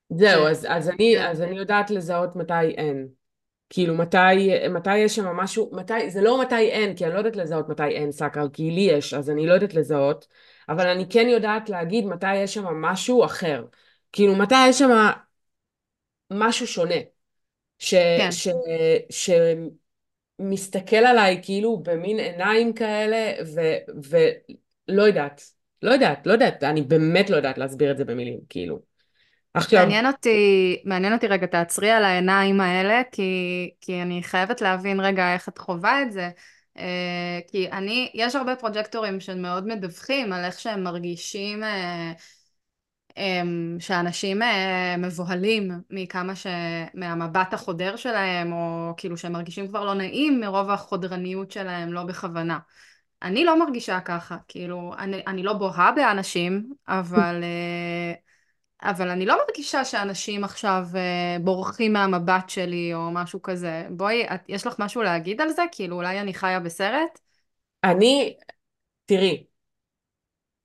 זהו, 0.09 0.47
אז, 0.47 0.67
אז, 0.69 0.89
אני, 0.89 1.27
אז 1.27 1.41
אני 1.41 1.57
יודעת 1.57 1.89
לזהות 1.91 2.35
מתי 2.35 2.53
אין. 2.77 3.07
כאילו, 3.69 3.95
מתי, 3.95 4.51
מתי 4.69 4.97
יש 4.97 5.15
שם 5.15 5.25
משהו, 5.25 5.69
מתי, 5.73 6.09
זה 6.11 6.21
לא 6.21 6.41
מתי 6.41 6.69
אין, 6.69 6.95
כי 6.95 7.05
אני 7.05 7.13
לא 7.13 7.17
יודעת 7.17 7.35
לזהות 7.35 7.69
מתי 7.69 7.83
אין 7.87 8.11
סקרל, 8.11 8.49
כי 8.53 8.71
לי 8.71 8.81
יש, 8.81 9.13
אז 9.13 9.29
אני 9.29 9.47
לא 9.47 9.53
יודעת 9.53 9.73
לזהות, 9.73 10.27
אבל 10.69 10.87
אני 10.87 11.05
כן 11.09 11.27
יודעת 11.29 11.69
להגיד 11.69 12.05
מתי 12.05 12.35
יש 12.35 12.53
שם 12.53 12.65
משהו 12.65 13.25
אחר. 13.25 13.65
כאילו, 14.11 14.35
מתי 14.35 14.67
יש 14.69 14.79
שם 14.79 14.89
משהו 16.31 16.67
שונה. 16.67 16.95
ש, 17.79 17.93
כן. 18.17 18.31
ש, 18.31 18.47
ש, 19.09 19.29
מסתכל 20.39 20.95
עליי 20.95 21.39
כאילו 21.43 21.83
במין 21.83 22.19
עיניים 22.19 22.73
כאלה, 22.73 23.31
ולא 24.09 25.01
יודעת, 25.01 25.41
לא 25.81 25.91
יודעת, 25.91 26.27
לא 26.27 26.33
יודעת, 26.33 26.63
אני 26.63 26.81
באמת 26.81 27.29
לא 27.29 27.35
יודעת 27.35 27.57
להסביר 27.57 27.91
את 27.91 27.97
זה 27.97 28.05
במילים, 28.05 28.39
כאילו. 28.49 28.79
עכשיו... 29.53 29.81
מעניין 29.81 30.07
אותי, 30.07 30.81
מעניין 30.85 31.13
אותי 31.13 31.27
רגע, 31.27 31.47
תעצרי 31.47 31.91
על 31.91 32.03
העיניים 32.03 32.61
האלה, 32.61 33.01
כי, 33.11 33.71
כי 33.81 34.01
אני 34.01 34.23
חייבת 34.23 34.61
להבין 34.61 34.99
רגע 34.99 35.33
איך 35.33 35.49
את 35.49 35.57
חווה 35.57 36.01
את 36.01 36.11
זה. 36.11 36.29
Uh, 36.77 36.81
כי 37.47 37.71
אני, 37.71 38.11
יש 38.13 38.35
הרבה 38.35 38.55
פרוג'קטורים 38.55 39.19
שמאוד 39.19 39.67
מדווחים 39.67 40.33
על 40.33 40.45
איך 40.45 40.59
שהם 40.59 40.83
מרגישים 40.83 41.63
uh, 41.63 41.67
שאנשים 43.79 44.41
אה, 44.41 44.95
מבוהלים 44.97 45.71
מכמה 45.89 46.35
ש... 46.35 46.47
מהמבט 46.93 47.53
החודר 47.53 47.95
שלהם, 47.95 48.53
או 48.53 48.93
כאילו 48.97 49.17
שהם 49.17 49.31
מרגישים 49.31 49.67
כבר 49.67 49.85
לא 49.85 49.93
נעים 49.93 50.39
מרוב 50.39 50.69
החודרניות 50.69 51.51
שלהם, 51.51 51.93
לא 51.93 52.03
בכוונה. 52.03 52.59
אני 53.21 53.43
לא 53.43 53.59
מרגישה 53.59 53.99
ככה, 53.99 54.37
כאילו, 54.47 54.91
אני, 54.99 55.23
אני 55.27 55.43
לא 55.43 55.53
בוהה 55.53 55.91
באנשים, 55.91 56.73
אבל, 56.87 57.43
אה, 57.43 58.13
אבל 58.89 59.09
אני 59.09 59.25
לא 59.25 59.37
מרגישה 59.47 59.85
שאנשים 59.85 60.43
עכשיו 60.43 60.85
אה, 60.95 61.37
בורחים 61.43 61.93
מהמבט 61.93 62.49
שלי 62.49 62.93
או 62.93 63.11
משהו 63.11 63.41
כזה. 63.41 63.87
בואי, 63.89 64.27
את, 64.27 64.41
יש 64.49 64.67
לך 64.67 64.75
משהו 64.79 65.01
להגיד 65.01 65.41
על 65.41 65.49
זה? 65.49 65.63
כאילו, 65.71 65.95
אולי 65.95 66.19
אני 66.19 66.33
חיה 66.33 66.59
בסרט? 66.59 67.19
אני, 67.83 68.37
תראי, 69.05 69.43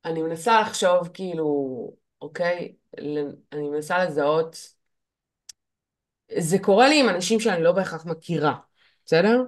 אני 0.04 0.22
מנסה 0.22 0.61
לחשוב 0.61 1.08
כאילו, 1.14 1.90
אוקיי, 2.22 2.74
אני 3.52 3.68
מנסה 3.70 4.04
לזהות, 4.04 4.57
זה 6.38 6.59
קורה 6.59 6.88
לי 6.88 7.00
עם 7.00 7.09
אנשים 7.09 7.40
שאני 7.40 7.62
לא 7.62 7.72
בהכרח 7.72 8.07
מכירה, 8.07 8.54
בסדר? 9.07 9.42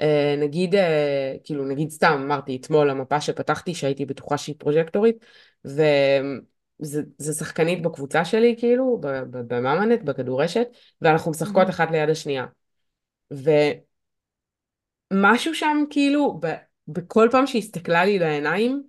אה, 0.00 0.34
נגיד, 0.38 0.74
אה, 0.74 1.34
כאילו, 1.44 1.64
נגיד 1.64 1.90
סתם, 1.90 2.20
אמרתי 2.24 2.56
אתמול, 2.56 2.90
המפה 2.90 3.20
שפתחתי, 3.20 3.74
שהייתי 3.74 4.06
בטוחה 4.06 4.38
שהיא 4.38 4.54
פרוג'קטורית, 4.58 5.16
וזה 5.64 7.32
שחקנית 7.38 7.82
בקבוצה 7.82 8.24
שלי, 8.24 8.54
כאילו, 8.58 8.98
בממנט, 9.30 10.02
בכדורשת, 10.02 10.68
ואנחנו 11.02 11.30
משחקות 11.30 11.56
מהמם. 11.56 11.70
אחת 11.70 11.90
ליד 11.90 12.10
השנייה. 12.10 12.46
ומשהו 15.12 15.54
שם, 15.54 15.84
כאילו, 15.90 16.38
ב- 16.42 16.54
בכל 16.88 17.28
פעם 17.32 17.46
שהיא 17.46 17.62
הסתכלה 17.62 18.04
לי 18.04 18.18
לעיניים, 18.18 18.82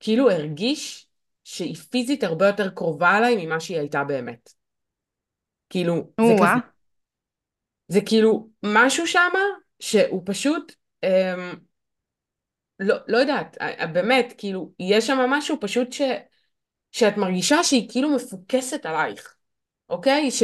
כאילו 0.00 0.30
הרגיש 0.30 1.05
שהיא 1.48 1.76
פיזית 1.76 2.24
הרבה 2.24 2.46
יותר 2.46 2.70
קרובה 2.70 3.18
אליי 3.18 3.46
ממה 3.46 3.60
שהיא 3.60 3.78
הייתה 3.78 4.04
באמת. 4.04 4.52
כאילו, 5.70 5.94
זה. 6.20 6.34
כזה, 6.38 6.66
זה 7.88 8.00
כאילו 8.06 8.48
משהו 8.62 9.06
שמה 9.06 9.40
שהוא 9.80 10.22
פשוט, 10.24 10.72
אמ, 11.02 11.54
לא, 12.78 12.96
לא 13.08 13.18
יודעת, 13.18 13.56
באמת, 13.92 14.34
כאילו, 14.38 14.72
יש 14.78 15.06
שם 15.06 15.18
משהו 15.18 15.56
פשוט 15.60 15.92
ש, 15.92 16.00
שאת 16.92 17.16
מרגישה 17.16 17.64
שהיא 17.64 17.88
כאילו 17.90 18.10
מפוקסת 18.16 18.86
עלייך, 18.86 19.36
אוקיי? 19.88 20.30
ש, 20.30 20.42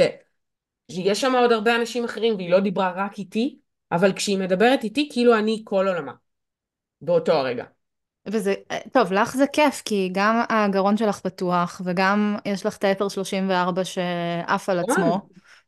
שיש 0.91 1.21
שם 1.21 1.35
עוד 1.35 1.53
הרבה 1.53 1.77
אנשים 1.77 2.05
אחרים 2.05 2.37
והיא 2.37 2.51
לא 2.51 2.61
דיברה 2.61 2.93
רק 2.97 3.19
איתי, 3.19 3.59
אבל 3.93 4.13
כשהיא 4.13 4.39
מדברת 4.39 4.85
איתי, 4.85 5.09
כאילו 5.13 5.39
אני 5.39 5.63
כל 5.65 5.89
עולמה, 5.89 6.13
באותו 7.01 7.33
הרגע. 7.33 7.65
וזה, 8.27 8.55
טוב, 8.93 9.13
לך 9.13 9.37
זה 9.37 9.47
כיף, 9.47 9.83
כי 9.85 10.09
גם 10.13 10.43
הגרון 10.49 10.97
שלך 10.97 11.21
פתוח, 11.21 11.81
וגם 11.85 12.37
יש 12.45 12.67
לך 12.67 12.77
את 12.77 12.85
ה-1034 12.85 13.85
שעף 13.85 14.69
על 14.69 14.81
נכון. 14.81 14.93
עצמו. 14.93 15.21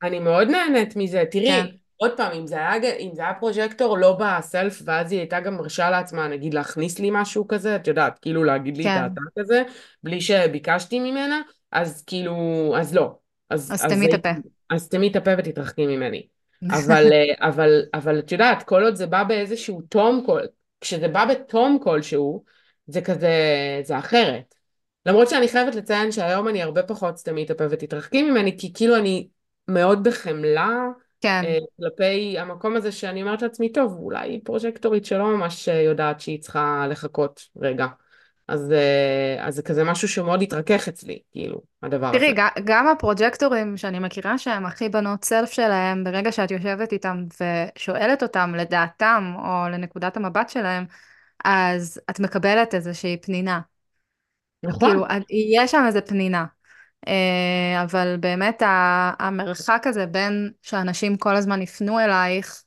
אני 0.03 0.19
מאוד 0.19 0.49
נהנית 0.49 0.97
מזה. 0.97 1.19
כן, 1.19 1.31
תראי, 1.31 1.77
עוד 1.97 2.17
פעם, 2.17 2.33
אם 2.33 2.47
זה 2.47 2.57
היה, 2.57 2.97
אם 2.97 3.11
זה 3.15 3.23
היה 3.23 3.35
פרוג'קטור 3.35 3.99
לא 3.99 4.19
בסלף, 4.21 4.83
ואז 4.85 5.13
היא 5.13 5.21
הייתה 5.21 5.41
גם 5.41 5.57
מרשה 5.57 5.91
לעצמה, 5.91 6.29
נגיד, 6.29 6.55
להכניס 6.55 6.99
לי 6.99 7.09
משהו 7.13 7.49
כזה, 7.49 7.77
את 7.77 7.87
יודעת, 7.87 8.19
כאילו 8.19 8.45
להגיד 8.45 8.77
לי 8.77 8.83
את 8.83 8.89
כן. 8.89 9.03
האתר 9.03 9.21
כזה, 9.39 9.63
בלי 10.03 10.21
שביקשתי 10.21 11.01
ממנה, 11.01 11.41
אז 11.73 12.05
כאילו, 12.07 12.37
אז 12.79 12.95
לא. 12.95 13.15
אז, 13.51 13.73
אז 13.73 13.85
אז 13.85 13.93
תמי 13.93 14.07
את 14.07 14.15
הפה. 14.15 14.29
אז 14.71 14.89
תמי 14.89 15.09
את 15.09 15.17
הפה 15.17 15.31
ותתרחקי 15.39 15.87
ממני. 15.87 16.27
אבל, 16.79 17.13
אה, 17.13 17.49
אבל, 17.49 17.83
אבל 17.95 18.19
את 18.19 18.33
יודעת, 18.33 18.63
כל 18.63 18.83
עוד 18.83 18.95
זה 18.95 19.07
בא 19.07 19.25
באיזשהו 19.25 19.83
תום, 19.89 20.23
כל, 20.27 20.41
כשזה 20.85 21.09
בא 21.09 21.25
בתום 21.25 21.79
כלשהו, 21.83 22.45
זה 22.87 23.01
כזה, 23.01 23.31
זה 23.85 23.99
אחרת. 23.99 24.55
למרות 25.07 25.29
שאני 25.29 25.49
חייבת 25.49 25.75
לציין 25.75 26.13
שהיום 26.13 26.49
אני 26.49 26.63
הרבה 26.63 26.83
פחות 26.83 27.19
סתמי 27.19 27.45
את 27.45 27.51
הפה 27.51 27.65
ותתרחקי 27.71 28.23
ממני, 28.23 28.59
כי 28.59 28.73
כאילו 28.73 28.97
אני 28.97 29.29
מאוד 29.69 30.09
בחמלה 30.09 30.89
כן. 31.21 31.43
אה, 31.45 31.59
כלפי 31.77 32.39
המקום 32.39 32.77
הזה 32.77 32.93
שאני 32.93 33.23
אומרת 33.23 33.43
לעצמי, 33.43 33.73
טוב, 33.73 33.93
אולי 33.99 34.41
פרוז'קטורית 34.45 35.05
שלא 35.05 35.37
ממש 35.37 35.69
אה, 35.69 35.81
יודעת 35.83 36.21
שהיא 36.21 36.41
צריכה 36.41 36.87
לחכות 36.91 37.41
רגע. 37.57 37.87
אז, 38.49 38.73
אה, 38.73 39.37
אז 39.47 39.55
זה 39.55 39.63
כזה 39.63 39.85
משהו 39.85 40.09
שמאוד 40.09 40.43
התרכך 40.43 40.89
אצלי, 40.89 41.19
כאילו, 41.33 41.61
הדבר 41.83 42.07
הזה. 42.07 42.19
תראי, 42.19 42.35
גם 42.65 42.89
הפרוג'קטורים 42.89 43.77
שאני 43.77 43.99
מכירה 43.99 44.39
שהם 44.39 44.67
הכי 44.67 44.89
בנות 44.89 45.25
סלף 45.25 45.53
שלהם, 45.53 46.05
ברגע 46.05 46.33
שאת 46.33 46.51
יושבת 46.51 46.93
איתם 46.93 47.25
ושואלת 47.41 48.23
אותם 48.23 48.53
לדעתם 48.57 49.33
או 49.39 49.69
לנקודת 49.71 50.17
המבט 50.17 50.49
שלהם, 50.49 50.85
אז 51.45 52.01
את 52.11 52.21
מקבלת 52.21 52.75
איזושהי 52.75 53.17
פנינה. 53.23 53.61
כאילו, 54.79 55.05
נכון. 55.05 55.11
את- 55.17 55.23
יש 55.31 55.71
שם 55.71 55.85
איזה 55.87 56.01
פנינה. 56.01 56.45
אה, 57.09 57.83
אבל 57.83 58.17
באמת 58.21 58.63
המרחק 59.19 59.83
הזה 59.87 60.07
בין 60.07 60.53
שאנשים 60.63 61.17
כל 61.17 61.37
הזמן 61.37 61.63
יפנו 61.63 62.01
אלייך, 62.01 62.63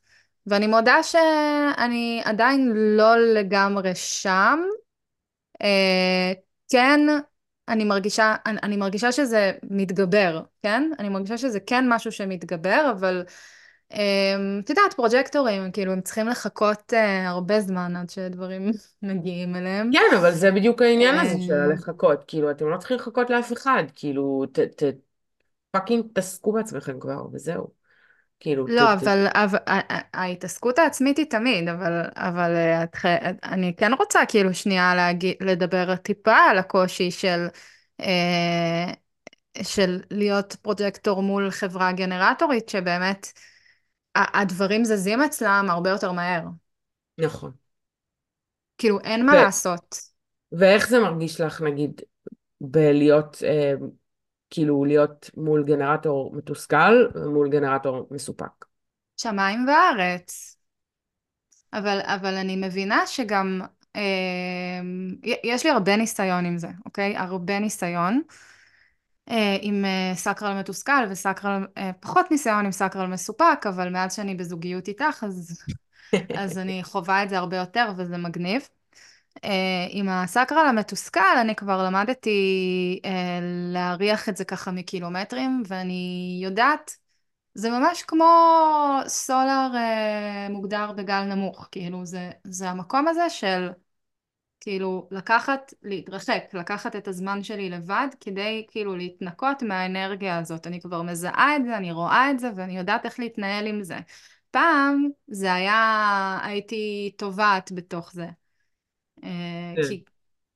ואני 0.47 0.67
מודה 0.67 1.03
שאני 1.03 2.21
עדיין 2.25 2.71
לא 2.75 3.17
לגמרי 3.17 3.95
שם. 3.95 4.59
אה, 5.61 6.33
כן, 6.71 6.99
אני 7.67 7.83
מרגישה, 7.83 8.35
אני, 8.45 8.57
אני 8.63 8.77
מרגישה 8.77 9.11
שזה 9.11 9.51
מתגבר, 9.63 10.41
כן? 10.63 10.91
אני 10.99 11.09
מרגישה 11.09 11.37
שזה 11.37 11.59
כן 11.59 11.85
משהו 11.89 12.11
שמתגבר, 12.11 12.91
אבל 12.97 13.23
אה, 13.93 14.35
את 14.59 14.69
יודעת, 14.69 14.93
פרוג'קטורים, 14.93 15.71
כאילו, 15.71 15.91
הם 15.91 16.01
צריכים 16.01 16.27
לחכות 16.27 16.93
אה, 16.93 17.29
הרבה 17.29 17.61
זמן 17.61 17.95
עד 17.95 18.09
שדברים 18.09 18.71
מגיעים 19.03 19.55
אליהם. 19.55 19.89
כן, 19.93 20.17
אבל 20.17 20.31
זה 20.31 20.51
בדיוק 20.51 20.81
העניין 20.81 21.15
הזה 21.19 21.35
של 21.47 21.53
אה, 21.53 21.63
הלחכות. 21.63 22.23
כאילו, 22.27 22.51
אתם 22.51 22.69
לא 22.69 22.77
צריכים 22.77 22.97
לחכות 22.97 23.29
לאף 23.29 23.53
אחד. 23.53 23.83
כאילו, 23.95 24.45
ת, 24.53 24.59
ת, 24.59 24.83
fucking 25.71 26.05
תעסקו 26.13 26.51
בעצמכם 26.51 26.99
כבר, 26.99 27.25
וזהו. 27.33 27.76
כאילו, 28.39 28.67
לא, 28.67 28.93
אבל, 28.93 29.27
אבל 29.33 29.57
ההתעסקות 30.13 30.79
העצמית 30.79 31.17
היא 31.17 31.25
תמיד, 31.25 31.69
אבל, 31.69 32.01
אבל 32.15 32.55
אה, 32.55 32.83
את, 32.83 32.95
אני 33.43 33.75
כן 33.75 33.93
רוצה 33.93 34.19
כאילו 34.27 34.53
שנייה 34.53 34.95
להגיד, 34.95 35.35
לדבר 35.41 35.95
טיפה 35.95 36.35
על 36.35 36.57
הקושי 36.57 37.11
של, 37.11 37.47
אה, 38.01 38.93
של 39.61 40.01
להיות 40.11 40.55
פרוג'קטור 40.61 41.21
מול 41.23 41.51
חברה 41.51 41.91
גנרטורית, 41.91 42.69
שבאמת 42.69 43.27
הדברים 44.15 44.85
זזים 44.85 45.21
אצלם 45.21 45.67
הרבה 45.69 45.89
יותר 45.89 46.11
מהר. 46.11 46.41
נכון. 47.17 47.57
כאילו, 48.77 48.99
אין 48.99 49.25
מה 49.25 49.33
ו, 49.33 49.35
לעשות. 49.35 49.95
ואיך 50.51 50.89
זה 50.89 50.99
מרגיש 50.99 51.41
לך, 51.41 51.61
נגיד, 51.61 52.01
בלהיות, 52.61 53.37
אה, 53.43 53.73
כאילו, 54.49 54.85
להיות 54.85 55.29
מול 55.37 55.63
גנרטור 55.63 56.35
מתוסכל 56.35 57.07
ומול 57.15 57.49
גנרטור 57.49 58.07
מסופק? 58.11 58.65
שמיים 59.17 59.65
וארץ. 59.67 60.57
אבל, 61.73 61.99
אבל 62.03 62.33
אני 62.33 62.55
מבינה 62.55 63.07
שגם, 63.07 63.61
אה, 63.95 64.01
יש 65.43 65.65
לי 65.65 65.71
הרבה 65.71 65.97
ניסיון 65.97 66.45
עם 66.45 66.57
זה, 66.57 66.67
אוקיי? 66.85 67.17
הרבה 67.17 67.59
ניסיון. 67.59 68.21
אה, 69.29 69.57
עם 69.61 69.85
אה, 69.85 70.11
סקרל 70.15 70.59
מתוסכל 70.59 71.05
וסקרל, 71.09 71.67
אה, 71.77 71.91
פחות 71.99 72.31
ניסיון 72.31 72.65
עם 72.65 72.71
סקרל 72.71 73.07
מסופק, 73.07 73.65
אבל 73.69 73.89
מאז 73.89 74.15
שאני 74.15 74.35
בזוגיות 74.35 74.87
איתך, 74.87 75.23
אז, 75.23 75.61
אז 76.39 76.57
אני 76.57 76.83
חווה 76.83 77.23
את 77.23 77.29
זה 77.29 77.37
הרבה 77.37 77.57
יותר 77.57 77.91
וזה 77.97 78.17
מגניב. 78.17 78.67
אה, 79.43 79.87
עם 79.89 80.09
הסקרל 80.09 80.65
המתוסכל 80.67 81.37
אני 81.41 81.55
כבר 81.55 81.83
למדתי 81.83 82.39
אה, 83.05 83.39
להריח 83.73 84.29
את 84.29 84.37
זה 84.37 84.45
ככה 84.45 84.71
מקילומטרים, 84.71 85.63
ואני 85.67 86.39
יודעת, 86.43 86.91
זה 87.53 87.69
ממש 87.69 88.03
כמו 88.03 88.25
סולר 89.07 89.71
אה, 89.75 90.47
מוגדר 90.49 90.91
בגל 90.91 91.23
נמוך, 91.23 91.67
כאילו 91.71 92.05
זה, 92.05 92.31
זה 92.43 92.69
המקום 92.69 93.07
הזה 93.07 93.29
של 93.29 93.69
כאילו 94.59 95.07
לקחת, 95.11 95.73
להתרחק, 95.83 96.43
לקחת 96.53 96.95
את 96.95 97.07
הזמן 97.07 97.43
שלי 97.43 97.69
לבד 97.69 98.07
כדי 98.19 98.65
כאילו 98.71 98.95
להתנקות 98.95 99.63
מהאנרגיה 99.63 100.39
הזאת. 100.39 100.67
אני 100.67 100.81
כבר 100.81 101.01
מזהה 101.01 101.55
את 101.55 101.65
זה, 101.65 101.77
אני 101.77 101.91
רואה 101.91 102.31
את 102.31 102.39
זה 102.39 102.49
ואני 102.55 102.77
יודעת 102.77 103.05
איך 103.05 103.19
להתנהל 103.19 103.67
עם 103.67 103.83
זה. 103.83 103.97
פעם 104.51 105.07
זה 105.27 105.53
היה, 105.53 106.39
הייתי 106.43 107.11
טובעת 107.17 107.71
בתוך 107.71 108.11
זה. 108.13 108.27
אה, 109.23 109.29
כן. 109.75 109.81
כי, 109.81 110.03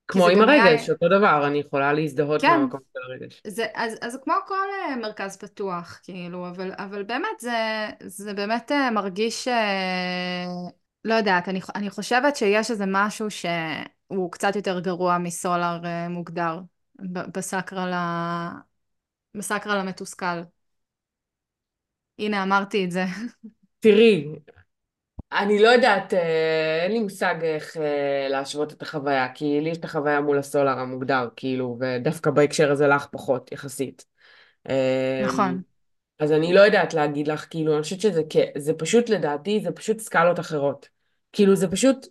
כמו 0.08 0.28
עם 0.28 0.42
גם 0.42 0.50
היה, 0.50 0.64
הרגש, 0.64 0.90
אותו 0.90 1.08
דבר, 1.10 1.48
אני 1.48 1.58
יכולה 1.60 1.94
להזדהות 1.94 2.42
כן, 2.42 2.48
מהמקום 2.48 2.80
של 2.94 3.00
הרגש. 3.12 3.44
זה, 3.48 3.66
אז, 3.76 3.94
אז 4.02 4.20
כמו 4.24 4.34
כל 4.48 4.56
אה, 4.90 4.96
מרכז 4.96 5.38
פתוח, 5.38 6.00
כאילו, 6.04 6.50
אבל, 6.50 6.72
אבל 6.78 7.04
באמת 7.04 7.40
זה, 7.40 7.52
זה 8.06 8.34
באמת 8.34 8.72
אה, 8.72 8.92
מרגיש, 8.92 9.48
לא 11.06 11.14
יודעת, 11.14 11.50
אני, 11.50 11.60
אני 11.76 11.90
חושבת 11.90 12.36
שיש 12.36 12.72
איזה 12.72 12.86
משהו 12.88 13.28
שהוא 13.32 14.32
קצת 14.32 14.56
יותר 14.56 14.80
גרוע 14.80 15.18
מסולר 15.18 15.80
מוגדר 16.10 16.60
ב- 17.02 17.38
בסקרל, 17.38 17.92
ה, 17.94 18.52
בסקרל 19.38 19.78
המתוסכל. 19.78 20.42
הנה, 22.20 22.44
אמרתי 22.44 22.86
את 22.86 22.92
זה. 22.92 23.06
תראי, 23.80 24.16
אני 25.32 25.60
לא 25.60 25.68
יודעת, 25.68 26.14
אה, 26.14 26.80
אין 26.84 26.92
לי 26.92 27.00
מושג 27.00 27.36
איך 27.44 27.78
אה, 27.78 28.28
להשוות 28.30 28.74
את 28.74 28.82
החוויה, 28.82 29.34
כי 29.34 29.62
לי 29.62 29.70
יש 29.70 29.78
את 29.78 29.86
החוויה 29.86 30.22
מול 30.22 30.38
הסולר 30.40 30.80
המוגדר, 30.80 31.30
כאילו, 31.36 31.78
ודווקא 31.80 32.32
בהקשר 32.32 32.72
הזה 32.72 32.88
לך 32.88 33.08
פחות, 33.12 33.52
יחסית. 33.52 34.06
אה, 34.70 35.22
נכון. 35.26 35.62
אז 36.20 36.32
אני 36.32 36.54
לא 36.54 36.60
יודעת 36.60 36.94
להגיד 36.94 37.28
לך, 37.28 37.46
כאילו, 37.50 37.74
אני 37.74 37.82
חושבת 37.84 38.02
שזה 38.02 38.22
זה 38.58 38.74
פשוט, 38.74 39.10
לדעתי, 39.10 39.60
זה 39.64 39.72
פשוט 39.72 40.00
סקלות 40.00 40.40
אחרות. 40.40 40.90
כאילו, 41.34 41.56
זה 41.56 41.72
פשוט, 41.72 42.08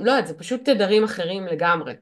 לא 0.00 0.10
יודעת, 0.10 0.26
זה 0.26 0.34
פשוט 0.38 0.64
תדרים 0.64 1.04
אחרים 1.04 1.46
לגמרי. 1.46 1.92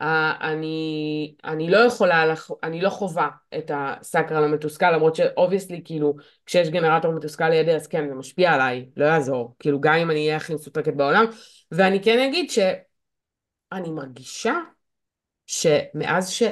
אה, 0.00 0.32
אני, 0.40 1.34
אני 1.44 1.70
לא 1.70 1.78
יכולה. 1.78 2.34
אני 2.62 2.80
לא 2.80 2.90
חווה 2.90 3.28
את 3.58 3.70
הסאקרל 3.74 4.44
המתוסכל, 4.44 4.90
למרות 4.90 5.16
שאובייסלי, 5.16 5.82
כאילו, 5.84 6.14
כשיש 6.46 6.68
גנרטור 6.68 7.12
מתוסכל 7.12 7.48
לידי, 7.48 7.74
אז 7.74 7.86
כן, 7.86 8.08
זה 8.08 8.14
משפיע 8.14 8.52
עליי, 8.52 8.88
לא 8.96 9.04
יעזור. 9.04 9.56
כאילו, 9.58 9.80
גם 9.80 9.94
אם 9.94 10.10
אני 10.10 10.26
אהיה 10.26 10.36
הכי 10.36 10.54
מסותקת 10.54 10.94
בעולם. 10.94 11.24
ואני 11.72 12.02
כן 12.02 12.18
אגיד 12.28 12.50
שאני 12.50 13.90
מרגישה 13.90 14.54
שמאז 15.46 16.30
ש... 16.30 16.42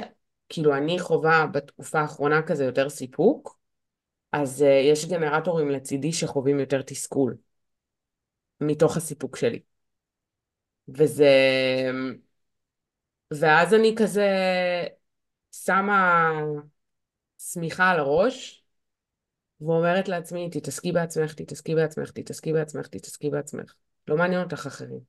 כאילו, 0.49 0.75
אני 0.75 0.99
חווה 0.99 1.45
בתקופה 1.51 1.99
האחרונה 1.99 2.41
כזה 2.41 2.65
יותר 2.65 2.89
סיפוק, 2.89 3.59
אז 4.31 4.61
uh, 4.61 4.65
יש 4.65 5.05
גנרטורים 5.05 5.69
לצידי 5.69 6.13
שחווים 6.13 6.59
יותר 6.59 6.81
תסכול, 6.81 7.37
מתוך 8.61 8.97
הסיפוק 8.97 9.35
שלי. 9.35 9.59
וזה... 10.87 11.31
ואז 13.33 13.73
אני 13.73 13.95
כזה 13.97 14.29
שמה 15.51 16.31
שמיכה 17.37 17.89
על 17.89 17.99
הראש, 17.99 18.63
ואומרת 19.61 20.07
לעצמי, 20.07 20.49
תתעסקי 20.49 20.91
בעצמך, 20.91 21.33
תתעסקי 21.33 21.75
בעצמך, 21.75 22.11
תתעסקי 22.11 22.53
בעצמך, 22.53 22.87
תתעסקי 22.87 23.29
בעצמך. 23.29 23.73
לא 24.07 24.17
מעניין 24.17 24.41
אותך 24.41 24.65
אחרים. 24.65 24.99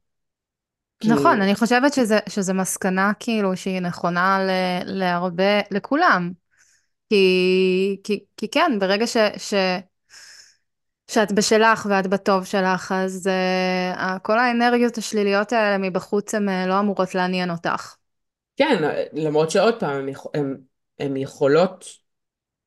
נכון, 1.05 1.31
כאילו, 1.31 1.45
אני 1.45 1.55
חושבת 1.55 1.93
שזה, 1.95 2.19
שזה 2.29 2.53
מסקנה 2.53 3.13
כאילו 3.21 3.57
שהיא 3.57 3.81
נכונה 3.81 4.39
ל, 4.47 4.51
להרבה, 4.85 5.61
לכולם. 5.71 6.33
כי, 7.09 8.01
כי, 8.05 8.25
כי 8.37 8.49
כן, 8.51 8.73
ברגע 8.81 9.07
ש, 9.07 9.17
ש, 9.37 9.55
שאת 11.11 11.33
בשלך 11.33 11.87
ואת 11.91 12.07
בטוב 12.07 12.45
שלך, 12.45 12.93
אז 12.97 13.31
uh, 13.95 14.19
כל 14.19 14.39
האנרגיות 14.39 14.99
השליליות 14.99 15.53
האלה 15.53 15.79
מבחוץ 15.79 16.35
הן 16.35 16.49
uh, 16.49 16.69
לא 16.69 16.81
אמורות 16.81 17.15
לעניין 17.15 17.51
אותך. 17.51 17.95
כן, 18.59 18.77
למרות 19.13 19.51
שעוד 19.51 19.81
פעם, 19.81 20.09
הן 20.99 21.17
יכולות 21.17 21.85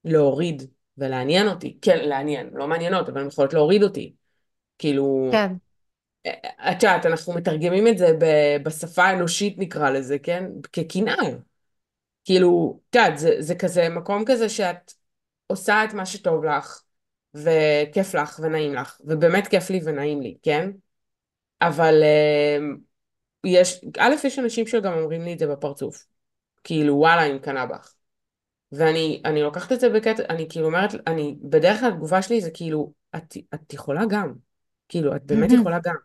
להוריד 0.05 0.63
ולעניין 0.97 1.47
אותי. 1.47 1.77
כן, 1.81 2.09
לעניין, 2.09 2.49
לא 2.53 2.67
מעניינות, 2.67 3.09
אבל 3.09 3.21
הן 3.21 3.27
יכולות 3.27 3.53
להוריד 3.53 3.83
אותי. 3.83 4.13
כאילו, 4.77 5.29
כן. 5.31 5.51
את 6.71 6.83
יודעת, 6.83 7.05
אנחנו 7.05 7.33
מתרגמים 7.33 7.87
את 7.87 7.97
זה 7.97 8.07
בשפה 8.63 9.03
האנושית 9.03 9.57
נקרא 9.57 9.89
לזה, 9.89 10.19
כן? 10.19 10.45
כקנאה. 10.73 11.15
כאילו, 12.23 12.79
את 12.89 12.95
יודעת, 12.95 13.17
זה, 13.17 13.35
זה 13.39 13.55
כזה 13.55 13.89
מקום 13.89 14.23
כזה 14.25 14.49
שאת 14.49 14.93
עושה 15.47 15.83
את 15.83 15.93
מה 15.93 16.05
שטוב 16.05 16.45
לך, 16.45 16.81
וכיף 17.33 18.15
לך 18.15 18.39
ונעים 18.43 18.73
לך, 18.73 18.97
ובאמת 19.03 19.47
כיף 19.47 19.69
לי 19.69 19.81
ונעים 19.83 20.21
לי, 20.21 20.37
כן? 20.43 20.71
אבל 21.61 22.03
uh, 22.03 22.77
יש, 23.45 23.81
א', 23.99 24.13
יש 24.23 24.39
אנשים 24.39 24.67
שגם 24.67 24.93
אומרים 24.93 25.21
לי 25.21 25.33
את 25.33 25.39
זה 25.39 25.47
בפרצוף. 25.47 26.05
כאילו, 26.63 26.95
וואלה, 26.95 27.25
אני 27.25 27.33
מקנאה 27.33 27.65
בך. 27.65 27.93
ואני 28.71 29.21
אני 29.25 29.41
לוקחת 29.41 29.71
את 29.71 29.79
זה 29.79 29.89
בקטע, 29.89 30.23
אני 30.29 30.49
כאילו 30.49 30.65
אומרת, 30.65 30.89
אני, 31.07 31.35
בדרך 31.41 31.79
כלל 31.79 31.89
התגובה 31.89 32.21
שלי 32.21 32.41
זה 32.41 32.51
כאילו, 32.53 32.93
את, 33.15 33.37
את 33.53 33.73
יכולה 33.73 34.01
גם. 34.09 34.33
כאילו, 34.89 35.15
את 35.15 35.23
באמת 35.23 35.51
יכולה 35.51 35.79
גם. 35.83 35.95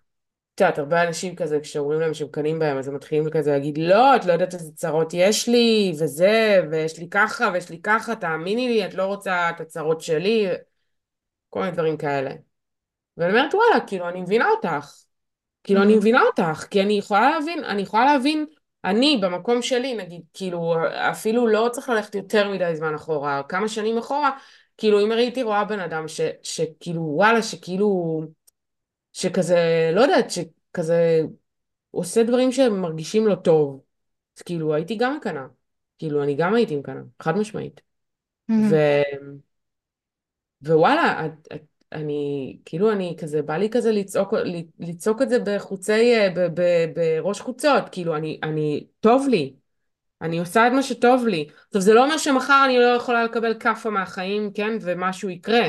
את 0.55 0.61
יודעת, 0.61 0.79
הרבה 0.79 1.09
אנשים 1.09 1.37
כזה, 1.37 1.61
כשאומרים 1.61 2.01
להם 2.01 2.15
שהם 2.15 2.29
קנים 2.29 2.59
בהם, 2.59 2.79
אז 2.79 2.89
הם 2.89 2.95
מתחילים 2.95 3.31
כזה 3.31 3.51
להגיד, 3.51 3.79
לא, 3.79 4.17
את 4.17 4.25
לא 4.25 4.33
יודעת 4.33 4.55
איזה 4.55 4.73
צרות 4.73 5.15
יש 5.15 5.49
לי, 5.49 5.93
וזה, 5.99 6.61
ויש 6.71 6.99
לי 6.99 7.09
ככה, 7.11 7.51
ויש 7.53 7.71
לי 7.71 7.81
ככה, 7.83 8.17
תאמיני 8.17 8.69
לי, 8.69 8.87
את 8.87 8.95
לא 8.95 9.07
רוצה 9.07 9.51
את 9.51 9.61
הצרות 9.61 10.01
שלי, 10.01 10.47
כל 11.51 11.61
מיני 11.61 11.73
דברים 11.73 11.97
כאלה. 11.97 12.31
ואני 13.17 13.33
אומרת, 13.33 13.55
וואלה, 13.55 13.87
כאילו, 13.87 14.09
אני 14.09 14.21
מבינה 14.21 14.49
אותך. 14.51 15.06
כאילו, 15.67 15.83
אני 15.83 15.97
מבינה 15.97 16.23
אותך, 16.23 16.67
כי 16.71 16.83
אני 16.83 16.93
יכולה 16.93 17.31
להבין, 17.31 17.65
אני 17.65 17.83
יכולה 17.83 18.05
להבין, 18.05 18.47
אני, 18.85 19.19
במקום 19.23 19.63
שלי, 19.63 19.95
נגיד, 19.95 20.23
כאילו, 20.35 20.75
אפילו 21.11 21.47
לא 21.47 21.69
צריך 21.73 21.89
ללכת 21.89 22.15
יותר 22.15 22.51
מדי 22.51 22.77
זמן 22.77 22.95
אחורה, 22.95 23.43
כמה 23.49 23.69
שנים 23.69 23.99
אחורה, 23.99 24.31
כאילו, 24.77 25.01
אם 25.01 25.13
הייתי 25.13 25.43
רואה 25.43 25.65
בן 25.65 25.81
אדם 25.81 26.09
ש, 26.09 26.21
שכאילו, 26.43 27.03
וואלה, 27.03 27.43
שכאילו, 27.43 28.21
שכזה, 29.13 29.91
לא 29.95 30.01
יודעת, 30.01 30.31
שכזה 30.31 31.21
עושה 31.91 32.23
דברים 32.23 32.53
שמרגישים 32.53 33.27
לא 33.27 33.35
טוב, 33.35 33.81
אז 34.37 34.43
כאילו, 34.43 34.75
הייתי 34.75 34.97
גם 34.97 35.17
מקנאה. 35.17 35.47
כאילו, 35.99 36.23
אני 36.23 36.35
גם 36.35 36.55
הייתי 36.55 36.77
מקנאה, 36.77 37.03
חד 37.23 37.39
משמעית. 37.39 37.81
ו... 38.71 38.77
ווואלה, 40.63 41.27
את, 41.27 41.49
את, 41.55 41.63
אני, 41.93 42.59
כאילו 42.65 42.93
אני 42.93 43.17
כזה, 43.19 43.43
בא 43.43 43.57
לי 43.57 43.71
כזה 43.71 43.93
לצעוק, 43.93 44.35
לצעוק 44.81 45.23
את 45.23 45.29
זה 45.29 45.39
בחוצי, 45.47 46.15
ב, 46.35 46.61
ב, 46.61 46.63
בראש 46.95 47.41
חוצות, 47.41 47.89
כאילו 47.93 48.17
אני, 48.17 48.41
אני, 48.43 48.87
טוב 49.01 49.29
לי, 49.29 49.55
אני 50.23 50.39
עושה 50.39 50.67
את 50.67 50.73
מה 50.73 50.83
שטוב 50.83 51.27
לי. 51.27 51.49
עכשיו 51.67 51.81
זה 51.81 51.95
לא 51.95 52.05
אומר 52.05 52.19
שמחר 52.19 52.63
אני 52.65 52.79
לא 52.79 52.85
יכולה 52.85 53.25
לקבל 53.25 53.55
כאפה 53.61 53.91
מהחיים, 53.91 54.51
כן, 54.55 54.79
ומשהו 54.81 55.31
יקרה. 55.31 55.69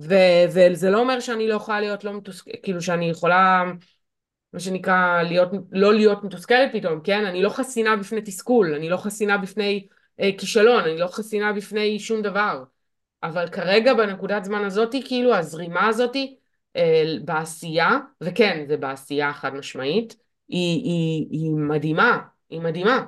ו, 0.00 0.14
וזה 0.48 0.90
לא 0.90 0.98
אומר 0.98 1.20
שאני 1.20 1.48
לא 1.48 1.54
יכולה 1.54 1.80
להיות 1.80 2.04
לא 2.04 2.12
מתוסכלת, 2.12 2.54
כאילו 2.62 2.82
שאני 2.82 3.10
יכולה, 3.10 3.64
מה 4.52 4.60
שנקרא, 4.60 5.22
להיות, 5.22 5.48
לא 5.72 5.94
להיות 5.94 6.24
מתוסכלת 6.24 6.70
פתאום, 6.72 7.00
כן? 7.00 7.24
אני 7.26 7.42
לא 7.42 7.48
חסינה 7.48 7.96
בפני 7.96 8.20
תסכול, 8.22 8.74
אני 8.74 8.88
לא 8.88 8.96
חסינה 8.96 9.38
בפני 9.38 9.86
אה, 10.20 10.30
כישלון, 10.38 10.84
אני 10.84 10.98
לא 10.98 11.06
חסינה 11.06 11.52
בפני 11.52 11.98
שום 11.98 12.22
דבר. 12.22 12.64
אבל 13.22 13.48
כרגע 13.48 13.94
בנקודת 13.94 14.44
זמן 14.44 14.64
הזאתי, 14.64 15.02
כאילו 15.06 15.34
הזרימה 15.34 15.86
הזאתי 15.88 16.36
אה, 16.76 17.04
בעשייה, 17.24 17.98
וכן, 18.20 18.64
זה 18.68 18.76
בעשייה 18.76 19.32
חד 19.32 19.54
משמעית, 19.54 20.16
היא, 20.48 20.84
היא, 20.84 21.26
היא 21.30 21.50
מדהימה, 21.50 22.18
היא 22.50 22.60
מדהימה. 22.60 23.04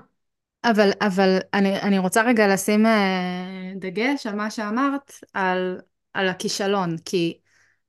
אבל, 0.65 0.91
אבל 1.01 1.39
אני, 1.55 1.81
אני 1.81 1.99
רוצה 1.99 2.23
רגע 2.23 2.49
לשים 2.49 2.87
אה, 2.87 3.73
דגש 3.77 4.27
על 4.27 4.35
מה 4.35 4.51
שאמרת, 4.51 5.13
על, 5.35 5.81
על 6.15 6.29
הכישלון, 6.29 6.97
כי 7.05 7.39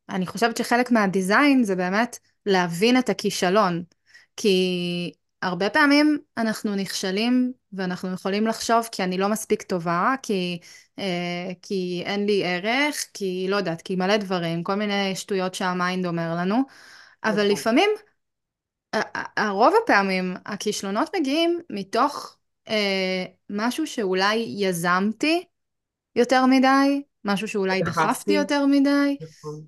אני 0.09 0.28
חושבת 0.28 0.57
שחלק 0.57 0.91
מהדיזיין 0.91 1.63
זה 1.63 1.76
באמת 1.76 2.19
להבין 2.45 2.99
את 2.99 3.09
הכישלון, 3.09 3.84
כי 4.38 5.11
הרבה 5.41 5.69
פעמים 5.69 6.17
אנחנו 6.38 6.76
נכשלים 6.76 7.53
ואנחנו 7.73 8.13
יכולים 8.13 8.47
לחשוב 8.47 8.89
כי 8.91 9.03
אני 9.03 9.17
לא 9.17 9.30
מספיק 9.30 9.61
טובה, 9.61 10.15
כי, 10.23 10.59
כי 11.61 12.03
אין 12.05 12.25
לי 12.25 12.43
ערך, 12.45 13.05
כי 13.13 13.45
לא 13.49 13.55
יודעת, 13.55 13.81
כי 13.81 13.95
מלא 13.95 14.17
דברים, 14.17 14.63
כל 14.63 14.75
מיני 14.75 15.15
שטויות 15.15 15.55
שהמיינד 15.55 16.05
אומר 16.05 16.35
לנו, 16.37 16.61
אבל 17.23 17.43
נכון. 17.43 17.51
לפעמים, 17.51 17.89
הרוב 19.37 19.73
הפעמים 19.83 20.35
הכישלונות 20.45 21.15
מגיעים 21.15 21.59
מתוך 21.69 22.37
אה, 22.69 23.25
משהו 23.49 23.87
שאולי 23.87 24.45
יזמתי 24.57 25.43
יותר 26.15 26.45
מדי, 26.45 27.01
משהו 27.25 27.47
שאולי 27.47 27.81
דחפתי 27.81 28.33
יותר 28.33 28.65
מדי. 28.65 29.17
נכון. 29.21 29.61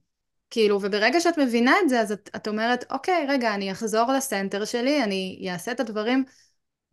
כאילו, 0.49 0.75
וברגע 0.81 1.21
שאת 1.21 1.37
מבינה 1.39 1.73
את 1.83 1.89
זה, 1.89 2.01
אז 2.01 2.11
את, 2.11 2.29
את 2.35 2.47
אומרת, 2.47 2.85
אוקיי, 2.91 3.25
רגע, 3.29 3.53
אני 3.53 3.71
אחזור 3.71 4.11
לסנטר 4.11 4.65
שלי, 4.65 5.03
אני 5.03 5.47
אעשה 5.51 5.71
את 5.71 5.79
הדברים 5.79 6.23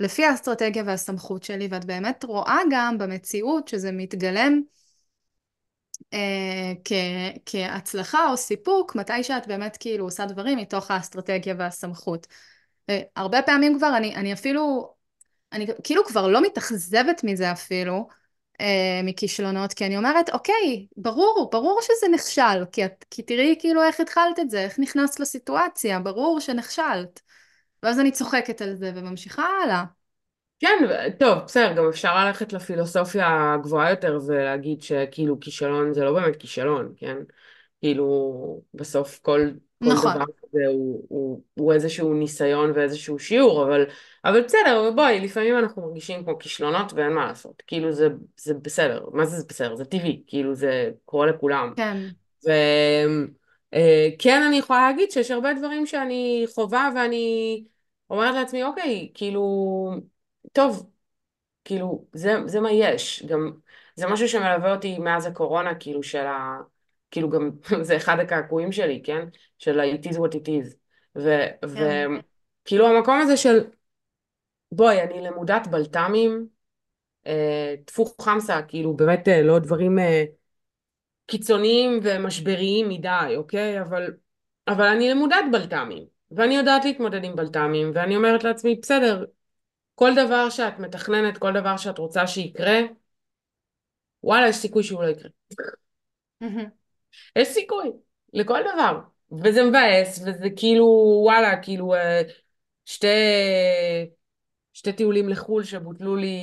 לפי 0.00 0.24
האסטרטגיה 0.24 0.82
והסמכות 0.86 1.42
שלי, 1.42 1.68
ואת 1.70 1.84
באמת 1.84 2.24
רואה 2.24 2.58
גם 2.70 2.98
במציאות 2.98 3.68
שזה 3.68 3.92
מתגלם 3.92 4.60
אה, 6.12 6.72
כ, 6.84 6.92
כהצלחה 7.46 8.30
או 8.30 8.36
סיפוק, 8.36 8.94
מתי 8.94 9.22
שאת 9.22 9.46
באמת 9.46 9.76
כאילו 9.80 10.04
עושה 10.04 10.26
דברים 10.26 10.58
מתוך 10.58 10.90
האסטרטגיה 10.90 11.54
והסמכות. 11.58 12.26
אה, 12.90 13.00
הרבה 13.16 13.42
פעמים 13.42 13.78
כבר, 13.78 13.96
אני, 13.96 14.16
אני 14.16 14.32
אפילו, 14.32 14.94
אני 15.52 15.66
כאילו 15.84 16.04
כבר 16.04 16.28
לא 16.28 16.42
מתאכזבת 16.42 17.20
מזה 17.24 17.52
אפילו, 17.52 18.08
אה, 18.60 19.00
מכישלונות, 19.04 19.72
כי 19.72 19.86
אני 19.86 19.96
אומרת, 19.96 20.30
אוקיי, 20.30 20.86
ברור, 20.96 21.48
ברור 21.52 21.80
שזה 21.82 22.12
נכשל, 22.14 22.64
כי, 22.72 22.84
את, 22.84 23.04
כי 23.10 23.22
תראי 23.22 23.56
כאילו 23.58 23.82
איך 23.82 24.00
התחלת 24.00 24.38
את 24.40 24.50
זה, 24.50 24.60
איך 24.60 24.78
נכנסת 24.78 25.20
לסיטואציה, 25.20 26.00
ברור 26.00 26.40
שנכשלת. 26.40 27.20
ואז 27.84 28.00
אני 28.00 28.12
צוחקת 28.12 28.60
על 28.60 28.74
זה 28.74 28.92
וממשיכה 28.94 29.46
הלאה. 29.64 29.84
כן, 30.60 30.84
טוב, 31.18 31.38
בסדר, 31.38 31.72
גם 31.72 31.88
אפשר 31.88 32.24
ללכת 32.24 32.52
לפילוסופיה 32.52 33.54
הגבוהה 33.54 33.90
יותר 33.90 34.18
ולהגיד 34.26 34.82
שכאילו 34.82 35.40
כישלון 35.40 35.92
זה 35.92 36.04
לא 36.04 36.12
באמת 36.12 36.36
כישלון, 36.36 36.92
כן? 36.96 37.16
כאילו, 37.80 38.60
בסוף 38.74 39.18
כל, 39.22 39.50
כל 39.78 39.92
נכון. 39.92 40.14
דבר 40.14 40.24
כזה 40.24 40.60
הוא, 40.68 41.04
הוא, 41.08 41.40
הוא 41.54 41.72
איזשהו 41.72 42.14
ניסיון 42.14 42.72
ואיזשהו 42.74 43.18
שיעור, 43.18 43.62
אבל, 43.64 43.84
אבל 44.24 44.42
בסדר, 44.42 44.90
בואי, 44.94 45.20
לפעמים 45.20 45.58
אנחנו 45.58 45.82
מרגישים 45.82 46.24
כמו 46.24 46.38
כישלונות 46.38 46.92
ואין 46.92 47.12
מה 47.12 47.26
לעשות. 47.26 47.62
כאילו 47.66 47.92
זה, 47.92 48.08
זה 48.36 48.54
בסדר, 48.54 49.04
מה 49.12 49.24
זה 49.24 49.36
זה 49.36 49.44
בסדר? 49.48 49.76
זה 49.76 49.84
טבעי, 49.84 50.22
כאילו 50.26 50.54
זה 50.54 50.90
קורה 51.04 51.26
לכולם. 51.26 51.72
כן. 51.76 51.96
ו... 52.46 52.50
אה, 53.74 54.08
כן, 54.18 54.42
אני 54.42 54.56
יכולה 54.56 54.90
להגיד 54.90 55.10
שיש 55.10 55.30
הרבה 55.30 55.54
דברים 55.54 55.86
שאני 55.86 56.44
חווה 56.54 56.90
ואני 56.96 57.64
אומרת 58.10 58.34
לעצמי, 58.34 58.64
אוקיי, 58.64 59.10
כאילו, 59.14 59.42
טוב, 60.52 60.90
כאילו, 61.64 62.06
זה, 62.12 62.34
זה 62.46 62.60
מה 62.60 62.72
יש. 62.72 63.24
גם, 63.26 63.52
זה 63.96 64.06
משהו 64.06 64.28
שמלווה 64.28 64.74
אותי 64.74 64.98
מאז 64.98 65.26
הקורונה, 65.26 65.74
כאילו, 65.74 66.02
של 66.02 66.26
ה... 66.26 66.58
כאילו, 67.10 67.30
גם, 67.30 67.50
זה 67.82 67.96
אחד 67.96 68.18
הקעקועים 68.18 68.72
שלי, 68.72 69.02
כן? 69.04 69.28
של 69.58 69.80
ה-it 69.80 70.06
is 70.10 70.14
what 70.16 70.34
it 70.34 70.46
is. 70.48 70.74
כן. 71.74 72.10
וכאילו, 72.62 72.86
המקום 72.86 73.20
הזה 73.20 73.36
של, 73.36 73.64
בואי, 74.72 75.02
אני 75.02 75.20
למודת 75.20 75.66
בלת"מים, 75.70 76.46
אה, 77.26 77.74
טפו 77.84 78.04
חמסה, 78.20 78.62
כאילו, 78.62 78.96
באמת 78.96 79.28
אה, 79.28 79.42
לא 79.42 79.58
דברים... 79.58 79.98
אה, 79.98 80.24
קיצוניים 81.26 82.00
ומשבריים 82.02 82.88
מדי, 82.88 83.34
אוקיי? 83.36 83.80
אבל, 83.80 84.14
אבל 84.68 84.84
אני 84.84 85.10
למודת 85.10 85.44
בלת"מים, 85.52 86.06
ואני 86.36 86.56
יודעת 86.56 86.84
להתמודד 86.84 87.24
עם 87.24 87.36
בלת"מים, 87.36 87.90
ואני 87.94 88.16
אומרת 88.16 88.44
לעצמי, 88.44 88.74
בסדר, 88.82 89.24
כל 89.94 90.10
דבר 90.26 90.50
שאת 90.50 90.78
מתכננת, 90.78 91.38
כל 91.38 91.52
דבר 91.52 91.76
שאת 91.76 91.98
רוצה 91.98 92.26
שיקרה, 92.26 92.80
וואלה, 94.22 94.48
יש 94.48 94.56
סיכוי 94.56 94.82
שהוא 94.82 95.02
לא 95.02 95.08
יקרה. 95.08 95.30
יש 97.36 97.48
סיכוי, 97.48 97.90
לכל 98.32 98.60
דבר. 98.74 98.98
וזה 99.44 99.64
מבאס, 99.64 100.18
וזה 100.18 100.48
כאילו, 100.56 100.84
וואלה, 101.24 101.62
כאילו, 101.62 101.94
אה, 101.94 102.22
שתי, 102.84 103.06
שתי 104.72 104.92
טיולים 104.92 105.28
לחו"ל 105.28 105.64
שבוטלו 105.64 106.16
לי 106.16 106.38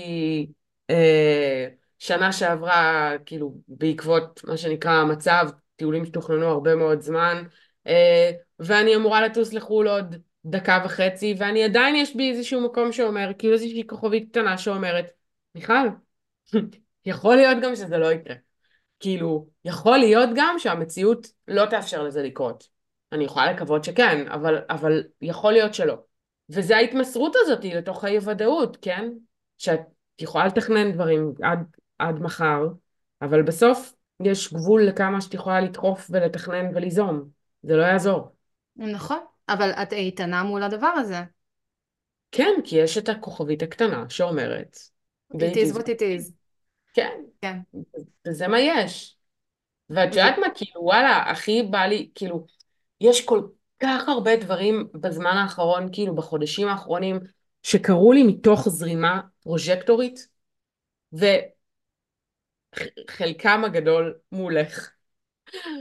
אה, 0.89 1.67
שנה 1.99 2.31
שעברה, 2.31 3.11
כאילו, 3.25 3.53
בעקבות 3.67 4.43
מה 4.43 4.57
שנקרא 4.57 4.91
המצב, 4.91 5.49
טיולים 5.75 6.05
שתוכננו 6.05 6.45
הרבה 6.45 6.75
מאוד 6.75 7.01
זמן, 7.01 7.43
ואני 8.59 8.95
אמורה 8.95 9.21
לטוס 9.21 9.53
לחו"ל 9.53 9.87
עוד 9.87 10.15
דקה 10.45 10.81
וחצי, 10.85 11.35
ואני 11.37 11.63
עדיין 11.63 11.95
יש 11.95 12.15
בי 12.15 12.31
איזשהו 12.31 12.61
מקום 12.61 12.91
שאומר, 12.91 13.31
כאילו 13.37 13.53
איזושהי 13.53 13.87
כוכבית 13.87 14.29
קטנה 14.29 14.57
שאומרת, 14.57 15.05
מיכל, 15.55 15.87
יכול 17.05 17.35
להיות 17.35 17.57
גם 17.61 17.75
שזה 17.75 17.97
לא 17.97 18.11
יקרה. 18.11 18.35
כאילו, 18.99 19.47
יכול 19.65 19.97
להיות 19.97 20.29
גם 20.35 20.55
שהמציאות 20.59 21.27
לא 21.47 21.65
תאפשר 21.65 22.03
לזה 22.03 22.23
לקרות. 22.23 22.67
אני 23.11 23.23
יכולה 23.23 23.51
לקוות 23.51 23.83
שכן, 23.83 24.27
אבל, 24.27 24.57
אבל 24.69 25.03
יכול 25.21 25.53
להיות 25.53 25.73
שלא. 25.73 25.95
וזה 26.49 26.75
ההתמסרות 26.77 27.35
הזאת 27.35 27.65
לתוך 27.65 28.03
האי 28.03 28.17
ודאות, 28.25 28.77
כן? 28.81 29.09
שאת 29.57 29.79
יכולה 30.19 30.45
לתכנן 30.45 30.91
דברים 30.91 31.33
עד, 31.43 31.59
עד 31.99 32.19
מחר, 32.19 32.67
אבל 33.21 33.41
בסוף 33.41 33.93
יש 34.23 34.53
גבול 34.53 34.83
לכמה 34.83 35.21
שאת 35.21 35.33
יכולה 35.33 35.61
לדחוף 35.61 36.07
ולתכנן 36.09 36.75
וליזום. 36.75 37.40
זה 37.63 37.75
לא 37.75 37.83
יעזור. 37.83 38.35
נכון, 38.75 39.19
אבל 39.49 39.71
את 39.71 39.93
איתנה 39.93 40.43
מול 40.43 40.63
הדבר 40.63 40.87
הזה. 40.87 41.19
כן, 42.31 42.53
כי 42.63 42.75
יש 42.75 42.97
את 42.97 43.09
הכוכבית 43.09 43.61
הקטנה 43.61 44.09
שאומרת... 44.09 44.77
It 45.33 45.35
is 45.35 45.75
what 45.75 45.83
it 45.83 46.01
is. 46.01 46.31
כן. 46.93 47.21
כן. 47.41 47.57
וזה 48.27 48.47
מה 48.47 48.59
יש. 48.59 49.17
ואת 49.89 50.09
יודעת 50.09 50.37
מה, 50.37 50.47
כאילו, 50.55 50.81
וואלה, 50.81 51.31
הכי 51.31 51.63
בא 51.63 51.85
לי, 51.85 52.09
כאילו, 52.15 52.45
יש 53.01 53.25
כל 53.25 53.47
כך 53.79 54.09
הרבה 54.09 54.35
דברים 54.35 54.87
בזמן 54.93 55.37
האחרון, 55.37 55.89
כאילו, 55.91 56.15
בחודשים 56.15 56.67
האחרונים, 56.67 57.19
שקרו 57.63 58.13
לי 58.13 58.23
מתוך 58.23 58.69
זרימה 58.69 59.21
פרוז'קטורית, 59.43 60.27
וחלקם 62.73 63.63
הגדול 63.65 64.19
מולך. 64.31 64.91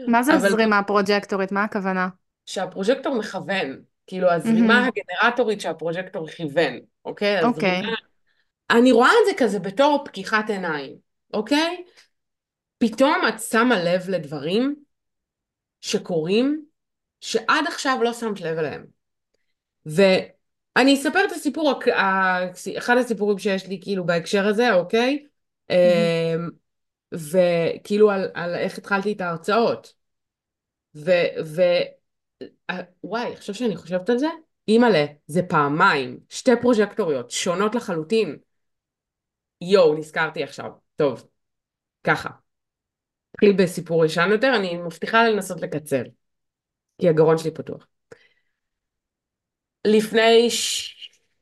מה 0.08 0.22
זה 0.22 0.34
אבל- 0.36 0.48
זרימה 0.48 0.82
פרוג'קטורית? 0.82 1.52
מה 1.52 1.64
הכוונה? 1.64 2.08
שהפרוז'קטור 2.46 3.14
מכוון, 3.14 3.78
כאילו 4.06 4.30
הזרימה 4.30 4.74
מהמם. 4.80 4.88
הגנרטורית 4.88 5.60
שהפרוז'קטור 5.60 6.28
כיוון, 6.28 6.78
אוקיי? 7.04 7.42
אוקיי. 7.44 7.76
הזרימה... 7.78 7.96
אני 8.70 8.92
רואה 8.92 9.10
את 9.10 9.26
זה 9.30 9.44
כזה 9.44 9.58
בתור 9.58 10.02
פקיחת 10.04 10.50
עיניים, 10.50 10.96
אוקיי? 11.34 11.84
פתאום 12.78 13.16
את 13.28 13.40
שמה 13.40 13.84
לב 13.84 14.08
לדברים 14.08 14.74
שקורים 15.80 16.64
שעד 17.20 17.64
עכשיו 17.68 17.98
לא 18.02 18.12
שמת 18.12 18.40
לב 18.40 18.58
אליהם. 18.58 18.84
ואני 19.86 20.94
אספר 20.94 21.24
את 21.24 21.32
הסיפור, 21.32 21.80
אחד 22.78 22.96
הסיפורים 22.96 23.38
שיש 23.38 23.66
לי 23.66 23.78
כאילו 23.82 24.06
בהקשר 24.06 24.46
הזה, 24.46 24.72
אוקיי? 24.72 25.24
אמ, 25.70 26.48
וכאילו 27.12 28.10
על, 28.10 28.30
על 28.34 28.54
איך 28.54 28.78
התחלתי 28.78 29.12
את 29.12 29.20
ההרצאות. 29.20 29.94
ו... 30.94 31.10
ו... 31.44 31.62
אה, 32.70 32.80
וואי, 33.04 33.32
עכשיו 33.32 33.54
שאני 33.54 33.76
חושבת 33.76 34.10
על 34.10 34.18
זה, 34.18 34.28
אימא'לה, 34.68 35.06
זה 35.26 35.42
פעמיים, 35.42 36.20
שתי 36.28 36.50
פרוז'קטוריות, 36.60 37.30
שונות 37.30 37.74
לחלוטין. 37.74 38.38
יואו, 39.60 39.94
נזכרתי 39.94 40.42
עכשיו. 40.42 40.70
טוב, 40.96 41.28
ככה. 42.04 42.28
נתחיל 43.34 43.52
בסיפור 43.56 44.04
ישן 44.04 44.28
יותר, 44.30 44.52
אני 44.56 44.76
מבטיחה 44.76 45.28
לנסות 45.28 45.60
לקצר, 45.60 46.02
כי 46.98 47.08
הגרון 47.08 47.38
שלי 47.38 47.50
פתוח. 47.50 47.86
לפני 49.86 50.48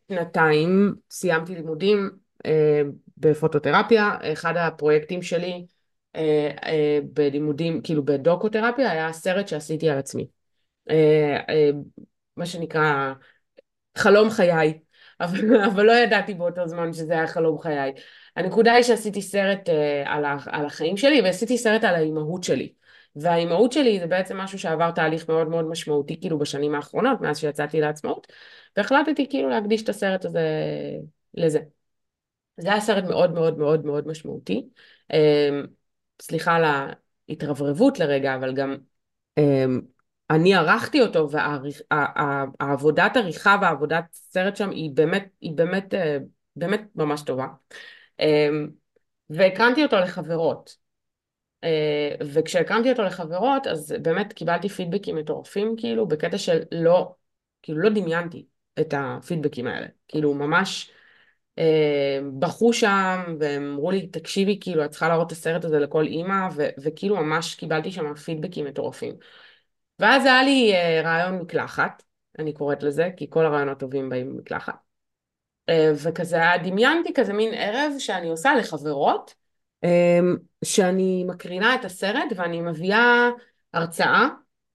שנתיים 0.09 0.95
סיימתי 1.11 1.55
לימודים 1.55 2.11
אה, 2.47 2.83
בפוטותרפיה, 3.21 4.17
אחד 4.33 4.57
הפרויקטים 4.57 5.23
שלי 5.23 5.67
אה, 6.17 6.51
אה, 6.65 6.99
בלימודים, 7.13 7.83
כאילו 7.83 8.05
בדוקותרפיה, 8.05 8.91
היה 8.91 9.13
סרט 9.13 9.49
שעשיתי 9.49 9.91
על 9.91 9.99
עצמי. 9.99 10.29
אה, 10.91 11.37
אה, 11.49 11.71
מה 12.37 12.47
שנקרא 12.47 13.13
חלום 13.99 14.31
חיי, 14.31 14.79
אבל, 15.21 15.65
אבל 15.65 15.87
לא 15.87 15.93
ידעתי 15.93 16.35
באותו 16.35 16.69
זמן 16.69 16.93
שזה 16.93 17.13
היה 17.13 17.27
חלום 17.27 17.59
חיי. 17.59 17.93
הנקודה 18.37 18.73
היא 18.73 18.83
שעשיתי 18.83 19.23
סרט 19.23 19.69
אה, 19.69 20.03
על, 20.07 20.25
על 20.47 20.67
החיים 20.67 20.97
שלי 20.97 21.23
ועשיתי 21.23 21.59
סרט 21.59 21.85
על 21.85 21.95
האימהות 21.95 22.45
שלי. 22.45 22.73
והאימהות 23.17 23.73
שלי 23.73 24.01
זה 24.01 24.07
בעצם 24.07 24.37
משהו 24.37 24.59
שעבר 24.59 24.91
תהליך 24.91 25.29
מאוד 25.29 25.49
מאוד 25.49 25.65
משמעותי 25.69 26.21
כאילו 26.21 26.39
בשנים 26.39 26.75
האחרונות, 26.75 27.21
מאז 27.21 27.39
שיצאתי 27.39 27.81
לעצמאות, 27.81 28.27
והחלטתי 28.77 29.27
כאילו 29.31 29.49
להקדיש 29.49 29.83
את 29.83 29.89
הסרט 29.89 30.25
הזה 30.25 30.41
לזה. 31.35 31.78
זה 32.59 32.71
היה 32.71 32.81
סרט 32.81 33.05
מאוד 33.05 33.35
מאוד 33.35 33.59
מאוד 33.59 33.85
מאוד 33.85 34.09
משמעותי. 34.09 34.69
אה, 35.13 35.61
סליחה 36.23 36.55
על 36.55 36.65
ההתרברבות 37.29 37.99
לרגע, 37.99 38.35
אבל 38.35 38.55
גם 38.55 38.77
אה, 39.39 39.65
אני 40.31 40.55
ערכתי 40.55 41.01
אותו, 41.01 41.29
והעבודת 41.31 43.17
עריכה 43.17 43.57
והעבודת 43.63 44.05
סרט 44.13 44.57
שם 44.57 44.71
היא 44.71 44.91
באמת, 44.95 45.29
היא 45.41 45.53
באמת, 45.55 45.95
אה, 45.95 46.19
באמת 46.57 46.83
ממש 46.95 47.23
טובה. 47.23 47.47
והקרנתי 49.31 49.85
אותו 49.85 49.97
לחברות. 49.97 50.89
אה, 51.65 52.15
וכשהקרנתי 52.35 52.91
אותו 52.91 53.03
לחברות, 53.03 53.67
אז 53.67 53.95
באמת 54.03 54.33
קיבלתי 54.33 54.69
פידבקים 54.69 55.17
מטורפים, 55.17 55.75
כאילו, 55.77 56.09
בקטע 56.09 56.39
של 56.39 56.59
לא, 56.73 57.15
כאילו 57.63 57.79
לא 57.79 57.89
דמיינתי 57.89 58.47
את 58.81 58.95
הפידבקים 58.97 59.67
האלה. 59.67 59.87
כאילו, 60.09 60.35
ממש 60.35 60.91
בכו 62.39 62.73
שם, 62.73 63.37
והם 63.41 63.73
אמרו 63.73 63.91
לי, 63.91 64.07
תקשיבי, 64.07 64.59
כאילו, 64.61 64.85
את 64.85 64.91
צריכה 64.91 65.09
להראות 65.09 65.27
את 65.27 65.33
הסרט 65.33 65.65
הזה 65.65 65.79
לכל 65.79 66.07
אימא, 66.07 66.49
וכאילו 66.83 67.17
ממש 67.17 67.55
קיבלתי 67.55 67.91
שם 67.91 68.15
פידבקים 68.15 68.65
מטורפים. 68.65 69.15
ואז 69.99 70.25
היה 70.25 70.43
לי 70.43 70.73
uh, 70.73 71.07
רעיון 71.07 71.39
מקלחת, 71.39 72.03
אני 72.39 72.53
קוראת 72.53 72.83
לזה, 72.83 73.11
כי 73.17 73.27
כל 73.31 73.47
הרעיונות 73.47 73.79
טובים 73.79 74.09
באים 74.09 74.33
במקלחת. 74.37 74.75
Uh, 75.71 75.73
וכזה 76.05 76.39
דמיינתי 76.65 77.15
כזה 77.15 77.33
מין 77.33 77.55
ערב 77.55 77.93
שאני 77.99 78.29
עושה 78.29 78.55
לחברות, 78.55 79.35
um, 79.85 79.89
שאני 80.65 81.25
מקרינה 81.25 81.75
את 81.75 81.85
הסרט 81.85 82.33
ואני 82.37 82.61
מביאה 82.61 83.29
הרצאה, 83.75 84.29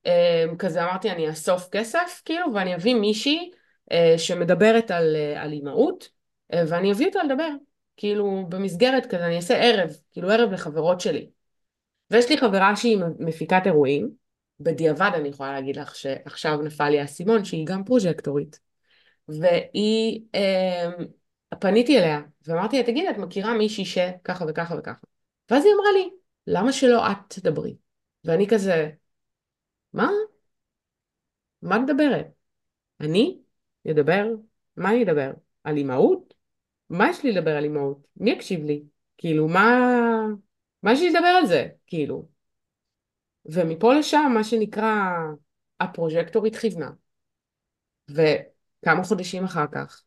um, 0.08 0.56
כזה 0.60 0.84
אמרתי 0.84 1.12
אני 1.12 1.30
אאסוף 1.30 1.70
כסף, 1.70 2.22
כאילו, 2.26 2.54
ואני 2.54 2.76
אביא 2.76 2.96
מישהי 2.96 3.52
uh, 3.90 3.96
שמדברת 4.18 4.92
על, 4.92 5.16
uh, 5.16 5.40
על 5.40 5.52
אימהות, 5.52 6.13
ואני 6.68 6.92
אביא 6.92 7.08
אותה 7.08 7.24
לדבר, 7.24 7.50
כאילו, 7.98 8.46
במסגרת 8.50 9.06
כזה, 9.06 9.26
אני 9.26 9.36
אעשה 9.36 9.58
ערב, 9.58 9.90
כאילו 10.12 10.32
ערב 10.32 10.52
לחברות 10.52 11.02
שלי. 11.02 11.30
ויש 12.12 12.30
לי 12.30 12.38
חברה 12.38 12.76
שהיא 12.76 12.98
מפיקת 13.20 13.62
אירועים, 13.66 14.12
בדיעבד 14.60 15.12
אני 15.14 15.30
יכולה 15.30 15.54
להגיד 15.54 15.76
לך 15.76 15.96
שעכשיו 15.96 16.62
נפל 16.62 16.90
לי 16.90 17.00
האסימון 17.00 17.46
שהיא 17.46 17.66
גם 17.66 17.84
פרוז'קטורית. 17.84 18.60
והיא, 19.28 20.22
אה, 20.36 20.90
פניתי 21.60 22.00
אליה 22.00 22.22
ואמרתי 22.48 22.78
לה, 22.78 22.84
תגידי, 22.84 23.10
את 23.10 23.18
מכירה 23.18 23.54
מישהי 23.54 23.86
שככה 23.86 24.46
וככה 24.48 24.76
וככה? 24.80 25.06
ואז 25.52 25.66
היא 25.66 25.74
אמרה 25.74 25.92
לי, 25.92 26.10
למה 26.48 26.74
שלא 26.74 27.12
את 27.12 27.18
תדברי? 27.28 27.76
ואני 28.24 28.48
כזה, 28.48 28.90
מה? 29.94 30.10
מה 31.62 31.76
את 31.76 31.82
מדברת? 31.82 32.28
אני? 33.00 33.40
אדבר? 33.92 34.28
מה 34.78 34.90
אני 34.90 35.04
אדבר? 35.04 35.32
על 35.64 35.78
אימהות? 35.78 36.23
מה 36.94 37.10
יש 37.10 37.24
לי 37.24 37.32
לדבר 37.32 37.52
על 37.58 37.64
אימהות? 37.64 38.08
מי 38.18 38.32
יקשיב 38.32 38.64
לי? 38.64 38.84
כאילו, 39.18 39.48
מה... 39.48 39.80
מה 40.84 40.94
יש 40.94 41.02
לי 41.02 41.10
לדבר 41.10 41.28
על 41.28 41.46
זה? 41.46 41.68
כאילו. 41.88 42.28
ומפה 43.46 43.94
לשם, 43.94 44.32
מה 44.34 44.44
שנקרא, 44.44 45.06
הפרוז'קטורית 45.80 46.56
כיוונה. 46.56 46.90
וכמה 48.10 49.04
חודשים 49.04 49.44
אחר 49.44 49.66
כך, 49.72 50.04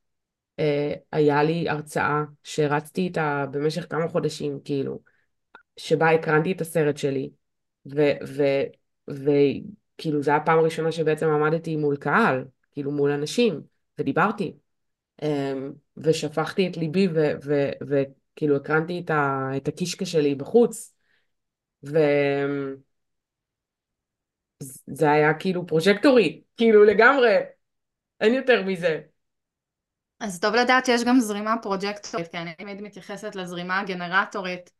אה, 0.59 0.93
היה 1.13 1.43
לי 1.43 1.69
הרצאה 1.69 2.23
שרצתי 2.43 3.01
איתה 3.01 3.45
במשך 3.51 3.87
כמה 3.91 4.09
חודשים, 4.09 4.61
כאילו, 4.65 5.01
שבה 5.77 6.11
הקרנתי 6.11 6.53
את 6.53 6.61
הסרט 6.61 6.97
שלי, 6.97 7.31
וכאילו 9.09 10.23
זו 10.23 10.31
הייתה 10.31 10.37
הפעם 10.37 10.59
הראשונה 10.59 10.93
שבעצם 10.93 11.29
עמדתי 11.29 11.77
מול 11.77 11.97
קהל, 11.97 12.45
כאילו 12.73 12.93
מול 12.93 13.11
אנשים, 13.11 13.61
ודיברתי, 13.99 14.57
ושפכתי 15.97 16.69
את 16.69 16.77
ליבי, 16.77 17.09
וכאילו 17.89 18.57
הקרנתי 18.57 19.03
את, 19.05 19.11
ה, 19.11 19.51
את 19.57 19.69
הקישקע 19.69 20.05
שלי 20.05 20.35
בחוץ, 20.35 20.95
וזה 21.83 22.77
היה 25.01 25.35
כאילו 25.35 25.67
פרוז'קטורי, 25.67 26.43
כאילו 26.57 26.85
לגמרי, 26.85 27.37
אין 28.21 28.35
יותר 28.35 28.63
מזה. 28.63 29.01
אז 30.21 30.41
טוב 30.41 30.55
לדעת 30.55 30.87
שיש 30.87 31.05
גם 31.05 31.21
זרימה 31.21 31.55
פרוג'קטורית, 31.63 32.29
כי 32.29 32.39
אני 32.39 32.55
תמיד 32.55 32.81
מתייחסת 32.81 33.37
לזרימה 33.37 33.81
הגנרטורית. 33.81 34.71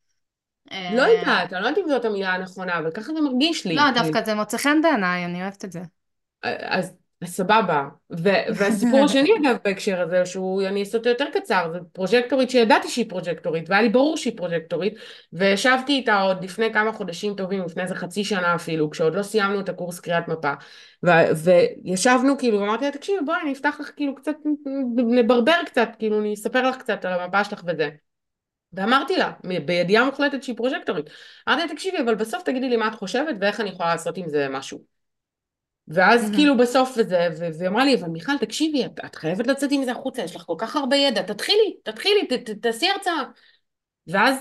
לא 0.71 1.03
אה, 1.03 1.13
יודעת, 1.13 1.53
אני 1.53 1.63
לא 1.63 1.69
יודעת 1.69 1.85
אם 1.85 1.89
זאת 1.89 2.05
המילה 2.05 2.35
הנכונה, 2.35 2.79
אבל 2.79 2.91
ככה 2.91 3.13
זה 3.13 3.21
מרגיש 3.21 3.67
לי. 3.67 3.75
לא, 3.75 3.83
כאילו. 3.83 4.05
דווקא 4.05 4.25
זה 4.25 4.35
מוצא 4.35 4.59
חן 4.59 4.83
בעיניי, 4.83 5.25
אני 5.25 5.43
אוהבת 5.43 5.65
את 5.65 5.73
זה. 5.73 5.81
אז 6.43 6.97
סבבה. 7.25 7.89
ו- 8.13 8.55
והסיפור 8.57 9.01
השני 9.05 9.31
אגב 9.41 9.57
בהקשר 9.65 10.01
הזה, 10.01 10.27
שהוא, 10.27 10.63
אני 10.63 10.81
אעשה 10.81 10.99
אותו 10.99 11.09
יותר 11.09 11.25
קצר, 11.33 11.71
זה 11.73 11.79
פרוג'קטורית 11.93 12.51
שידעתי 12.51 12.89
שהיא 12.89 13.11
פרוג'קטורית, 13.11 13.71
והיה 13.71 13.83
לי 13.83 13.89
ברור 13.89 14.17
שהיא 14.17 14.37
פרוג'קטורית, 14.37 14.95
וישבתי 15.33 15.93
איתה 15.93 16.21
עוד 16.21 16.45
לפני 16.45 16.73
כמה 16.73 16.93
חודשים 16.93 17.35
טובים, 17.35 17.63
לפני 17.65 17.83
איזה 17.83 17.95
חצי 17.95 18.25
שנה 18.25 18.55
אפילו, 18.55 18.91
כשעוד 18.91 19.15
לא 19.15 19.23
סיימנו 19.23 19.61
את 19.61 19.69
הקורס 19.69 20.01
קריאת 20.01 20.29
מפה, 20.29 20.53
ו- 21.05 21.11
וישבנו 21.85 22.39
כאילו, 22.39 22.61
ואמרתי 22.61 22.85
לה, 22.85 22.91
תקשיבי, 22.91 23.19
בואי 23.27 23.39
אני 23.43 23.53
אפתח 23.53 23.77
לך 23.81 23.91
כאילו 23.97 24.15
קצת, 24.15 24.37
נברבר 24.97 25.57
קצת, 25.67 25.89
כאילו 25.99 26.21
אני 26.21 26.35
אספר 26.35 26.69
לך 26.69 26.77
קצת 26.77 27.05
על 27.05 27.21
המפה 27.21 27.45
שלך 27.45 27.63
וזה. 27.67 27.91
ואמרתי 28.73 29.17
לה, 29.17 29.33
בידיעה 29.65 30.05
מוחלטת 30.05 30.43
שהיא 30.43 30.57
פרוג'קטורית, 30.57 31.07
אמרתי 31.49 31.63
לה, 31.63 31.69
תקשיבי, 31.69 31.99
אבל 31.99 32.15
בסוף 32.15 32.43
תגידי 32.43 32.69
לי 32.69 32.77
מה 32.77 32.89
את 32.89 32.95
חושבת 32.95 33.37
ואיך 33.41 33.61
אני 33.61 33.69
יכולה 33.69 33.89
לעשות 33.89 34.17
עם 34.17 34.29
זה 34.29 34.49
משהו. 34.49 34.96
ואז 35.89 36.31
כאילו 36.35 36.57
בסוף 36.57 36.91
וזה, 36.99 37.29
והיא 37.59 37.69
אמרה 37.69 37.85
לי, 37.85 37.95
אבל 37.95 38.09
מיכל, 38.09 38.39
תקשיבי, 38.41 38.87
את, 38.87 39.01
את 39.05 39.15
חייבת 39.15 39.47
לצאת 39.47 39.71
עם 39.73 39.85
זה 39.85 39.93
החוצה, 39.93 40.23
יש 40.23 40.37
לך 40.37 40.43
כל 40.43 40.55
כך 40.59 40.77
הרבה 40.77 40.97
ידע, 40.97 41.23
תתחילי, 41.23 41.77
תתחילי, 41.83 42.27
ת, 42.27 42.33
ת, 42.33 42.51
תעשי 42.51 42.87
הרצאה. 42.89 43.23
ואז 44.07 44.37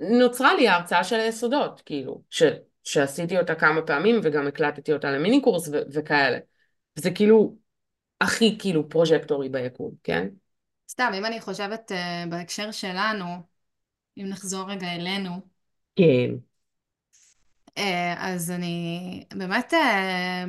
נוצרה 0.00 0.54
לי 0.54 0.68
ההרצאה 0.68 1.04
של 1.04 1.16
היסודות, 1.16 1.82
כאילו, 1.86 2.22
ש, 2.30 2.42
שעשיתי 2.84 3.38
אותה 3.38 3.54
כמה 3.54 3.82
פעמים 3.82 4.20
וגם 4.22 4.46
הקלטתי 4.46 4.92
אותה 4.92 5.10
למיני 5.10 5.42
קורס 5.42 5.68
ו, 5.68 5.72
וכאלה. 5.92 6.38
זה 6.94 7.10
כאילו 7.10 7.56
הכי 8.20 8.56
כאילו 8.58 8.88
פרוז'קטורי 8.88 9.48
ביקום, 9.48 9.90
כן? 10.02 10.28
סתם, 10.90 11.12
אם 11.18 11.24
אני 11.24 11.40
חושבת 11.40 11.92
אה, 11.92 12.30
בהקשר 12.30 12.70
שלנו, 12.70 13.24
אם 14.18 14.26
נחזור 14.28 14.70
רגע 14.70 14.94
אלינו, 14.94 15.30
כן. 15.96 16.53
אה, 17.78 18.14
אז 18.18 18.50
אני 18.50 19.24
באמת, 19.34 19.74
אה, 19.74 20.44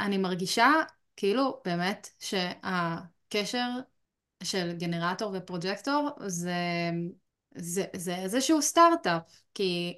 אני 0.00 0.18
מרגישה 0.18 0.72
כאילו 1.16 1.60
באמת 1.64 2.08
שהקשר 2.18 3.68
של 4.42 4.72
גנרטור 4.72 5.36
ופרוג'קטור 5.36 6.10
זה, 6.26 6.54
זה, 7.54 7.84
זה 7.96 8.16
איזשהו 8.16 8.62
סטארט-אפ, 8.62 9.22
כי, 9.54 9.94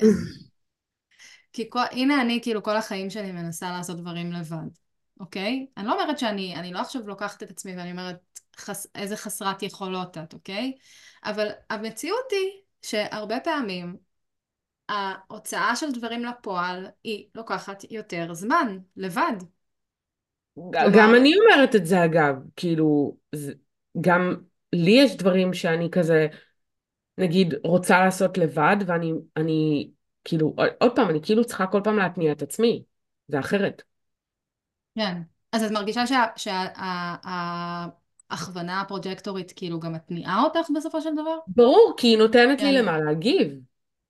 כי 1.53 1.71
כל, 1.71 1.85
הנה 1.91 2.23
אני 2.23 2.41
כאילו 2.43 2.63
כל 2.63 2.77
החיים 2.77 3.11
שלי 3.11 3.33
מנסה 3.33 3.71
לעשות 3.71 3.97
דברים 3.97 4.33
לבד, 4.33 4.69
אוקיי? 5.21 5.67
אני 5.77 5.87
לא 5.87 5.93
אומרת 5.93 6.19
שאני, 6.19 6.57
אני 6.57 6.73
לא 6.73 6.81
עכשיו 6.81 7.09
לוקחת 7.09 7.43
את 7.43 7.51
עצמי 7.51 7.77
ואני 7.77 7.91
אומרת 7.91 8.41
חס, 8.57 8.87
איזה 8.95 9.17
חסרת 9.17 9.63
יכולות 9.63 10.19
את, 10.19 10.35
אוקיי? 10.35 10.73
אבל 11.25 11.49
המציאות 11.71 12.31
היא 12.31 12.51
שהרבה 12.83 13.41
פעמים 13.41 13.97
ההוצאה 14.89 15.77
של 15.77 15.93
דברים 15.93 16.25
לפועל 16.25 16.87
היא 17.05 17.27
לוקחת 17.35 17.85
יותר 17.91 18.35
זמן, 18.35 18.79
לבד. 18.97 19.37
גם 20.73 21.15
אני 21.15 21.33
אומרת 21.37 21.77
את 21.77 21.87
זה 21.87 22.05
אגב, 22.05 22.35
כאילו, 22.57 23.17
זה, 23.35 23.53
גם 24.01 24.37
לי 24.73 24.91
יש 24.91 25.17
דברים 25.17 25.55
שאני 25.55 25.91
כזה, 25.91 26.27
נגיד, 27.19 27.55
רוצה 27.65 28.05
לעשות 28.05 28.39
לבד, 28.39 28.77
ואני, 28.87 29.13
אני, 29.37 29.91
כאילו, 30.25 30.55
עוד 30.81 30.97
פעם, 30.97 31.11
אני 31.11 31.21
כאילו 31.23 31.45
צריכה 31.45 31.67
כל 31.67 31.81
פעם 31.85 31.97
להתניע 31.97 32.33
את 32.33 32.43
עצמי, 32.43 32.85
זה 33.29 33.41
אחרת. 33.41 33.83
כן. 34.99 35.23
אז 35.53 35.65
את 35.65 35.71
מרגישה 35.71 36.05
שההכוונה 36.37 38.73
שה, 38.73 38.81
הפרוג'קטורית 38.81 39.53
כאילו 39.57 39.81
גם 39.81 39.93
מתניעה 39.93 40.43
אותך 40.43 40.71
בסופו 40.77 41.01
של 41.01 41.15
דבר? 41.15 41.39
ברור, 41.47 41.95
כי 41.97 42.07
היא 42.07 42.19
נותנת 42.19 42.61
כן. 42.61 42.67
לי 42.67 42.73
למה 42.73 42.99
להגיב. 42.99 43.53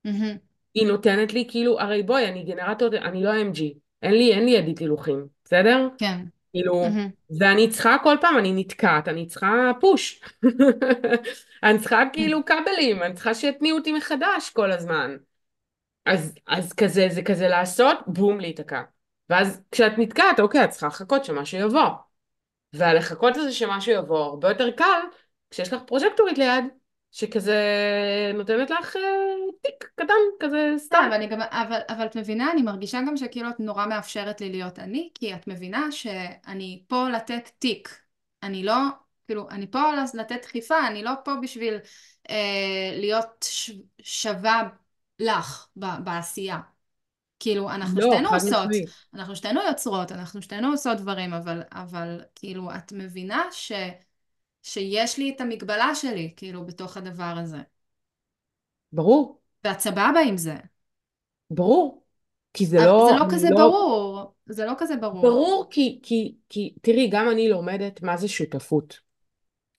Mm-hmm. 0.06 0.51
היא 0.74 0.86
נותנת 0.86 1.32
לי 1.32 1.46
כאילו, 1.48 1.80
הרי 1.80 2.02
בואי, 2.02 2.28
אני 2.28 2.44
גנרטור, 2.44 2.88
אני 2.88 3.22
לא 3.22 3.30
MG, 3.30 3.60
אין 4.02 4.14
לי, 4.14 4.32
אין 4.32 4.44
לי 4.44 4.50
ידית 4.50 4.78
הילוכים, 4.78 5.26
בסדר? 5.44 5.88
כן. 5.98 6.20
כאילו, 6.52 6.84
Mm-hmm. 6.86 7.36
ואני 7.38 7.70
צריכה 7.70 7.96
כל 8.02 8.16
פעם, 8.20 8.38
אני 8.38 8.52
נתקעת, 8.52 9.08
אני 9.08 9.26
צריכה 9.26 9.70
פוש. 9.80 10.20
אני 11.62 11.78
צריכה 11.78 12.02
כאילו 12.12 12.44
כבלים, 12.44 13.02
אני 13.02 13.14
צריכה 13.14 13.34
שיתניעו 13.34 13.78
אותי 13.78 13.92
מחדש 13.92 14.50
כל 14.52 14.72
הזמן. 14.72 15.16
אז, 16.06 16.34
אז 16.46 16.72
כזה, 16.72 17.06
זה 17.10 17.22
כזה 17.22 17.48
לעשות, 17.48 17.98
בום, 18.06 18.40
להיתקע. 18.40 18.82
ואז 19.30 19.62
כשאת 19.70 19.92
נתקעת, 19.98 20.40
אוקיי, 20.40 20.64
את 20.64 20.70
צריכה 20.70 20.86
לחכות 20.86 21.24
שמשהו 21.24 21.60
יבוא. 21.60 21.88
והלחכות 22.72 23.36
לזה 23.36 23.52
שמשהו 23.52 23.92
יבוא 23.92 24.24
הרבה 24.24 24.48
יותר 24.48 24.70
קל, 24.70 25.00
כשיש 25.50 25.72
לך 25.72 25.82
פרוז'קטורית 25.86 26.38
ליד, 26.38 26.64
שכזה 27.12 27.60
נותנת 28.34 28.70
לך 28.70 28.96
אה, 28.96 29.02
טיק 29.62 29.90
קטן, 29.94 30.14
כזה 30.40 30.74
סתם. 30.78 31.04
אבל, 31.08 31.14
אני 31.14 31.26
גם, 31.26 31.40
אבל, 31.40 31.80
אבל 31.88 32.06
את 32.06 32.16
מבינה, 32.16 32.52
אני 32.52 32.62
מרגישה 32.62 33.00
גם 33.06 33.16
שכאילו 33.16 33.50
את 33.50 33.60
נורא 33.60 33.86
מאפשרת 33.86 34.40
לי 34.40 34.50
להיות 34.50 34.78
אני, 34.78 35.10
כי 35.14 35.34
את 35.34 35.48
מבינה 35.48 35.92
שאני 35.92 36.82
פה 36.88 37.08
לתת 37.08 37.50
טיק. 37.58 37.98
אני 38.42 38.64
לא, 38.64 38.76
כאילו, 39.26 39.48
אני 39.50 39.66
פה 39.70 39.80
לתת 40.14 40.42
דחיפה, 40.42 40.86
אני 40.86 41.02
לא 41.02 41.10
פה 41.24 41.32
בשביל 41.42 41.74
אה, 42.30 42.90
להיות 42.92 43.44
ש, 43.44 43.70
שווה 44.02 44.68
לך 45.18 45.66
ב, 45.76 45.86
בעשייה. 46.04 46.58
כאילו, 47.38 47.70
אנחנו 47.70 48.00
לא, 48.00 48.06
שתינו 48.12 48.28
עושות. 48.34 48.68
אנחנו 49.14 49.36
שתינו 49.36 49.60
יוצרות, 49.68 50.12
אנחנו 50.12 50.42
שתינו 50.42 50.68
עושות 50.70 50.98
דברים, 50.98 51.34
אבל, 51.34 51.62
אבל 51.72 52.20
כאילו, 52.34 52.70
את 52.74 52.92
מבינה 52.92 53.42
ש, 53.50 53.72
שיש 54.62 55.18
לי 55.18 55.32
את 55.36 55.40
המגבלה 55.40 55.94
שלי, 55.94 56.32
כאילו, 56.36 56.66
בתוך 56.66 56.96
הדבר 56.96 57.34
הזה. 57.38 57.58
ברור, 58.92 59.40
ואת 59.64 59.80
סבבה 59.80 60.20
עם 60.26 60.36
זה. 60.36 60.54
ברור. 61.50 62.02
כי 62.54 62.66
זה 62.66 62.76
לא... 62.76 63.08
זה 63.12 63.18
לא 63.18 63.24
כזה 63.30 63.50
לא... 63.50 63.56
ברור. 63.56 64.32
זה 64.46 64.66
לא 64.66 64.72
כזה 64.78 64.96
ברור. 64.96 65.22
ברור 65.22 65.66
כי, 65.70 66.00
כי, 66.02 66.34
כי, 66.48 66.74
תראי, 66.82 67.08
גם 67.12 67.30
אני 67.30 67.48
לומדת 67.48 68.02
מה 68.02 68.16
זה 68.16 68.28
שותפות. 68.28 69.00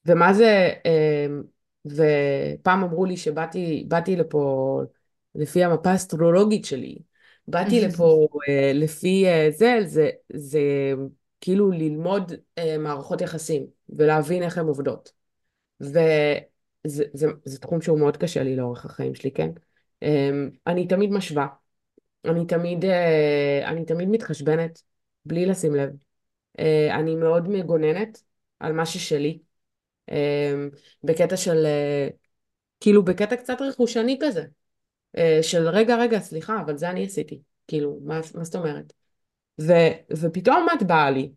ומה 0.06 0.34
זה, 0.34 0.74
אה, 0.86 1.28
ופעם 1.86 2.84
אמרו 2.84 3.06
לי 3.06 3.18
שבאתי 3.18 3.86
באתי 3.88 4.16
לפה 4.16 4.82
לפי 5.36 5.64
המפה 5.64 5.90
האסטרולוגית 5.90 6.66
שלי. 6.66 6.98
באתי 7.48 7.82
לפה 7.82 8.28
אה, 8.50 8.72
לפי 8.74 9.28
אה, 9.28 9.48
זה, 9.52 9.78
זה, 9.86 10.10
זה 10.34 10.60
כאילו 11.44 11.72
ללמוד 11.72 12.32
אה, 12.58 12.78
מערכות 12.78 13.22
יחסים 13.22 13.66
ולהבין 13.90 14.44
איך 14.44 14.58
הן 14.58 14.66
עובדות. 14.66 15.12
וזה 15.82 16.40
זה, 16.88 17.04
זה, 17.14 17.28
זה 17.46 17.60
תחום 17.60 17.82
שהוא 17.82 18.00
מאוד 18.00 18.18
קשה 18.18 18.44
לי 18.44 18.56
לאורך 18.56 18.86
החיים 18.86 19.16
שלי, 19.16 19.32
כן? 19.32 19.50
אה, 20.04 20.30
אני 20.68 20.88
תמיד 20.88 21.12
משווה. 21.12 21.48
אני 22.26 22.46
תמיד, 22.46 22.86
אה, 22.86 23.70
אני 23.70 23.86
תמיד 23.86 24.10
מתחשבנת, 24.10 24.82
בלי 25.26 25.46
לשים 25.46 25.76
לב. 25.76 25.90
אה, 26.60 26.96
אני 26.96 27.16
מאוד 27.16 27.50
מגוננת 27.50 28.24
על 28.60 28.74
מה 28.74 28.86
ששלי. 28.86 29.40
אה, 30.12 30.54
בקטע 31.04 31.38
של, 31.38 31.66
אה, 31.66 32.08
כאילו 32.80 33.04
בקטע 33.06 33.36
קצת 33.36 33.58
רכושני 33.62 34.18
כזה. 34.22 34.44
אה, 35.18 35.40
של 35.42 35.68
רגע, 35.68 35.96
רגע, 35.98 36.20
סליחה, 36.20 36.62
אבל 36.62 36.78
זה 36.78 36.90
אני 36.90 37.06
עשיתי. 37.06 37.42
כאילו, 37.68 38.00
מה, 38.04 38.20
מה 38.36 38.44
זאת 38.44 38.56
אומרת? 38.56 38.94
ו, 39.62 39.72
ופתאום 40.12 40.68
את 40.74 40.84
באה 40.84 41.12
לי, 41.12 41.32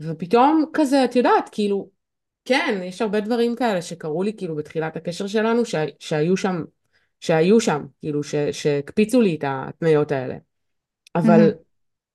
ופתאום 0.00 0.64
כזה, 0.72 1.04
את 1.04 1.16
יודעת, 1.16 1.48
כאילו, 1.52 1.90
כן, 2.44 2.80
יש 2.84 3.02
הרבה 3.02 3.20
דברים 3.20 3.56
כאלה 3.56 3.82
שקרו 3.82 4.22
לי 4.22 4.32
כאילו 4.36 4.56
בתחילת 4.56 4.96
הקשר 4.96 5.26
שלנו, 5.26 5.64
ש, 5.64 5.74
שהיו 5.98 6.36
שם, 6.36 6.64
שהיו 7.20 7.60
שם, 7.60 7.86
כאילו, 8.00 8.22
ש, 8.22 8.34
שהקפיצו 8.34 9.20
לי 9.20 9.34
את 9.34 9.44
ההתניות 9.44 10.12
האלה. 10.12 10.36
אבל 11.14 11.50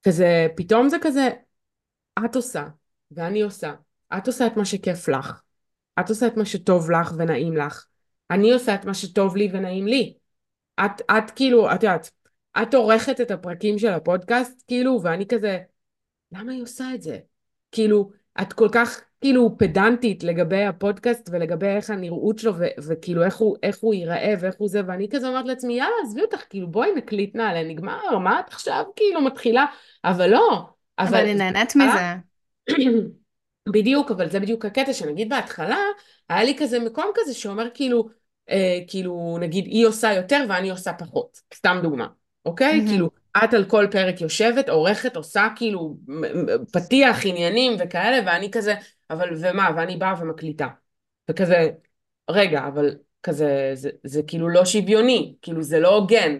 כזה, 0.03 0.47
פתאום 0.55 0.89
זה 0.89 0.97
כזה, 1.01 1.29
את 2.25 2.35
עושה, 2.35 2.67
ואני 3.11 3.41
עושה. 3.41 3.73
את 4.17 4.27
עושה 4.27 4.47
את 4.47 4.57
מה 4.57 4.65
שכיף 4.65 5.07
לך. 5.07 5.41
את 5.99 6.09
עושה 6.09 6.27
את 6.27 6.37
מה 6.37 6.45
שטוב 6.45 6.91
לך 6.91 7.13
ונעים 7.17 7.57
לך. 7.57 7.85
אני 8.31 8.51
עושה 8.51 8.75
את 8.75 8.85
מה 8.85 8.93
שטוב 8.93 9.35
לי 9.35 9.49
ונעים 9.53 9.87
לי. 9.87 10.13
את, 10.85 11.01
את 11.11 11.31
כאילו, 11.35 11.71
את 11.71 11.83
יודעת, 11.83 12.11
את 12.61 12.73
עורכת 12.73 13.21
את 13.21 13.31
הפרקים 13.31 13.79
של 13.79 13.89
הפודקאסט, 13.89 14.63
כאילו, 14.67 14.99
ואני 15.03 15.27
כזה, 15.27 15.59
למה 16.31 16.51
היא 16.51 16.63
עושה 16.63 16.85
את 16.95 17.01
זה? 17.01 17.19
כאילו, 17.71 18.09
את 18.41 18.53
כל 18.53 18.69
כך 18.71 19.01
כאילו 19.21 19.57
פדנטית 19.57 20.23
לגבי 20.23 20.63
הפודקאסט 20.63 21.29
ולגבי 21.31 21.67
איך 21.67 21.89
הנראות 21.89 22.39
שלו 22.39 22.53
ו- 22.57 22.87
וכאילו 22.87 23.23
איך 23.23 23.37
הוא, 23.37 23.57
איך 23.63 23.79
הוא 23.79 23.93
ייראה 23.93 24.33
ואיך 24.39 24.55
הוא 24.57 24.69
זה 24.69 24.81
ואני 24.87 25.09
כזה 25.09 25.27
אומרת 25.27 25.45
לעצמי 25.45 25.73
יאללה 25.73 25.95
עזבי 26.03 26.21
אותך 26.21 26.43
כאילו 26.49 26.67
בואי 26.71 26.89
נקליט 26.95 27.35
נעלה 27.35 27.63
נגמר 27.63 28.17
מה 28.17 28.39
את 28.39 28.47
עכשיו? 28.47 28.83
כאילו 28.95 29.21
מתחילה 29.21 29.65
אבל 30.03 30.29
לא 30.29 30.65
אבל, 30.99 31.07
אבל 31.07 31.17
אני 31.17 31.33
נהנית 31.33 31.75
מזה. 31.75 32.15
בדיוק 33.73 34.11
אבל 34.11 34.29
זה 34.29 34.39
בדיוק 34.39 34.65
הקטע 34.65 34.93
שנגיד 34.93 35.29
בהתחלה 35.29 35.79
היה 36.29 36.43
לי 36.43 36.55
כזה 36.59 36.79
מקום 36.79 37.11
כזה 37.15 37.33
שאומר 37.33 37.67
כאילו 37.73 38.09
אה, 38.49 38.79
כאילו 38.87 39.37
נגיד 39.39 39.65
היא 39.65 39.87
עושה 39.87 40.13
יותר 40.13 40.45
ואני 40.49 40.69
עושה 40.69 40.93
פחות 40.93 41.41
סתם 41.53 41.79
דוגמה 41.83 42.07
אוקיי 42.45 42.81
mm-hmm. 42.81 42.89
כאילו 42.89 43.09
את 43.43 43.53
על 43.53 43.65
כל 43.65 43.87
פרק 43.91 44.21
יושבת, 44.21 44.69
עורכת, 44.69 45.15
עושה 45.15 45.47
כאילו 45.55 45.97
פתיח, 46.71 47.25
עניינים 47.25 47.73
וכאלה, 47.79 48.17
ואני 48.25 48.51
כזה, 48.51 48.75
אבל 49.09 49.29
ומה, 49.41 49.69
ואני 49.75 49.97
באה 49.97 50.13
ומקליטה. 50.21 50.67
וכזה, 51.31 51.69
רגע, 52.29 52.67
אבל 52.67 52.95
כזה, 53.23 53.71
זה, 53.73 53.89
זה 54.03 54.21
כאילו 54.27 54.49
לא 54.49 54.65
שוויוני, 54.65 55.35
כאילו 55.41 55.63
זה 55.63 55.79
לא 55.79 55.95
הוגן. 55.95 56.37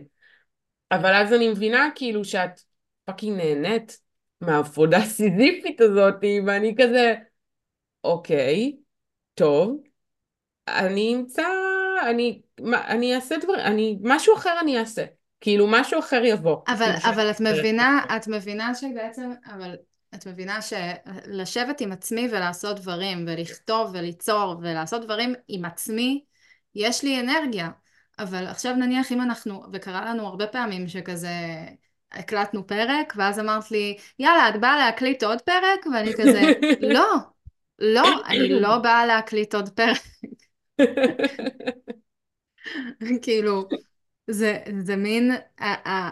אבל 0.91 1.13
אז 1.13 1.33
אני 1.33 1.47
מבינה 1.47 1.89
כאילו 1.95 2.25
שאת 2.25 2.61
פאקינג 3.05 3.37
נהנית 3.37 3.99
מהעבודה 4.41 4.97
הסיזיפית 4.97 5.81
הזאת, 5.81 6.13
ואני 6.47 6.75
כזה, 6.79 7.15
אוקיי, 8.03 8.75
טוב, 9.33 9.83
אני 10.67 11.15
אמצא, 11.15 11.43
אני, 12.09 12.41
אני 12.73 13.15
אעשה 13.15 13.35
דבר, 13.37 13.53
אני, 13.63 13.97
משהו 14.01 14.35
אחר 14.35 14.57
אני 14.61 14.79
אעשה. 14.79 15.05
כאילו 15.41 15.67
משהו 15.69 15.99
אחר 15.99 16.21
יבוא. 16.25 16.57
אבל, 16.67 16.91
אבל 17.03 17.31
את 17.31 17.41
מבינה, 17.41 18.01
את 18.15 18.27
מבינה 18.27 18.75
שבעצם, 18.75 19.31
אבל 19.53 19.75
את 20.15 20.27
מבינה 20.27 20.59
שלשבת 20.61 21.81
עם 21.81 21.91
עצמי 21.91 22.27
ולעשות 22.31 22.79
דברים, 22.79 23.25
ולכתוב 23.27 23.91
וליצור 23.93 24.55
ולעשות 24.61 25.03
דברים 25.03 25.33
עם 25.47 25.65
עצמי, 25.65 26.23
יש 26.75 27.03
לי 27.03 27.19
אנרגיה. 27.19 27.69
אבל 28.19 28.47
עכשיו 28.47 28.75
נניח 28.75 29.11
אם 29.11 29.21
אנחנו, 29.21 29.63
וקרה 29.73 30.05
לנו 30.05 30.27
הרבה 30.27 30.47
פעמים 30.47 30.88
שכזה 30.88 31.29
הקלטנו 32.11 32.67
פרק, 32.67 33.13
ואז 33.17 33.39
אמרת 33.39 33.71
לי, 33.71 33.97
יאללה, 34.19 34.49
את 34.49 34.61
באה 34.61 34.77
להקליט 34.77 35.23
עוד 35.23 35.41
פרק? 35.41 35.86
ואני 35.93 36.13
כזה, 36.13 36.41
לא, 36.95 37.15
לא, 37.79 38.07
אני 38.27 38.49
לא 38.49 38.77
באה 38.77 39.05
להקליט 39.05 39.55
עוד 39.55 39.69
פרק. 39.69 40.01
כאילו, 43.21 43.67
זה, 44.28 44.59
זה 44.80 44.95
מין, 44.95 45.32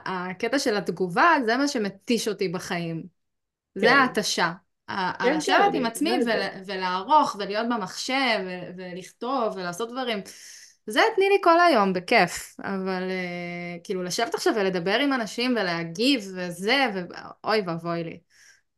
הקטע 0.05 0.59
של 0.59 0.77
התגובה, 0.77 1.35
זה 1.45 1.57
מה 1.57 1.67
שמתיש 1.67 2.27
אותי 2.27 2.47
בחיים. 2.47 3.03
כן. 3.75 3.79
זה 3.79 3.91
ההתשה. 3.91 4.51
כן, 4.87 5.37
לשבת 5.37 5.71
כן, 5.71 5.77
עם 5.77 5.85
עצמי 5.85 6.19
ולערוך 6.65 7.35
ולהיות 7.39 7.67
במחשב 7.69 8.39
ולכתוב 8.77 9.55
ולעשות 9.55 9.91
דברים. 9.91 10.21
זה 10.87 11.01
תני 11.15 11.29
לי 11.29 11.37
כל 11.43 11.59
היום, 11.59 11.93
בכיף. 11.93 12.55
אבל 12.59 13.03
uh, 13.09 13.81
כאילו 13.83 14.03
לשבת 14.03 14.35
עכשיו 14.35 14.53
ולדבר 14.55 14.99
עם 14.99 15.13
אנשים 15.13 15.51
ולהגיב 15.51 16.33
וזה, 16.35 16.85
ואוי 16.93 17.61
ואבוי 17.65 18.03
לי. 18.03 18.19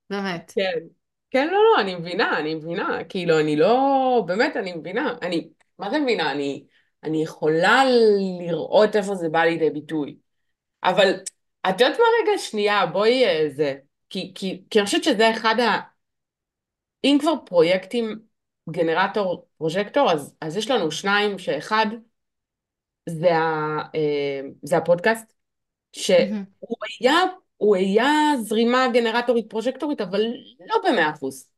באמת. 0.09 0.51
כן. 0.55 0.79
כן, 1.31 1.47
לא, 1.47 1.53
לא, 1.53 1.81
אני 1.81 1.95
מבינה, 1.95 2.39
אני 2.39 2.55
מבינה. 2.55 2.99
כאילו, 3.09 3.39
אני 3.39 3.55
לא... 3.55 4.23
באמת, 4.27 4.57
אני 4.57 4.73
מבינה. 4.73 5.13
אני... 5.21 5.49
מה 5.79 5.89
זה 5.89 5.99
מבינה? 5.99 6.31
אני... 6.31 6.65
אני 7.05 7.23
יכולה 7.23 7.83
לראות 8.39 8.95
איפה 8.95 9.15
זה 9.15 9.29
בא 9.29 9.43
לידי 9.43 9.69
ביטוי. 9.69 10.17
אבל 10.83 11.13
את 11.69 11.81
יודעת 11.81 11.99
מה 11.99 12.05
רגע? 12.21 12.37
שנייה, 12.37 12.85
בואי 12.85 13.25
אה, 13.25 13.49
זה. 13.49 13.75
כי, 14.09 14.31
כי, 14.35 14.63
כי 14.69 14.79
אני 14.79 14.85
חושבת 14.85 15.03
שזה 15.03 15.31
אחד 15.31 15.55
ה... 15.59 15.79
אם 17.03 17.17
כבר 17.21 17.33
פרויקטים 17.45 18.19
גנרטור 18.69 19.47
פרוז'קטור, 19.57 20.11
אז, 20.11 20.35
אז 20.41 20.57
יש 20.57 20.71
לנו 20.71 20.91
שניים, 20.91 21.39
שאחד 21.39 21.85
זה, 23.09 23.35
ה, 23.35 23.77
אה, 23.95 24.41
זה 24.63 24.77
הפודקאסט, 24.77 25.33
שהוא 25.91 26.77
היה, 26.99 27.13
הוא 27.57 27.75
היה 27.75 28.11
זרימה 28.41 28.87
גנרטורית 28.93 29.49
פרוז'קטורית, 29.49 30.01
אבל 30.01 30.21
לא 30.67 30.75
במאה 30.83 31.09
אחוז. 31.09 31.49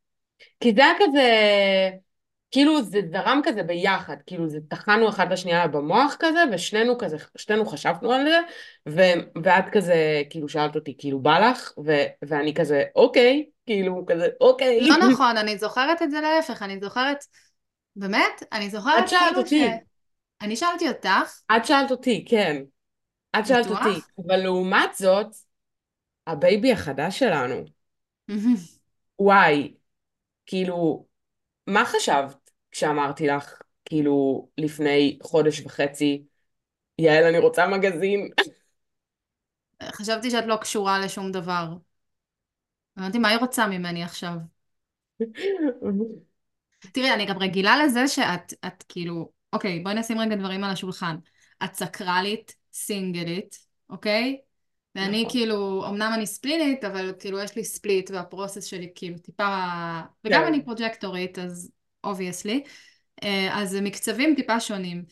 כי 0.60 0.74
זה 0.76 0.86
היה 0.86 0.94
כזה... 1.00 1.22
כאילו 2.52 2.82
זה 2.84 3.00
זרם 3.12 3.42
כזה 3.44 3.64
ביחד, 3.64 4.16
כאילו 4.26 4.50
זה 4.50 4.60
טחנו 4.70 5.10
אחד 5.10 5.32
לשנייה 5.32 5.68
במוח 5.68 6.16
כזה, 6.20 6.40
ושנינו 6.54 6.98
כזה, 6.98 7.18
שנינו 7.38 7.66
חשבנו 7.66 8.12
על 8.12 8.26
זה, 8.26 8.40
ו- 8.90 9.42
ואת 9.44 9.66
כזה, 9.72 10.22
כאילו 10.30 10.50
שאלת 10.50 10.76
אותי, 10.76 10.96
כאילו 10.98 11.20
בא 11.20 11.40
לך, 11.40 11.72
ו- 11.86 12.06
ואני 12.28 12.54
כזה, 12.54 12.84
אוקיי, 12.96 13.46
כאילו 13.66 14.06
כזה, 14.08 14.28
אוקיי. 14.42 14.82
לא 14.82 14.96
נכון, 15.12 15.38
אני 15.38 15.58
זוכרת 15.58 16.02
את 16.02 16.12
זה 16.12 16.22
להפך, 16.22 16.62
אני 16.64 16.80
זוכרת, 16.80 17.26
באמת, 17.96 18.44
אני 18.54 18.70
זוכרת 18.70 19.04
את 19.04 19.08
שאלת 19.10 19.22
כאילו 19.22 19.42
אותי. 19.42 19.68
ש... 19.68 19.88
אני 20.42 20.56
שאלתי 20.56 20.88
אותך. 20.88 21.42
את 21.58 21.66
שאלת 21.66 21.92
אותי, 21.92 22.26
כן. 22.30 22.64
את 23.40 23.48
שאלת 23.48 23.68
אותי. 23.68 24.00
אבל 24.28 24.38
לעומת 24.38 24.90
זאת, 24.96 25.28
הבייבי 26.28 26.72
החדש 26.72 27.20
שלנו, 27.20 27.66
וואי, 29.20 29.74
כאילו, 30.48 31.07
מה 31.68 31.86
חשבת 31.86 32.52
כשאמרתי 32.72 33.28
לך, 33.28 33.62
כאילו, 33.86 34.48
לפני 34.58 35.20
חודש 35.24 35.62
וחצי, 35.62 36.24
יעל, 37.00 37.24
אני 37.24 37.40
רוצה 37.40 37.68
מגזין? 37.68 38.30
חשבתי 39.84 40.32
שאת 40.32 40.46
לא 40.46 40.56
קשורה 40.56 41.00
לשום 41.00 41.32
דבר. 41.32 41.68
אמרתי, 43.00 43.18
מה 43.18 43.30
היא 43.30 43.38
רוצה 43.38 43.68
ממני 43.68 44.04
עכשיו? 44.04 44.34
תראי, 46.94 47.14
אני 47.14 47.26
גם 47.26 47.38
רגילה 47.38 47.84
לזה 47.86 48.08
שאת, 48.08 48.54
את 48.68 48.84
כאילו, 48.90 49.32
אוקיי, 49.54 49.80
בואי 49.80 49.96
נשים 49.96 50.20
רגע 50.20 50.36
דברים 50.36 50.64
על 50.64 50.72
השולחן. 50.72 51.16
את 51.64 51.74
סקרלית, 51.74 52.56
סינגלית, 52.74 53.60
אוקיי? 53.90 54.38
ואני 54.98 55.22
נכון. 55.22 55.32
כאילו, 55.32 55.86
אמנם 55.88 56.12
אני 56.14 56.28
ספלינית, 56.28 56.84
אבל 56.84 57.14
כאילו 57.20 57.40
יש 57.40 57.56
לי 57.56 57.64
ספליט 57.64 58.12
והפרוסס 58.12 58.64
שלי 58.64 58.90
כאילו 58.96 59.18
טיפה... 59.18 59.58
וגם 60.26 60.42
כן. 60.42 60.48
אני 60.48 60.66
פרוג'קטורית, 60.66 61.40
אז 61.40 61.72
obviously. 62.04 62.64
אה, 63.24 63.50
אז 63.62 63.76
מקצבים 63.82 64.34
טיפה 64.36 64.60
שונים. 64.60 65.04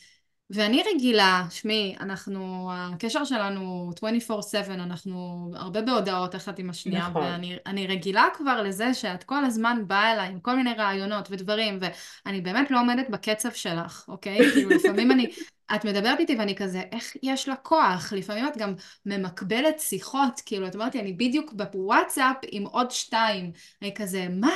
ואני 0.49 0.83
רגילה, 0.93 1.43
שמי, 1.49 1.95
אנחנו, 1.99 2.69
הקשר 2.73 3.23
שלנו 3.23 3.91
24/7, 4.29 4.71
אנחנו 4.71 5.49
הרבה 5.55 5.81
בהודעות 5.81 6.36
אחת 6.36 6.59
עם 6.59 6.69
השנייה, 6.69 7.07
נכון. 7.09 7.23
ואני 7.65 7.88
רגילה 7.88 8.25
כבר 8.33 8.61
לזה 8.61 8.93
שאת 8.93 9.23
כל 9.23 9.45
הזמן 9.45 9.81
באה 9.88 10.13
אליי 10.13 10.29
עם 10.29 10.39
כל 10.39 10.55
מיני 10.55 10.73
רעיונות 10.73 11.27
ודברים, 11.31 11.79
ואני 12.25 12.41
באמת 12.41 12.71
לא 12.71 12.79
עומדת 12.79 13.09
בקצב 13.09 13.51
שלך, 13.51 14.05
אוקיי? 14.07 14.51
כאילו 14.51 14.69
לפעמים 14.69 15.11
אני, 15.11 15.31
את 15.76 15.86
מדברת 15.86 16.20
איתי 16.20 16.36
ואני 16.36 16.55
כזה, 16.55 16.82
איך 16.91 17.13
יש 17.24 17.47
לה 17.47 17.55
כוח? 17.55 18.13
לפעמים 18.13 18.47
את 18.47 18.57
גם 18.57 18.74
ממקבלת 19.05 19.80
שיחות, 19.80 20.41
כאילו, 20.45 20.68
את 20.68 20.76
אומרת 20.76 20.95
לי, 20.95 21.01
אני 21.01 21.13
בדיוק 21.13 21.53
בוואטסאפ 21.53 22.36
עם 22.51 22.63
עוד 22.63 22.91
שתיים. 22.91 23.51
אני 23.82 23.93
כזה, 23.95 24.28
מה? 24.30 24.55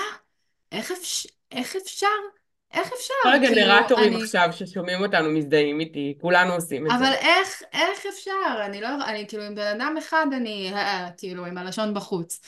איך, 0.72 0.92
אפ... 0.92 0.98
איך 1.52 1.76
אפשר? 1.76 2.08
איך 2.74 2.94
אפשר? 2.94 3.14
כל 3.24 3.34
הגנרטורים 3.34 4.10
כאילו, 4.10 4.24
עכשיו 4.24 4.44
אני... 4.44 4.54
ששומעים 4.54 5.02
אותנו 5.02 5.32
מזדהים 5.32 5.80
איתי, 5.80 6.18
כולנו 6.22 6.54
עושים 6.54 6.88
את 6.88 6.92
אבל 6.92 7.00
זה. 7.00 7.08
אבל 7.08 7.14
איך, 7.14 7.62
איך 7.74 8.06
אפשר? 8.10 8.66
אני 8.66 8.82
לא, 8.82 8.88
אני 9.08 9.28
כאילו 9.28 9.44
עם 9.44 9.56
בן 9.56 9.68
אדם 9.82 9.96
אחד 9.98 10.26
אני, 10.34 10.72
אה, 10.74 11.10
כאילו 11.18 11.46
עם 11.46 11.58
הלשון 11.58 11.94
בחוץ. 11.94 12.42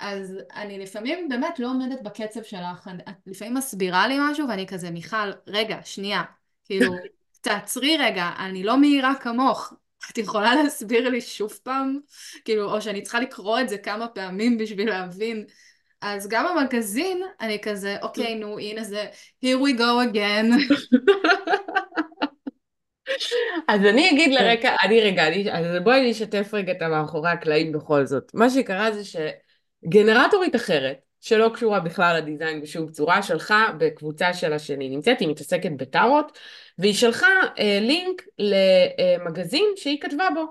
אז 0.00 0.34
אני 0.54 0.78
לפעמים 0.78 1.28
באמת 1.28 1.58
לא 1.58 1.68
עומדת 1.68 2.02
בקצב 2.02 2.42
שלך, 2.42 2.90
את 3.08 3.14
לפעמים 3.26 3.54
מסבירה 3.54 4.08
לי 4.08 4.16
משהו 4.20 4.48
ואני 4.48 4.66
כזה, 4.66 4.90
מיכל, 4.90 5.30
רגע, 5.46 5.78
שנייה, 5.84 6.22
כאילו, 6.64 6.94
תעצרי 7.46 7.96
רגע, 7.96 8.30
אני 8.38 8.62
לא 8.62 8.80
מהירה 8.80 9.14
כמוך, 9.20 9.72
את 10.12 10.18
יכולה 10.18 10.54
להסביר 10.54 11.08
לי 11.08 11.20
שוב 11.20 11.58
פעם? 11.62 11.98
כאילו, 12.44 12.72
או 12.72 12.82
שאני 12.82 13.02
צריכה 13.02 13.20
לקרוא 13.20 13.60
את 13.60 13.68
זה 13.68 13.78
כמה 13.78 14.08
פעמים 14.08 14.58
בשביל 14.58 14.88
להבין. 14.88 15.44
אז 16.00 16.28
גם 16.28 16.46
המגזין, 16.46 17.22
אני 17.40 17.58
כזה, 17.62 17.96
אוקיי, 18.02 18.34
נו, 18.34 18.58
הנה 18.58 18.84
זה, 18.84 19.06
here 19.44 19.58
we 19.58 19.78
go 19.78 20.12
again. 20.12 20.46
אז 23.68 23.80
אני 23.80 24.10
אגיד 24.10 24.38
כן. 24.38 24.44
לרקע, 24.44 24.76
אני 24.82 25.00
רגע, 25.00 25.28
אני, 25.28 25.52
אז 25.52 25.66
בואי 25.84 26.10
נשתף 26.10 26.50
רגע 26.52 26.72
את 26.72 26.82
המאחורי 26.82 27.30
הקלעים 27.30 27.72
בכל 27.72 28.06
זאת. 28.06 28.30
מה 28.34 28.50
שקרה 28.50 28.92
זה 28.92 29.20
שגנרטורית 29.84 30.56
אחרת, 30.56 30.98
שלא 31.20 31.50
קשורה 31.54 31.80
בכלל 31.80 32.16
לדיזיין 32.16 32.60
בשום 32.60 32.90
צורה, 32.90 33.22
שלחה 33.22 33.66
בקבוצה 33.78 34.34
שלה 34.34 34.58
שאני 34.58 34.88
נמצאת, 34.88 35.20
היא 35.20 35.28
מתעסקת 35.28 35.70
בטארות, 35.76 36.38
והיא 36.78 36.94
שלחה 36.94 37.26
אה, 37.58 37.78
לינק 37.82 38.22
למגזין 38.38 39.66
שהיא 39.76 40.00
כתבה 40.00 40.28
בו. 40.34 40.44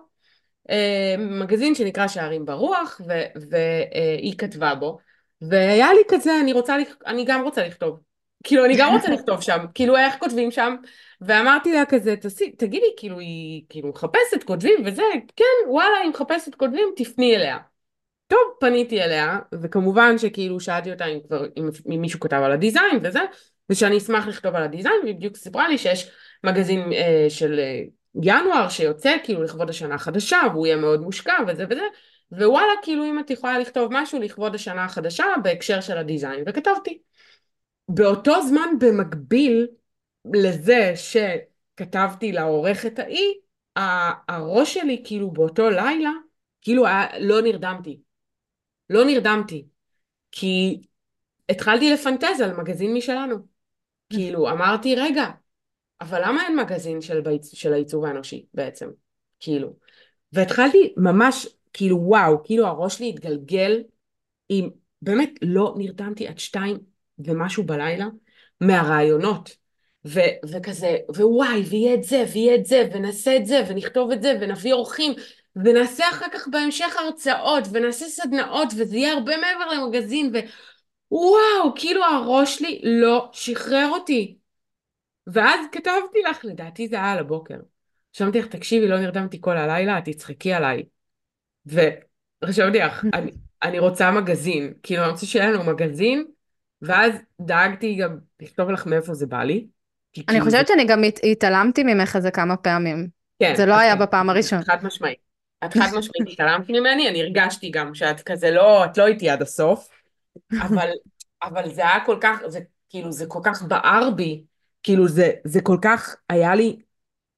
אה, 0.70 1.16
מגזין 1.18 1.76
שנקרא 1.76 2.08
שערים 2.08 2.46
ברוח, 2.46 3.02
והיא 3.50 4.38
כתבה 4.38 4.76
בו. 4.76 4.98
והיה 5.42 5.94
לי 5.94 6.02
כזה, 6.08 6.40
אני 6.42 6.54
רוצה, 6.54 6.76
אני 7.06 7.26
גם 7.26 7.44
רוצה 7.44 7.68
לכתוב. 7.68 8.00
כאילו, 8.44 8.66
אני 8.66 8.76
גם 8.78 8.94
רוצה 8.94 9.10
לכתוב 9.10 9.42
שם, 9.42 9.66
כאילו, 9.76 9.98
איך 9.98 10.16
כותבים 10.20 10.52
שם? 10.52 10.76
ואמרתי 11.22 11.74
לה 11.74 11.86
כזה, 11.86 12.16
תגידי, 12.58 12.86
כאילו, 12.98 13.20
היא 13.20 13.64
כאילו 13.70 13.90
מחפשת 13.90 14.44
כותבים 14.46 14.76
וזה, 14.86 15.04
כן, 15.36 15.70
וואלה, 15.70 15.98
היא 16.04 16.10
מחפשת 16.10 16.56
כותבים, 16.56 16.88
תפני 16.96 17.36
אליה. 17.36 17.58
טוב, 18.28 18.40
פניתי 18.60 19.02
אליה, 19.02 19.40
וכמובן 19.62 20.18
שכאילו 20.18 20.60
שאלתי 20.60 20.92
אותה 20.92 21.06
אם 21.06 21.20
כבר, 21.28 21.46
אם, 21.58 21.70
מישהו 22.02 22.20
כתב 22.20 22.42
על 22.44 22.52
הדיזיין 22.52 23.00
וזה, 23.04 23.20
ושאני 23.70 23.98
אשמח 23.98 24.28
לכתוב 24.28 24.56
על 24.56 24.64
הדיזיין, 24.64 24.96
והיא 25.04 25.16
בדיוק 25.16 25.38
סיפרה 25.38 25.68
לי 25.68 25.78
שיש 25.78 26.12
מגזין 26.44 26.94
אה, 26.94 27.26
של 27.30 27.60
אה, 27.60 27.82
ינואר 28.24 28.70
שיוצא 28.70 29.16
כאילו 29.24 29.44
לכבוד 29.44 29.70
השנה 29.70 29.96
החדשה, 29.96 30.38
והוא 30.54 30.66
יהיה 30.68 30.78
מאוד 30.78 31.02
מושקע 31.02 31.34
וזה 31.48 31.66
וזה, 31.70 31.82
ווואלה, 32.32 32.74
כאילו 32.82 33.06
אם 33.06 33.20
את 33.20 33.30
יכולה 33.30 33.60
לכתוב 33.60 33.92
משהו 33.94 34.20
לכבוד 34.20 34.56
השנה 34.56 34.86
החדשה 34.86 35.26
בהקשר 35.44 35.82
של 35.82 35.98
הדיזיין, 35.98 36.44
וכתבתי. 36.48 37.00
באותו 37.90 38.42
זמן 38.48 38.70
במקביל 38.80 39.68
לזה 40.34 40.94
שכתבתי 40.96 42.32
לעורכת 42.32 43.00
ההיא, 43.00 43.34
הראש 44.28 44.74
שלי 44.74 45.02
כאילו 45.06 45.32
באותו 45.32 45.70
לילה, 45.70 46.12
כאילו 46.62 46.88
היה, 46.88 47.08
לא 47.20 47.42
נרדמתי. 47.42 48.05
לא 48.90 49.06
נרדמתי. 49.06 49.66
כי 50.32 50.82
התחלתי 51.50 51.94
לפנטז 51.94 52.42
על 52.44 52.54
מגזין 52.58 52.94
משלנו. 52.94 53.36
כאילו, 54.10 54.50
אמרתי, 54.50 54.96
רגע, 54.96 55.26
אבל 56.02 56.22
למה 56.26 56.44
אין 56.48 56.60
מגזין 56.60 57.02
של, 57.02 57.22
ביצ... 57.22 57.56
של 57.56 57.74
העיצוב 57.74 58.06
האנושי 58.06 58.46
בעצם? 58.54 58.90
כאילו. 59.40 59.74
והתחלתי 60.34 60.94
ממש, 60.98 61.48
כאילו, 61.74 61.98
וואו, 62.02 62.44
כאילו 62.44 62.68
הראש 62.68 62.98
שלי 62.98 63.10
התגלגל 63.10 63.84
עם, 64.50 64.70
באמת, 65.02 65.30
לא 65.42 65.74
נרדמתי 65.78 66.28
עד 66.28 66.40
שתיים 66.40 66.78
ומשהו 67.20 67.64
בלילה 67.64 68.06
מהרעיונות. 68.62 69.58
ו- 70.08 70.48
וכזה, 70.52 70.98
ווואי, 71.10 71.62
ויהיה 71.62 71.94
את 71.94 72.04
זה, 72.04 72.24
ויהיה 72.34 72.56
את 72.56 72.66
זה, 72.66 72.90
ונעשה 72.94 73.38
את 73.38 73.46
זה, 73.46 73.62
ונכתוב 73.70 74.12
את 74.12 74.22
זה, 74.22 74.38
ונביא 74.42 74.74
אורחים, 74.74 75.14
ונעשה 75.56 76.10
אחר 76.10 76.26
כך 76.34 76.48
בהמשך 76.48 76.96
הרצאות, 77.00 77.64
ונעשה 77.72 78.06
סדנאות, 78.06 78.68
וזה 78.78 78.98
יהיה 78.98 79.14
הרבה 79.14 79.34
מעבר 79.38 79.72
למגזין, 79.72 80.32
ווואו, 81.12 81.74
כאילו 81.76 82.04
הראש 82.04 82.58
שלי 82.58 82.82
לא 82.84 83.30
שחרר 83.34 83.90
אותי. 83.90 84.38
ואז 85.28 85.60
כתבתי 85.72 86.20
לך, 86.30 86.46
לדעתי 86.46 86.88
זה 86.88 86.96
היה 86.96 87.12
על 87.12 87.20
הבוקר. 87.20 87.58
רשמתי 88.16 88.40
לך, 88.40 88.48
תקשיבי, 88.48 88.88
לא 88.88 89.00
נרדמתי 89.00 89.38
כל 89.42 89.58
הלילה, 89.58 89.98
את 89.98 90.06
תצחקי 90.06 90.54
עליי. 90.54 90.84
ורשמתי 91.66 92.80
לך, 92.80 93.06
אני, 93.14 93.32
אני 93.64 93.80
רוצה 93.80 94.12
מגזין, 94.12 94.74
כאילו 94.84 95.04
אני 95.04 95.12
רוצה 95.12 95.26
שיהיה 95.26 95.52
לנו 95.52 95.64
מגזין, 95.64 96.26
ואז 96.82 97.14
דאגתי 97.42 97.96
גם 97.96 98.18
לכתוב 98.40 98.70
לך 98.70 98.86
מאיפה 98.86 99.14
זה 99.14 99.28
בא 99.28 99.44
לי. 99.44 99.68
אני 100.18 100.26
כאילו 100.28 100.46
חושבת 100.46 100.68
זה... 100.68 100.74
שאני 100.74 100.86
גם 100.86 101.04
התעלמתי 101.32 101.84
ממך 101.84 102.16
איזה 102.16 102.32
כמה 102.32 102.58
פעמים. 102.58 103.08
כן. 103.40 103.54
זה 103.56 103.66
לא 103.66 103.74
היה 103.74 103.96
בפעם 103.96 104.30
הראשונה. 104.30 104.64
חד 104.64 104.84
משמעית. 104.84 105.25
את 105.66 105.74
חד 105.74 105.90
משמעית 105.98 106.28
התעלמת 106.34 106.70
ממני, 106.70 107.10
אני 107.10 107.22
הרגשתי 107.22 107.70
גם 107.70 107.96
שאת 107.96 108.22
כזה 108.22 108.52
לא, 108.52 108.86
את 108.86 108.98
לא 108.98 109.08
איתי 109.08 109.30
עד 109.30 109.42
הסוף, 109.42 109.90
אבל, 110.62 110.90
אבל 111.44 111.70
זה 111.70 111.82
היה 111.82 112.06
כל 112.06 112.18
כך, 112.22 112.40
זה 112.48 112.60
כאילו, 112.90 113.12
זה 113.12 113.26
כל 113.28 113.40
כך 113.44 113.64
בער 113.64 114.10
בי, 114.10 114.44
כאילו 114.84 115.08
זה, 115.08 115.32
זה 115.44 115.62
כל 115.62 115.78
כך 115.82 116.16
היה 116.30 116.56
לי 116.56 116.80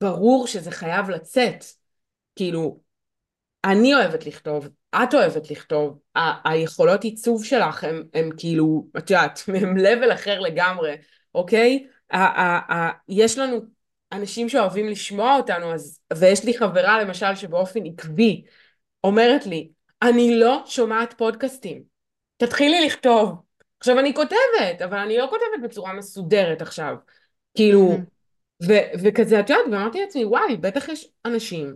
ברור 0.01 0.47
שזה 0.47 0.71
חייב 0.71 1.09
לצאת. 1.09 1.65
כאילו, 2.35 2.79
אני 3.65 3.95
אוהבת 3.95 4.25
לכתוב, 4.25 4.69
את 4.95 5.13
אוהבת 5.13 5.51
לכתוב, 5.51 5.99
ה- 6.15 6.49
היכולות 6.49 7.03
עיצוב 7.03 7.45
שלך 7.45 7.83
הם, 7.83 8.03
הם 8.13 8.29
כאילו, 8.37 8.87
את 8.97 9.09
יודעת, 9.09 9.41
הם 9.47 9.77
לבל 9.77 10.13
אחר 10.13 10.39
לגמרי, 10.39 10.95
אוקיי? 11.35 11.87
ה- 12.11 12.17
ה- 12.17 12.73
ה- 12.73 12.91
יש 13.09 13.37
לנו 13.37 13.76
אנשים 14.11 14.49
שאוהבים 14.49 14.87
לשמוע 14.87 15.35
אותנו, 15.35 15.73
אז, 15.73 15.99
ויש 16.17 16.43
לי 16.45 16.57
חברה 16.57 17.03
למשל 17.03 17.35
שבאופן 17.35 17.85
עקבי 17.85 18.43
אומרת 19.03 19.45
לי, 19.45 19.69
אני 20.01 20.35
לא 20.35 20.63
שומעת 20.65 21.13
פודקאסטים, 21.17 21.83
תתחילי 22.37 22.85
לכתוב. 22.85 23.35
עכשיו 23.79 23.99
אני 23.99 24.13
כותבת, 24.15 24.81
אבל 24.83 24.97
אני 24.97 25.17
לא 25.17 25.27
כותבת 25.29 25.69
בצורה 25.69 25.93
מסודרת 25.93 26.61
עכשיו. 26.61 26.95
כאילו, 27.55 27.97
ו- 28.63 29.01
וכזה, 29.03 29.39
את 29.39 29.49
יודעת, 29.49 29.65
ואמרתי 29.71 30.01
לעצמי, 30.01 30.25
וואי, 30.25 30.57
בטח 30.57 30.89
יש 30.89 31.09
אנשים 31.25 31.75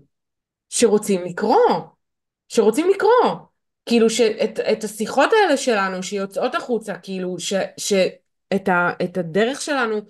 שרוצים 0.70 1.24
לקרוא, 1.26 1.80
שרוצים 2.48 2.90
לקרוא. 2.90 3.36
כאילו, 3.86 4.10
שאת 4.10 4.60
את 4.60 4.84
השיחות 4.84 5.30
האלה 5.34 5.58
שלנו 5.58 6.04
שיוצאות 6.04 6.56
החוצה, 6.56 6.98
כאילו, 6.98 7.40
ש, 7.40 7.54
שאת 7.78 8.70
ה, 8.70 8.90
את 9.04 9.18
הדרך 9.18 9.62
שלנו 9.62 10.02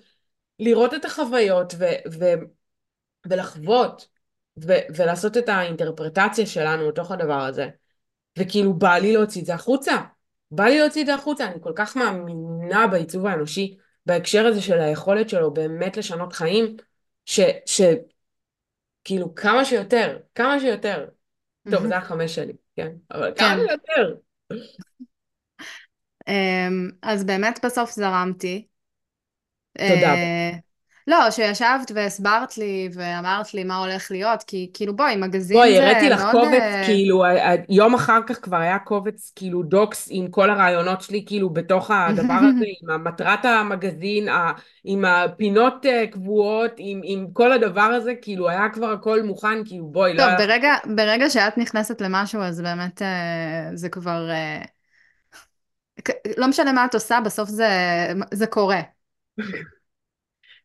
לראות 0.62 0.94
את 0.94 1.04
החוויות 1.04 1.74
ו, 1.78 1.84
ו, 2.18 2.24
ולחוות 3.26 4.08
ו, 4.62 4.72
ולעשות 4.96 5.36
את 5.36 5.48
האינטרפרטציה 5.48 6.46
שלנו 6.46 6.88
לתוך 6.88 7.10
הדבר 7.10 7.40
הזה. 7.40 7.68
וכאילו 8.38 8.74
בא 8.74 8.98
לי 8.98 9.12
להוציא 9.12 9.40
את 9.40 9.46
זה 9.46 9.54
החוצה. 9.54 9.92
בא 10.50 10.64
לי 10.64 10.78
להוציא 10.78 11.00
את 11.00 11.06
זה 11.06 11.14
החוצה, 11.14 11.46
אני 11.46 11.60
כל 11.60 11.72
כך 11.76 11.96
מאמינה 11.96 12.86
בעיצוב 12.86 13.26
האנושי 13.26 13.76
בהקשר 14.06 14.46
הזה 14.46 14.60
של 14.62 14.80
היכולת 14.80 15.28
שלו 15.28 15.52
באמת 15.52 15.96
לשנות 15.96 16.32
חיים, 16.32 16.76
ש... 17.24 17.40
ש... 17.66 17.80
כאילו 19.04 19.34
כמה 19.34 19.64
שיותר, 19.64 20.18
כמה 20.34 20.60
שיותר. 20.60 21.06
טוב, 21.70 21.86
זה 21.86 21.96
החמש 21.96 22.34
שלי, 22.34 22.52
כן, 22.76 22.92
אבל 23.10 23.32
כמה 23.38 23.48
כן. 23.48 23.66
שיותר. 23.68 24.14
אמ, 26.28 26.90
אז 27.02 27.24
באמת 27.24 27.64
בסוף 27.64 27.92
זרמתי. 27.92 28.66
תודה. 29.78 30.14
אה, 30.14 30.50
לא, 31.06 31.30
שישבת 31.30 31.92
והסברת 31.94 32.58
לי 32.58 32.88
ואמרת 32.94 33.54
לי 33.54 33.64
מה 33.64 33.76
הולך 33.76 34.10
להיות, 34.10 34.42
כי 34.42 34.70
כאילו 34.74 34.96
בואי, 34.96 35.16
מגזין 35.16 35.56
בואי, 35.56 35.72
זה 35.72 35.82
הראיתי 35.82 36.10
לך 36.10 36.20
מאוד... 36.20 36.32
קובץ, 36.32 36.62
uh... 36.82 36.86
כאילו, 36.86 37.24
יום 37.68 37.94
אחר 37.94 38.20
כך 38.26 38.38
כבר 38.42 38.56
היה 38.56 38.78
קובץ, 38.78 39.32
כאילו, 39.36 39.62
דוקס 39.62 40.08
עם 40.10 40.28
כל 40.28 40.50
הרעיונות 40.50 41.00
שלי, 41.00 41.24
כאילו, 41.26 41.50
בתוך 41.50 41.90
הדבר 41.90 42.38
הזה, 42.48 42.64
עם 42.82 43.04
מטרת 43.04 43.44
המגזין, 43.44 44.28
עם 44.84 45.04
הפינות 45.04 45.86
אה, 45.86 46.06
קבועות, 46.06 46.70
עם, 46.76 47.00
עם 47.04 47.26
כל 47.32 47.52
הדבר 47.52 47.80
הזה, 47.80 48.14
כאילו, 48.22 48.48
היה 48.48 48.68
כבר 48.68 48.92
הכל 48.92 49.22
מוכן, 49.22 49.64
כאילו, 49.64 49.86
בואי, 49.86 50.16
טוב, 50.16 50.26
לא... 50.26 50.30
טוב, 50.30 50.46
ברגע, 50.46 50.74
ברגע 50.96 51.30
שאת 51.30 51.58
נכנסת 51.58 52.00
למשהו, 52.00 52.40
אז 52.40 52.60
באמת 52.60 53.02
אה, 53.02 53.70
זה 53.74 53.88
כבר... 53.88 54.30
לא 56.36 56.48
משנה 56.48 56.72
מה 56.72 56.84
את 56.84 56.94
עושה, 56.94 57.18
בסוף 57.24 57.48
זה, 57.48 57.68
זה 58.32 58.46
קורה. 58.46 58.80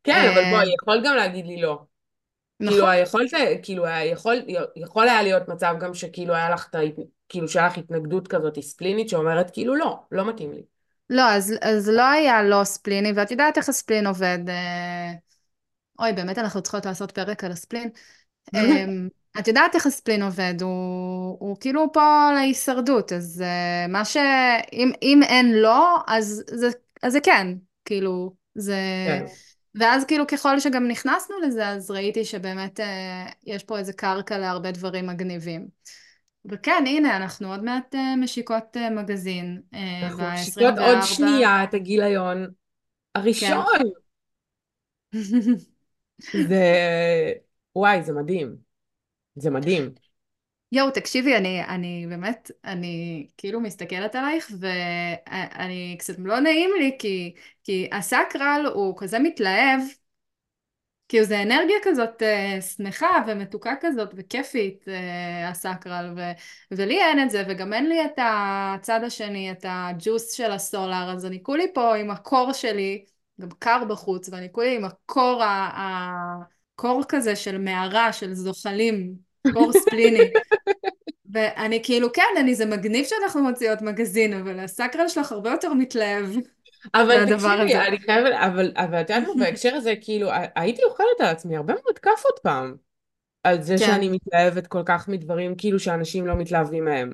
כן, 0.04 0.30
אבל 0.34 0.44
בואי, 0.50 0.74
יכול 0.82 1.02
גם 1.06 1.16
להגיד 1.16 1.46
לי 1.46 1.62
לא. 1.62 1.84
נכון. 2.60 2.74
כאילו, 2.74 2.88
היכול, 2.88 3.26
כאילו, 3.64 3.86
יכול, 3.88 4.36
יכול 4.76 5.10
היה 5.10 5.24
להיות 5.24 5.48
מצב 5.48 5.76
גם 5.80 5.94
שכאילו 5.94 6.34
היה 6.34 6.50
לך, 6.50 6.70
כאילו 7.30 7.48
שהיה 7.48 7.68
לך 7.68 7.78
התנגדות 7.78 8.28
כזאת 8.28 8.60
ספלינית 8.60 9.10
שאומרת 9.10 9.52
כאילו 9.54 9.76
לא, 9.76 10.00
לא 10.12 10.30
מתאים 10.30 10.52
לי. 10.52 10.62
לא, 11.10 11.30
אז, 11.30 11.54
אז 11.62 11.90
לא 11.90 12.06
היה 12.12 12.44
לא 12.44 12.64
ספליני, 12.64 13.12
ואת 13.16 13.32
יודעת 13.32 13.58
איך 13.58 13.70
הספלין 13.70 14.08
עובד. 14.08 14.40
אה, 14.50 15.14
אוי, 16.00 16.14
באמת 16.14 16.38
אנחנו 16.38 16.62
צריכות 16.62 16.86
לעשות 16.86 17.12
פרק 17.12 17.44
על 17.44 17.52
הספלין. 17.52 17.90
אמ, 18.56 19.08
את 19.40 19.48
יודעת 19.48 19.76
איך 19.76 19.86
הספלין 19.86 20.24
עובד, 20.24 20.54
הוא, 20.62 21.38
הוא 21.40 21.58
כאילו 21.60 21.92
פה 21.94 22.30
להישרדות, 22.36 23.14
אז 23.14 23.44
uh, 23.46 23.92
מה 23.92 24.06
ש... 24.06 24.18
אם, 24.74 24.92
אם 25.02 25.20
אין 25.24 25.54
לא, 25.54 25.98
אז 26.08 26.44
זה, 26.48 26.68
אז 27.04 27.14
זה 27.14 27.20
כן, 27.22 27.48
כאילו, 27.86 28.34
זה... 28.58 28.76
כן. 29.08 29.26
ואז 29.76 30.06
כאילו 30.06 30.28
ככל 30.28 30.60
שגם 30.60 30.88
נכנסנו 30.88 31.36
לזה, 31.40 31.68
אז 31.68 31.92
ראיתי 31.92 32.26
שבאמת 32.26 32.80
אה, 32.80 33.30
יש 33.46 33.64
פה 33.64 33.78
איזה 33.78 33.94
קרקע 33.94 34.38
להרבה 34.38 34.72
דברים 34.72 35.08
מגניבים. 35.08 35.68
וכן, 36.46 36.84
הנה, 36.88 37.18
אנחנו 37.18 37.52
עוד 37.52 37.64
מעט 37.64 37.96
אה, 37.96 38.16
משיקות 38.16 38.78
אה, 38.78 38.90
מגזין. 38.90 39.62
אה, 39.74 40.08
אנחנו 40.08 40.24
משיקות 40.34 40.74
עוד 40.78 40.98
שנייה 41.02 41.64
את 41.64 41.74
הגיליון 41.74 42.48
הראשון. 43.16 43.66
כן. 43.78 45.20
זה... 46.50 46.64
וואי, 47.76 48.04
זה 48.04 48.14
מדהים. 48.14 48.56
זה 49.36 49.50
מדהים. 49.50 50.07
יואו, 50.72 50.92
תקשיבי, 50.92 51.36
אני, 51.38 51.64
אני 51.66 52.06
באמת, 52.10 52.52
אני 52.66 53.28
כאילו 53.38 53.60
מסתכלת 53.62 54.16
עלייך 54.16 54.52
ואני 54.60 55.96
קצת 56.00 56.14
לא 56.20 56.40
נעים 56.40 56.70
לי 56.80 56.96
כי, 57.00 57.36
כי 57.64 57.90
הסקרל 57.92 58.66
הוא 58.74 58.96
כזה 58.98 59.20
מתלהב, 59.20 59.80
כאילו 61.10 61.26
זה 61.26 61.42
אנרגיה 61.44 61.76
כזאת 61.84 62.22
אה, 62.22 62.62
שמחה 62.62 63.08
ומתוקה 63.28 63.74
כזאת 63.82 64.10
וכיפית, 64.16 64.86
אה, 64.88 65.50
הסקרל, 65.50 66.14
ו, 66.18 66.22
ולי 66.72 67.02
אין 67.04 67.24
את 67.24 67.30
זה 67.30 67.44
וגם 67.50 67.74
אין 67.74 67.90
לי 67.90 68.06
את 68.06 68.20
הצד 68.22 69.00
השני, 69.04 69.52
את 69.52 69.66
הג'וס 69.70 70.32
של 70.32 70.52
הסולר, 70.52 71.12
אז 71.14 71.26
אני 71.26 71.44
כולי 71.44 71.74
פה 71.74 71.96
עם 71.96 72.12
הקור 72.12 72.54
שלי, 72.54 73.06
גם 73.42 73.50
קר 73.60 73.84
בחוץ, 73.90 74.30
ואני 74.30 74.52
כולי 74.52 74.76
עם 74.76 74.86
הקור, 74.86 75.42
הקור 75.46 77.04
כזה 77.10 77.36
של 77.36 77.58
מערה, 77.58 78.14
של 78.14 78.34
זוחלים. 78.34 79.27
קור 79.54 79.74
ספליני. 79.74 80.32
ואני 81.34 81.84
כאילו, 81.84 82.14
כן, 82.14 82.22
אני, 82.40 82.56
זה 82.56 82.66
מגניב 82.66 83.06
שאנחנו 83.06 83.44
מוציאות 83.44 83.82
מגזין, 83.82 84.34
אבל 84.34 84.60
הסקרל 84.60 85.08
שלך 85.08 85.32
הרבה 85.32 85.52
יותר 85.52 85.74
מתלהב. 85.74 86.26
אבל 86.94 87.36
תקשיבי. 87.36 87.76
אני 87.76 88.00
חייבת, 88.00 88.32
אבל, 88.34 88.72
אבל 88.76 89.02
את 89.02 89.10
יודעת 89.10 89.28
מה, 89.28 89.34
בהקשר 89.46 89.76
הזה, 89.76 89.94
כאילו, 90.02 90.30
הייתי 90.56 90.84
אוכלת 90.84 91.20
על 91.20 91.26
עצמי 91.26 91.58
הרבה 91.58 91.74
מאוד 91.74 92.00
כאפות 92.00 92.40
פעם, 92.44 92.76
על 93.44 93.62
זה 93.62 93.76
כן. 93.80 93.86
שאני 93.86 94.10
מתלהבת 94.10 94.68
כל 94.68 94.82
כך 94.86 95.08
מדברים, 95.08 95.56
כאילו, 95.56 95.80
שאנשים 95.80 96.28
לא 96.28 96.36
מתלהבים 96.36 96.86
מהם. 96.86 97.12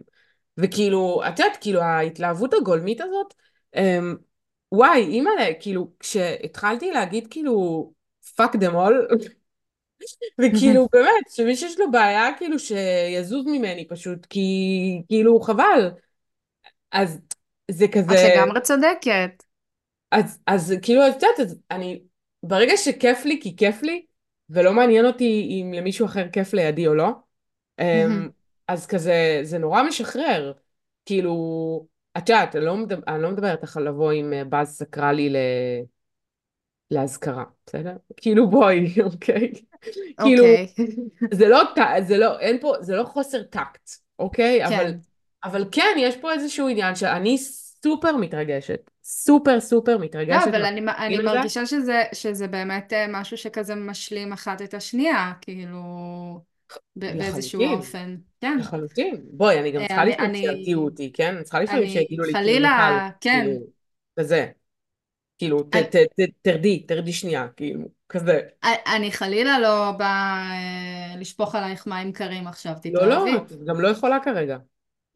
וכאילו, 0.58 1.22
את 1.28 1.40
יודעת, 1.40 1.58
כאילו, 1.62 1.82
ההתלהבות 1.82 2.54
הגולמית 2.54 3.02
הזאת, 3.02 3.34
אמ, 3.76 4.16
וואי, 4.72 5.04
אימא'לה, 5.04 5.46
כאילו, 5.60 5.92
כשהתחלתי 6.00 6.92
להגיד, 6.92 7.28
כאילו, 7.30 7.92
fuck 8.42 8.54
them 8.54 8.74
all, 8.74 9.26
וכאילו, 10.42 10.88
באמת, 10.94 11.30
שמי 11.30 11.56
שיש 11.56 11.80
לו 11.80 11.92
בעיה, 11.92 12.30
כאילו, 12.38 12.60
שיזוז 12.60 13.46
ממני 13.46 13.88
פשוט, 13.88 14.26
כי, 14.26 14.42
כאילו, 15.08 15.40
חבל. 15.40 15.92
אז 16.92 17.20
זה 17.72 17.88
כזה... 17.88 18.14
את 18.14 18.36
לגמרי 18.36 18.62
צודקת. 18.62 19.44
אז, 20.12 20.40
אז 20.48 20.74
כאילו, 20.82 21.08
את 21.08 21.14
יודעת, 21.14 21.40
אז 21.40 21.60
אני, 21.72 22.02
ברגע 22.44 22.78
שכיף 22.78 23.26
לי, 23.26 23.40
כי 23.42 23.56
כיף 23.56 23.82
לי, 23.82 24.06
ולא 24.50 24.74
מעניין 24.74 25.06
אותי 25.06 25.48
אם 25.50 25.74
למישהו 25.74 26.06
אחר 26.06 26.30
כיף 26.30 26.54
לידי 26.54 26.88
או 26.88 26.94
לא, 26.94 27.10
אמ, 27.80 28.30
אז 28.68 28.86
כזה, 28.86 29.40
זה 29.44 29.58
נורא 29.58 29.84
משחרר. 29.84 30.54
כאילו, 31.06 31.34
את 32.18 32.30
יודעת, 32.30 32.56
אני 32.56 32.66
לא, 32.66 32.78
מדבר, 32.78 33.04
אני 33.08 33.24
לא 33.24 33.32
מדברת 33.32 33.64
לך 33.64 33.78
לבוא 33.78 34.12
עם 34.12 34.34
אה, 34.34 34.44
באז 34.44 34.78
סקרלי 34.78 35.30
ל... 35.30 35.38
להזכרה, 36.94 37.44
בסדר? 37.68 37.96
כאילו 38.18 38.50
בואי, 38.50 38.94
אוקיי? 39.14 39.52
כאילו, 40.24 40.44
אוקיי. 40.44 40.68
זה 41.32 41.48
לא, 41.48 41.62
זה 42.02 42.18
לא, 42.18 42.40
אין 42.40 42.58
פה, 42.62 42.74
זה 42.82 42.96
לא 42.96 43.04
חוסר 43.04 43.44
טקט, 43.44 43.90
אוקיי? 44.20 44.66
אבל, 44.66 44.76
כן. 44.76 44.98
אבל 45.44 45.66
כן, 45.72 45.96
יש 45.98 46.18
פה 46.18 46.34
איזשהו 46.34 46.68
עניין 46.68 46.96
שאני 46.96 47.38
סופר 47.84 48.18
מתרגשת. 48.18 48.92
סופר 49.04 49.60
סופר 49.60 49.98
לא, 49.98 50.04
מתרגשת. 50.04 50.48
אבל 50.48 50.66
אני, 50.66 50.82
אני 50.98 51.16
הזה. 51.16 51.24
מרגישה 51.24 51.66
שזה, 51.66 52.04
שזה 52.14 52.48
באמת 52.48 52.94
אה, 52.94 53.06
משהו 53.10 53.38
שכזה 53.38 53.76
משלים 53.76 54.34
אחת 54.34 54.62
את 54.62 54.74
השנייה, 54.74 55.32
כאילו, 55.42 55.80
באיזשהו 56.96 57.62
לחלוטין, 57.62 57.78
אופן. 57.78 58.16
כן. 58.42 58.58
לחלוטין. 58.60 59.22
בואי, 59.32 59.60
אני 59.60 59.72
גם 59.72 59.82
אה, 59.82 59.88
צריכה 59.88 60.06
לפעמים 60.06 60.30
אני, 60.30 60.42
שירתיעו 60.42 60.86
אותי, 60.86 61.12
כן? 61.14 61.36
אני 61.36 61.44
צריכה 61.44 61.60
לפעמים 61.60 61.90
שיגידו 61.90 62.24
לי, 62.24 62.34
כאילו, 62.34 62.46
חלילה, 62.46 63.10
כן. 63.22 63.46
כאילו, 63.46 63.66
כזה. 64.20 64.48
כאילו, 65.44 65.64
ת, 65.64 65.76
אני, 65.76 65.84
ת, 65.84 65.96
ת, 65.96 66.30
תרדי, 66.42 66.80
תרדי 66.80 67.14
שנייה, 67.14 67.48
כאילו, 67.56 67.88
כזה. 68.10 68.40
אני 68.96 69.12
חלילה 69.12 69.60
לא 69.60 69.92
באה 69.98 70.52
אה, 70.52 71.20
לשפוך 71.20 71.56
עלייך 71.56 71.88
מים 71.88 72.12
קרים 72.12 72.48
עכשיו, 72.48 72.74
לא, 72.94 73.08
לא, 73.08 73.16
תתאהבי. 73.16 73.38
את 73.38 73.66
גם 73.66 73.82
לא 73.82 73.88
יכולה 73.88 74.20
כרגע. 74.24 74.58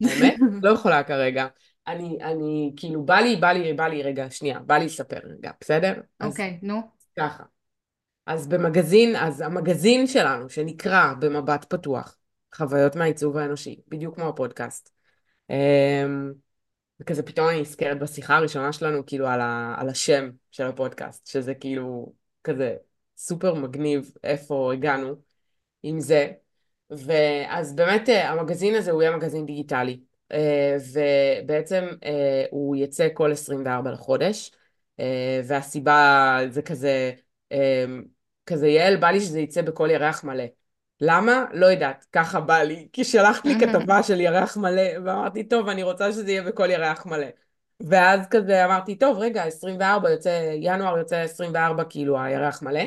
האמת? 0.04 0.34
לא 0.62 0.70
יכולה 0.70 1.02
כרגע. 1.02 1.46
אני, 1.86 2.18
אני, 2.22 2.72
כאילו, 2.76 3.04
בא 3.04 3.16
לי, 3.16 3.36
בא 3.36 3.52
לי, 3.52 3.72
בא 3.72 3.88
לי, 3.88 4.02
רגע, 4.02 4.30
שנייה, 4.30 4.58
בא 4.58 4.78
לי 4.78 4.84
לספר 4.84 5.20
רגע, 5.24 5.50
בסדר? 5.60 5.92
אוקיי, 6.22 6.58
נו. 6.62 6.80
ככה. 7.18 7.44
אז 8.26 8.48
במגזין, 8.48 9.16
אז 9.16 9.40
המגזין 9.40 10.06
שלנו, 10.06 10.48
שנקרא 10.48 11.12
במבט 11.18 11.64
פתוח, 11.68 12.16
חוויות 12.54 12.96
מהעיצוב 12.96 13.36
האנושי, 13.36 13.80
בדיוק 13.88 14.14
כמו 14.14 14.28
הפודקאסט. 14.28 14.90
אמ, 15.50 16.32
וכזה 17.00 17.22
פתאום 17.22 17.48
אני 17.48 17.60
נזכרת 17.60 17.98
בשיחה 17.98 18.36
הראשונה 18.36 18.72
שלנו, 18.72 19.06
כאילו, 19.06 19.28
על, 19.28 19.40
ה, 19.40 19.74
על 19.78 19.88
השם 19.88 20.30
של 20.50 20.64
הפודקאסט, 20.64 21.26
שזה 21.26 21.54
כאילו, 21.54 22.12
כזה 22.44 22.76
סופר 23.16 23.54
מגניב 23.54 24.12
איפה 24.24 24.72
הגענו 24.72 25.14
עם 25.82 26.00
זה. 26.00 26.32
ואז 26.90 27.76
באמת 27.76 28.08
אה, 28.08 28.30
המגזין 28.30 28.74
הזה 28.74 28.90
הוא 28.90 29.02
יהיה 29.02 29.16
מגזין 29.16 29.46
דיגיטלי, 29.46 30.00
אה, 30.32 30.76
ובעצם 30.92 31.84
אה, 32.04 32.44
הוא 32.50 32.76
יצא 32.76 33.08
כל 33.14 33.32
24 33.32 33.90
לחודש, 33.90 34.52
והסיבה 35.44 36.38
זה 36.48 36.62
כזה, 36.62 37.12
כזה 38.46 38.68
יעל, 38.68 38.96
בא 38.96 39.08
לי 39.10 39.20
שזה 39.20 39.40
יצא 39.40 39.62
בכל 39.62 39.88
ירח 39.90 40.24
מלא. 40.24 40.44
למה? 41.00 41.44
לא 41.52 41.66
יודעת, 41.66 42.06
ככה 42.12 42.40
בא 42.40 42.58
לי, 42.58 42.88
כי 42.92 43.04
שלחת 43.04 43.44
לי 43.44 43.54
כתבה 43.60 44.02
של 44.08 44.20
ירח 44.20 44.56
מלא, 44.56 44.82
ואמרתי, 45.04 45.44
טוב, 45.44 45.68
אני 45.68 45.82
רוצה 45.82 46.12
שזה 46.12 46.30
יהיה 46.30 46.42
בכל 46.42 46.70
ירח 46.70 47.06
מלא. 47.06 47.26
ואז 47.80 48.20
כזה 48.30 48.64
אמרתי, 48.64 48.96
טוב, 48.96 49.18
רגע, 49.18 49.44
24 49.44 50.10
יוצא, 50.10 50.52
ינואר 50.54 50.98
יוצא 50.98 51.16
24, 51.16 51.84
כאילו, 51.84 52.20
הירח 52.20 52.62
מלא. 52.62 52.82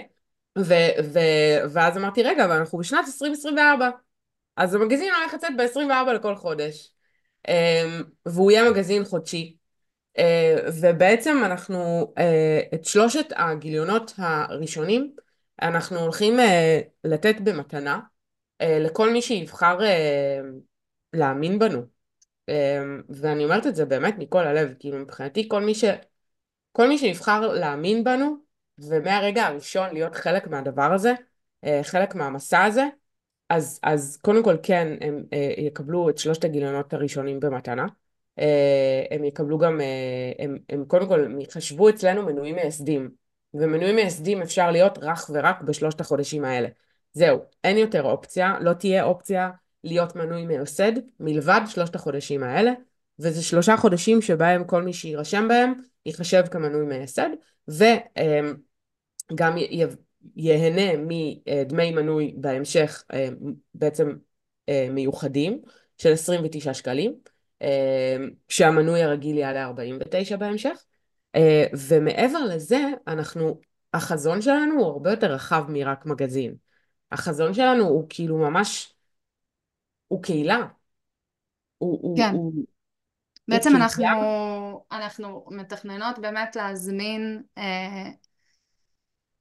ו- 0.58 0.94
ו- 1.04 1.70
ואז 1.72 1.98
אמרתי, 1.98 2.24
רגע, 2.24 2.46
אבל 2.46 2.56
אנחנו 2.56 2.78
בשנת 2.78 3.06
2024. 3.08 3.90
אז 4.58 4.76
המגזין 4.76 5.14
הולך 5.14 5.34
לצאת 5.34 5.52
ב-24 5.58 6.14
לכל 6.14 6.36
חודש. 6.36 6.92
אמ, 7.48 8.04
והוא 8.26 8.52
יהיה 8.52 8.70
מגזין 8.70 9.06
חודשי. 9.06 9.58
אה, 10.18 10.56
ובעצם 10.82 11.42
אנחנו, 11.46 12.14
אה, 12.18 12.62
את 12.74 12.86
שלושת 12.86 13.26
הגיליונות 13.36 14.14
הראשונים, 14.18 15.16
אנחנו 15.62 16.00
הולכים 16.00 16.40
אה, 16.40 16.80
לתת 17.04 17.36
במתנה 17.44 18.00
לכל 18.64 19.14
מי 19.14 19.22
שיבחר 19.22 19.80
להאמין 21.14 21.60
בנו. 21.60 21.82
ואני 23.10 23.44
אומרת 23.44 23.68
את 23.68 23.76
זה 23.76 23.86
באמת 23.86 24.16
מכל 24.18 24.48
הלב, 24.48 24.74
כאילו 24.80 24.98
מבחינתי 24.98 25.50
כל 25.50 25.62
מי 25.62 25.76
ש... 25.76 25.84
כל 26.72 26.88
מי 26.88 26.98
שיבחר 26.98 27.54
להאמין 27.54 28.04
בנו, 28.04 28.36
ומהרגע 28.80 29.46
הראשון 29.46 29.94
להיות 29.94 30.16
חלק 30.16 30.48
מהדבר 30.48 30.94
הזה, 30.94 31.14
חלק 31.84 32.16
מהמסע 32.16 32.64
הזה, 32.64 32.84
אז, 33.52 33.80
אז 33.84 34.18
קודם 34.22 34.44
כל 34.44 34.56
כן, 34.64 34.98
הם 35.02 35.24
אה, 35.34 35.54
יקבלו 35.58 36.10
את 36.10 36.18
שלושת 36.18 36.44
הגיליונות 36.44 36.94
הראשונים 36.94 37.40
במתנה. 37.40 37.86
אה, 38.40 39.04
הם 39.12 39.24
יקבלו 39.24 39.58
גם, 39.58 39.82
אה, 39.82 40.32
הם, 40.40 40.58
הם 40.70 40.86
קודם 40.86 41.08
כל 41.08 41.28
יחשבו 41.40 41.90
אצלנו 41.90 42.26
מנויים 42.26 42.56
מייסדים. 42.56 43.21
ומנויים 43.54 43.96
מייסדים 43.96 44.42
אפשר 44.42 44.72
להיות 44.72 44.98
רך 45.02 45.30
ורק 45.34 45.62
בשלושת 45.62 46.02
החודשים 46.02 46.46
האלה. 46.46 46.68
זהו, 47.14 47.40
אין 47.64 47.78
יותר 47.78 48.04
אופציה, 48.04 48.58
לא 48.62 48.74
תהיה 48.74 49.04
אופציה 49.04 49.50
להיות 49.84 50.16
מנוי 50.16 50.46
מייסד 50.46 50.92
מלבד 51.20 51.62
שלושת 51.68 51.96
החודשים 51.96 52.44
האלה, 52.44 52.72
וזה 53.20 53.44
שלושה 53.44 53.78
חודשים 53.78 54.22
שבהם 54.22 54.64
כל 54.64 54.84
מי 54.84 54.94
שיירשם 54.94 55.48
בהם 55.48 55.74
ייחשב 56.06 56.44
כמנוי 56.52 56.86
מייסד, 56.86 57.30
וגם 57.68 59.58
ייהנה 60.36 60.98
מדמי 60.98 61.92
מנוי 61.92 62.34
בהמשך 62.38 63.04
אה, 63.14 63.30
בעצם 63.74 64.16
אה, 64.70 64.88
מיוחדים 64.92 65.62
של 65.98 66.14
29 66.14 66.74
שקלים, 66.74 67.16
אה, 67.62 68.18
שהמנוי 68.50 69.04
הרגיל 69.04 69.38
יעלה 69.38 69.64
49 69.64 70.38
בהמשך, 70.38 70.86
ומעבר 71.90 72.40
לזה 72.46 72.82
אנחנו, 73.08 73.60
החזון 73.94 74.42
שלנו 74.42 74.80
הוא 74.80 74.88
הרבה 74.88 75.12
יותר 75.12 75.34
רחב 75.34 75.66
מרק 75.70 76.06
מגזין. 76.06 76.56
החזון 77.12 77.54
שלנו 77.54 77.84
הוא 77.84 78.06
כאילו 78.10 78.38
ממש, 78.38 78.94
הוא 80.08 80.24
קהילה. 80.24 80.58
הוא, 81.78 82.18
כן. 82.18 82.36
הוא, 82.36 82.54
בעצם 83.48 83.70
הוא 83.70 83.78
אנחנו, 83.78 84.04
קהילה. 84.04 84.18
אנחנו 84.92 85.46
מתכננות 85.52 86.20
באמת 86.20 86.56
להזמין 86.56 87.44
אה, 87.58 88.10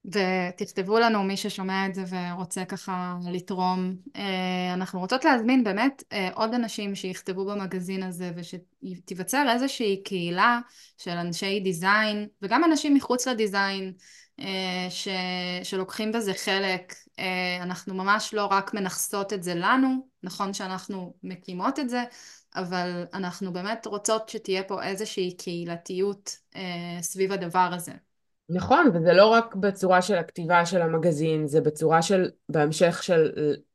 ותכתבו 0.04 0.98
לנו 0.98 1.22
מי 1.22 1.36
ששומע 1.36 1.86
את 1.86 1.94
זה 1.94 2.04
ורוצה 2.08 2.64
ככה 2.64 3.16
לתרום. 3.32 3.96
אה, 4.16 4.74
אנחנו 4.74 5.00
רוצות 5.00 5.24
להזמין 5.24 5.64
באמת 5.64 6.04
אה, 6.12 6.28
עוד 6.34 6.54
אנשים 6.54 6.94
שיכתבו 6.94 7.44
במגזין 7.44 8.02
הזה 8.02 8.30
ושתיווצר 8.36 9.46
איזושהי 9.52 10.02
קהילה 10.02 10.60
של 10.98 11.10
אנשי 11.10 11.60
דיזיין 11.60 12.28
וגם 12.42 12.64
אנשים 12.64 12.94
מחוץ 12.94 13.28
לדיזיין 13.28 13.92
אה, 14.40 14.86
ש... 14.90 15.08
שלוקחים 15.62 16.12
בזה 16.12 16.34
חלק. 16.34 16.94
אנחנו 17.60 17.94
ממש 17.94 18.34
לא 18.34 18.46
רק 18.46 18.74
מנכסות 18.74 19.32
את 19.32 19.42
זה 19.42 19.54
לנו, 19.54 20.08
נכון 20.22 20.54
שאנחנו 20.54 21.14
מקימות 21.22 21.78
את 21.78 21.88
זה, 21.88 22.04
אבל 22.56 23.04
אנחנו 23.14 23.52
באמת 23.52 23.86
רוצות 23.86 24.28
שתהיה 24.28 24.62
פה 24.62 24.82
איזושהי 24.82 25.36
קהילתיות 25.36 26.36
סביב 27.00 27.32
הדבר 27.32 27.70
הזה. 27.72 27.92
נכון, 28.52 28.90
וזה 28.94 29.12
לא 29.12 29.26
רק 29.26 29.54
בצורה 29.54 30.02
של 30.02 30.14
הכתיבה 30.14 30.66
של 30.66 30.82
המגזין, 30.82 31.46
זה 31.46 31.60
בצורה 31.60 32.02
של, 32.02 32.30
בהמשך 32.48 33.02
של, 33.02 33.30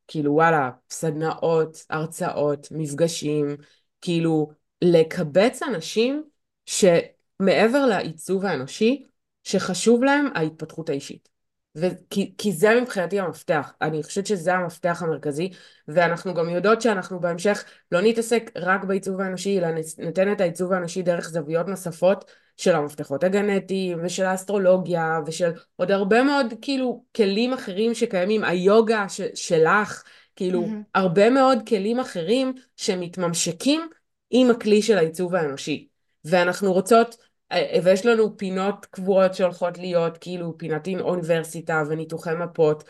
כאילו 0.07 0.33
וואלה, 0.33 0.69
סדנאות, 0.89 1.85
הרצאות, 1.89 2.67
מפגשים, 2.71 3.55
כאילו 4.01 4.49
לקבץ 4.81 5.63
אנשים 5.63 6.23
שמעבר 6.65 7.85
לעיצוב 7.85 8.45
האנושי, 8.45 9.05
שחשוב 9.43 10.03
להם 10.03 10.25
ההתפתחות 10.35 10.89
האישית. 10.89 11.29
וכי, 11.75 12.33
כי 12.37 12.51
זה 12.51 12.81
מבחינתי 12.81 13.19
המפתח, 13.19 13.73
אני 13.81 14.03
חושבת 14.03 14.25
שזה 14.25 14.53
המפתח 14.53 15.03
המרכזי, 15.03 15.49
ואנחנו 15.87 16.33
גם 16.33 16.49
יודעות 16.49 16.81
שאנחנו 16.81 17.19
בהמשך 17.19 17.63
לא 17.91 18.01
נתעסק 18.01 18.51
רק 18.55 18.83
בעיצוב 18.83 19.21
האנושי, 19.21 19.59
אלא 19.59 19.67
ניתן 19.97 20.31
את 20.31 20.41
העיצוב 20.41 20.73
האנושי 20.73 21.01
דרך 21.01 21.29
זוויות 21.29 21.67
נוספות 21.67 22.25
של 22.57 22.75
המפתחות 22.75 23.23
הגנטיים 23.23 23.97
ושל 24.03 24.25
האסטרולוגיה 24.25 25.19
ושל 25.25 25.51
עוד 25.75 25.91
הרבה 25.91 26.23
מאוד 26.23 26.53
כאילו 26.61 27.03
כלים 27.15 27.53
אחרים 27.53 27.93
שקיימים, 27.93 28.43
היוגה 28.43 29.09
ש- 29.09 29.21
שלך, 29.35 30.03
כאילו 30.35 30.63
mm-hmm. 30.63 30.89
הרבה 30.95 31.29
מאוד 31.29 31.59
כלים 31.67 31.99
אחרים 31.99 32.53
שמתממשקים 32.77 33.81
עם 34.29 34.51
הכלי 34.51 34.81
של 34.81 34.97
העיצוב 34.97 35.35
האנושי. 35.35 35.87
ואנחנו 36.25 36.73
רוצות, 36.73 37.15
אה, 37.51 37.79
ויש 37.83 38.05
לנו 38.05 38.37
פינות 38.37 38.85
קבועות 38.85 39.35
שהולכות 39.35 39.77
להיות, 39.77 40.17
כאילו 40.17 40.57
פינת 40.57 40.87
אוניברסיטה 40.99 41.83
וניתוחי 41.89 42.33
מפות, 42.39 42.83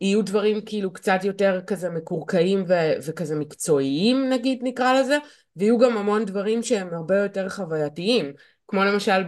ויהיו 0.00 0.22
דברים 0.22 0.60
כאילו 0.66 0.92
קצת 0.92 1.20
יותר 1.24 1.60
כזה 1.66 1.90
מקורקעים 1.90 2.64
ו- 2.68 2.92
וכזה 3.06 3.34
מקצועיים 3.36 4.28
נגיד 4.28 4.60
נקרא 4.62 5.00
לזה, 5.00 5.18
ויהיו 5.56 5.78
גם 5.78 5.98
המון 5.98 6.24
דברים 6.24 6.62
שהם 6.62 6.94
הרבה 6.94 7.18
יותר 7.18 7.48
חווייתיים, 7.48 8.32
כמו 8.68 8.84
למשל 8.84 9.22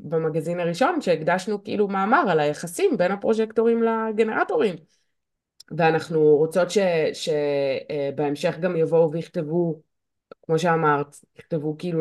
במגזין 0.00 0.60
הראשון 0.60 1.00
שהקדשנו 1.00 1.64
כאילו 1.64 1.88
מאמר 1.88 2.24
על 2.30 2.40
היחסים 2.40 2.96
בין 2.96 3.12
הפרוז'קטורים 3.12 3.82
לגנרטורים. 3.82 4.74
ואנחנו 5.76 6.36
רוצות 6.36 6.68
שבהמשך 7.12 8.58
גם 8.60 8.76
יבואו 8.76 9.12
ויכתבו, 9.12 9.80
כמו 10.46 10.58
שאמרת, 10.58 11.16
יכתבו 11.38 11.76
כאילו 11.78 12.00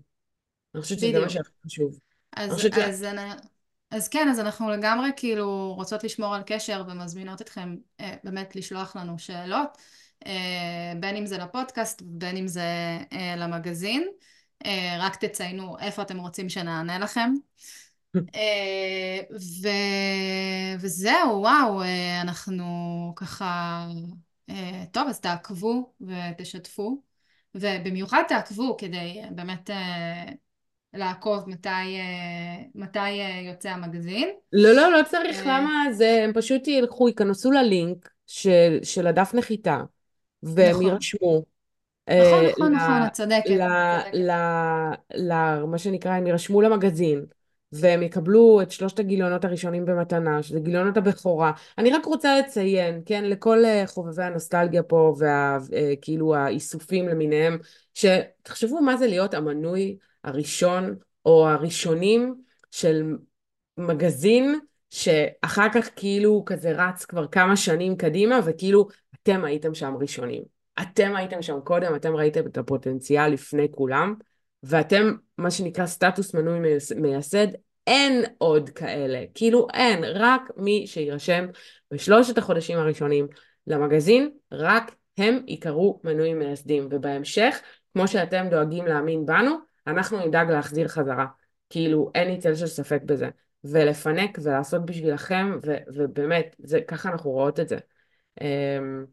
אני 0.74 0.82
חושבת 0.82 0.98
שזה 0.98 1.20
מה 1.20 1.28
שהכי 1.28 1.50
חשוב. 1.66 1.98
אז, 2.36 2.52
אז, 2.52 2.60
ש... 2.60 2.66
אז 3.94 4.08
כן, 4.08 4.28
אז 4.28 4.40
אנחנו 4.40 4.70
לגמרי 4.70 5.10
כאילו 5.16 5.74
רוצות 5.74 6.04
לשמור 6.04 6.34
על 6.34 6.42
קשר 6.46 6.84
ומזמינות 6.88 7.40
אתכם 7.42 7.76
אה, 8.00 8.14
באמת 8.24 8.56
לשלוח 8.56 8.96
לנו 8.96 9.18
שאלות, 9.18 9.78
אה, 10.26 10.92
בין 11.00 11.16
אם 11.16 11.26
זה 11.26 11.38
לפודקאסט, 11.38 12.02
בין 12.04 12.36
אם 12.36 12.48
זה 12.48 12.98
אה, 13.12 13.34
למגזין. 13.36 14.08
אה, 14.66 14.96
רק 15.00 15.24
תציינו 15.24 15.78
איפה 15.78 16.02
אתם 16.02 16.18
רוצים 16.18 16.48
שנענה 16.48 16.98
לכם. 16.98 17.34
אה, 18.16 19.20
ו... 19.62 19.68
וזהו, 20.80 21.40
וואו, 21.40 21.82
אה, 21.82 22.20
אנחנו 22.20 22.64
ככה... 23.16 23.86
אה, 24.50 24.84
טוב, 24.92 25.08
אז 25.08 25.20
תעקבו 25.20 25.94
ותשתפו, 26.00 27.02
ובמיוחד 27.54 28.22
תעקבו 28.28 28.76
כדי 28.76 29.22
באמת 29.30 29.70
לעקוב 30.94 31.48
מתי, 31.48 31.68
אה, 31.68 32.64
מתי 32.74 32.98
אה, 32.98 33.40
יוצא 33.48 33.68
המגזין. 33.68 34.28
לא, 34.52 34.72
לא, 34.72 34.92
לא 34.92 35.02
צריך, 35.10 35.46
אה, 35.46 35.60
למה 35.60 35.92
זה, 35.92 36.20
הם 36.24 36.32
פשוט 36.32 36.68
ילכו, 36.68 37.08
ייכנסו 37.08 37.50
ללינק 37.50 38.10
של, 38.26 38.78
של 38.82 39.06
הדף 39.06 39.34
נחיתה, 39.34 39.80
והם 40.42 40.70
נכון. 40.70 40.84
יירשמו. 40.84 41.42
נכון, 42.10 42.44
נכון, 42.46 42.74
נכון, 42.74 43.06
את 43.06 43.12
צודקת. 43.12 43.50
מה 45.66 45.78
שנקרא, 45.78 46.12
הם 46.12 46.26
יירשמו 46.26 46.62
למגזין. 46.62 47.24
והם 47.76 48.02
יקבלו 48.02 48.62
את 48.62 48.70
שלושת 48.70 48.98
הגיליונות 48.98 49.44
הראשונים 49.44 49.84
במתנה, 49.84 50.42
שזה 50.42 50.60
גיליונות 50.60 50.96
הבכורה. 50.96 51.52
אני 51.78 51.90
רק 51.90 52.04
רוצה 52.04 52.38
לציין, 52.38 53.02
כן, 53.06 53.24
לכל 53.24 53.62
חובבי 53.86 54.22
הנוסטלגיה 54.22 54.82
פה, 54.82 55.14
וכאילו 55.18 56.34
האיסופים 56.34 57.08
למיניהם, 57.08 57.58
שתחשבו 57.94 58.80
מה 58.80 58.96
זה 58.96 59.06
להיות 59.06 59.34
המנוי 59.34 59.96
הראשון 60.24 60.96
או 61.26 61.48
הראשונים 61.48 62.34
של 62.70 63.16
מגזין 63.78 64.58
שאחר 64.90 65.68
כך 65.74 65.88
כאילו 65.96 66.42
כזה 66.46 66.72
רץ 66.72 67.04
כבר 67.04 67.26
כמה 67.26 67.56
שנים 67.56 67.96
קדימה 67.96 68.40
וכאילו 68.44 68.88
אתם 69.14 69.44
הייתם 69.44 69.74
שם 69.74 69.94
ראשונים. 70.00 70.42
אתם 70.82 71.16
הייתם 71.16 71.42
שם 71.42 71.60
קודם, 71.64 71.94
אתם 71.94 72.16
ראיתם 72.16 72.46
את 72.46 72.58
הפוטנציאל 72.58 73.28
לפני 73.28 73.68
כולם 73.70 74.14
ואתם 74.62 75.14
מה 75.38 75.50
שנקרא 75.50 75.86
סטטוס 75.86 76.34
מנוי 76.34 76.58
מייסד, 76.96 77.46
אין 77.86 78.24
עוד 78.38 78.70
כאלה, 78.70 79.24
כאילו 79.34 79.66
אין, 79.74 80.04
רק 80.04 80.42
מי 80.56 80.86
שיירשם 80.86 81.46
בשלושת 81.90 82.38
החודשים 82.38 82.78
הראשונים 82.78 83.26
למגזין, 83.66 84.30
רק 84.52 84.94
הם 85.18 85.44
ייקראו 85.46 86.00
מנויים 86.04 86.38
מייסדים. 86.38 86.88
ובהמשך, 86.90 87.60
כמו 87.92 88.08
שאתם 88.08 88.46
דואגים 88.50 88.86
להאמין 88.86 89.26
בנו, 89.26 89.56
אנחנו 89.86 90.26
נדאג 90.26 90.50
להחזיר 90.50 90.88
חזרה. 90.88 91.26
כאילו, 91.70 92.10
אין 92.14 92.28
לי 92.28 92.38
צל 92.38 92.54
של 92.54 92.66
ספק 92.66 93.02
בזה. 93.02 93.28
ולפנק 93.64 94.38
ולעשות 94.42 94.86
בשבילכם, 94.86 95.58
ו- 95.66 95.76
ובאמת, 95.94 96.56
זה, 96.58 96.80
ככה 96.80 97.08
אנחנו 97.08 97.30
רואות 97.30 97.60
את 97.60 97.68
זה. 97.68 97.78
אמ, 98.40 99.04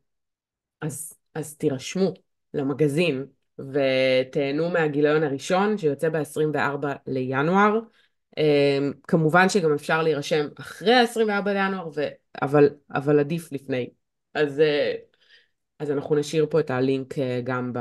אז, 0.82 1.14
אז 1.36 1.58
תירשמו 1.58 2.14
למגזין 2.54 3.26
ותהנו 3.60 4.70
מהגיליון 4.70 5.24
הראשון 5.24 5.78
שיוצא 5.78 6.10
ב-24 6.10 6.88
לינואר. 7.08 7.80
אמ, 8.38 8.94
כמובן 9.08 9.50
שגם 9.50 9.74
אפשר 9.74 10.02
להירשם 10.02 10.48
אחרי 10.60 10.94
ה-24 10.94 11.54
לינואר, 11.54 11.90
ו- 11.96 12.08
אבל, 12.42 12.70
אבל 12.94 13.20
עדיף 13.20 13.52
לפני. 13.52 13.90
אז, 14.34 14.60
אה, 14.60 14.94
אז 15.80 15.92
אנחנו 15.92 16.16
נשאיר 16.16 16.48
פה 16.50 16.60
את 16.60 16.72
הלינק 16.72 17.20
אה, 17.20 17.42
גם 17.44 17.74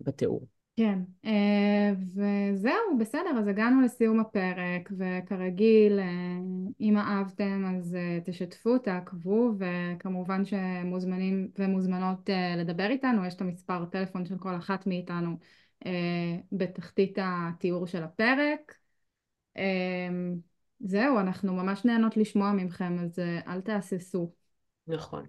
בתיאור. 0.00 0.46
כן, 0.76 0.98
אה, 1.24 1.92
וזהו, 2.14 2.98
בסדר, 3.00 3.30
אז 3.38 3.46
הגענו 3.46 3.80
לסיום 3.80 4.20
הפרק, 4.20 4.90
וכרגיל, 4.98 5.98
אה, 5.98 6.06
אם 6.80 6.96
אהבתם 6.96 7.64
אז 7.64 7.94
אה, 7.94 8.18
תשתפו, 8.24 8.78
תעקבו, 8.78 9.50
וכמובן 9.58 10.44
שמוזמנים 10.44 11.48
ומוזמנות 11.58 12.30
לדבר 12.56 12.86
איתנו, 12.90 13.26
יש 13.26 13.34
את 13.34 13.40
המספר 13.40 13.84
טלפון 13.84 14.26
של 14.26 14.38
כל 14.38 14.56
אחת 14.56 14.86
מאיתנו 14.86 15.36
בתחתית 16.52 17.18
התיאור 17.22 17.86
של 17.86 18.02
הפרק. 18.02 18.74
זהו, 20.80 21.18
אנחנו 21.18 21.52
ממש 21.54 21.84
נהנות 21.84 22.16
לשמוע 22.16 22.52
מכם, 22.52 22.98
אז 22.98 23.18
אל 23.46 23.60
תהססו. 23.60 24.32
נכון. 24.86 25.26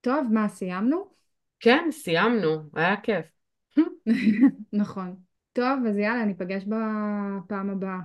טוב, 0.00 0.28
מה, 0.32 0.48
סיימנו? 0.48 1.04
כן, 1.60 1.88
סיימנו, 1.90 2.62
היה 2.74 2.96
כיף. 3.00 3.35
נכון. 4.72 5.16
טוב, 5.52 5.86
אז 5.88 5.96
יאללה, 5.98 6.24
ניפגש 6.24 6.64
בפעם 6.64 7.70
הבאה. 7.70 7.98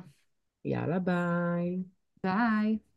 יאללה, 0.66 1.00
ביי. 1.00 1.84
ביי. 2.24 2.82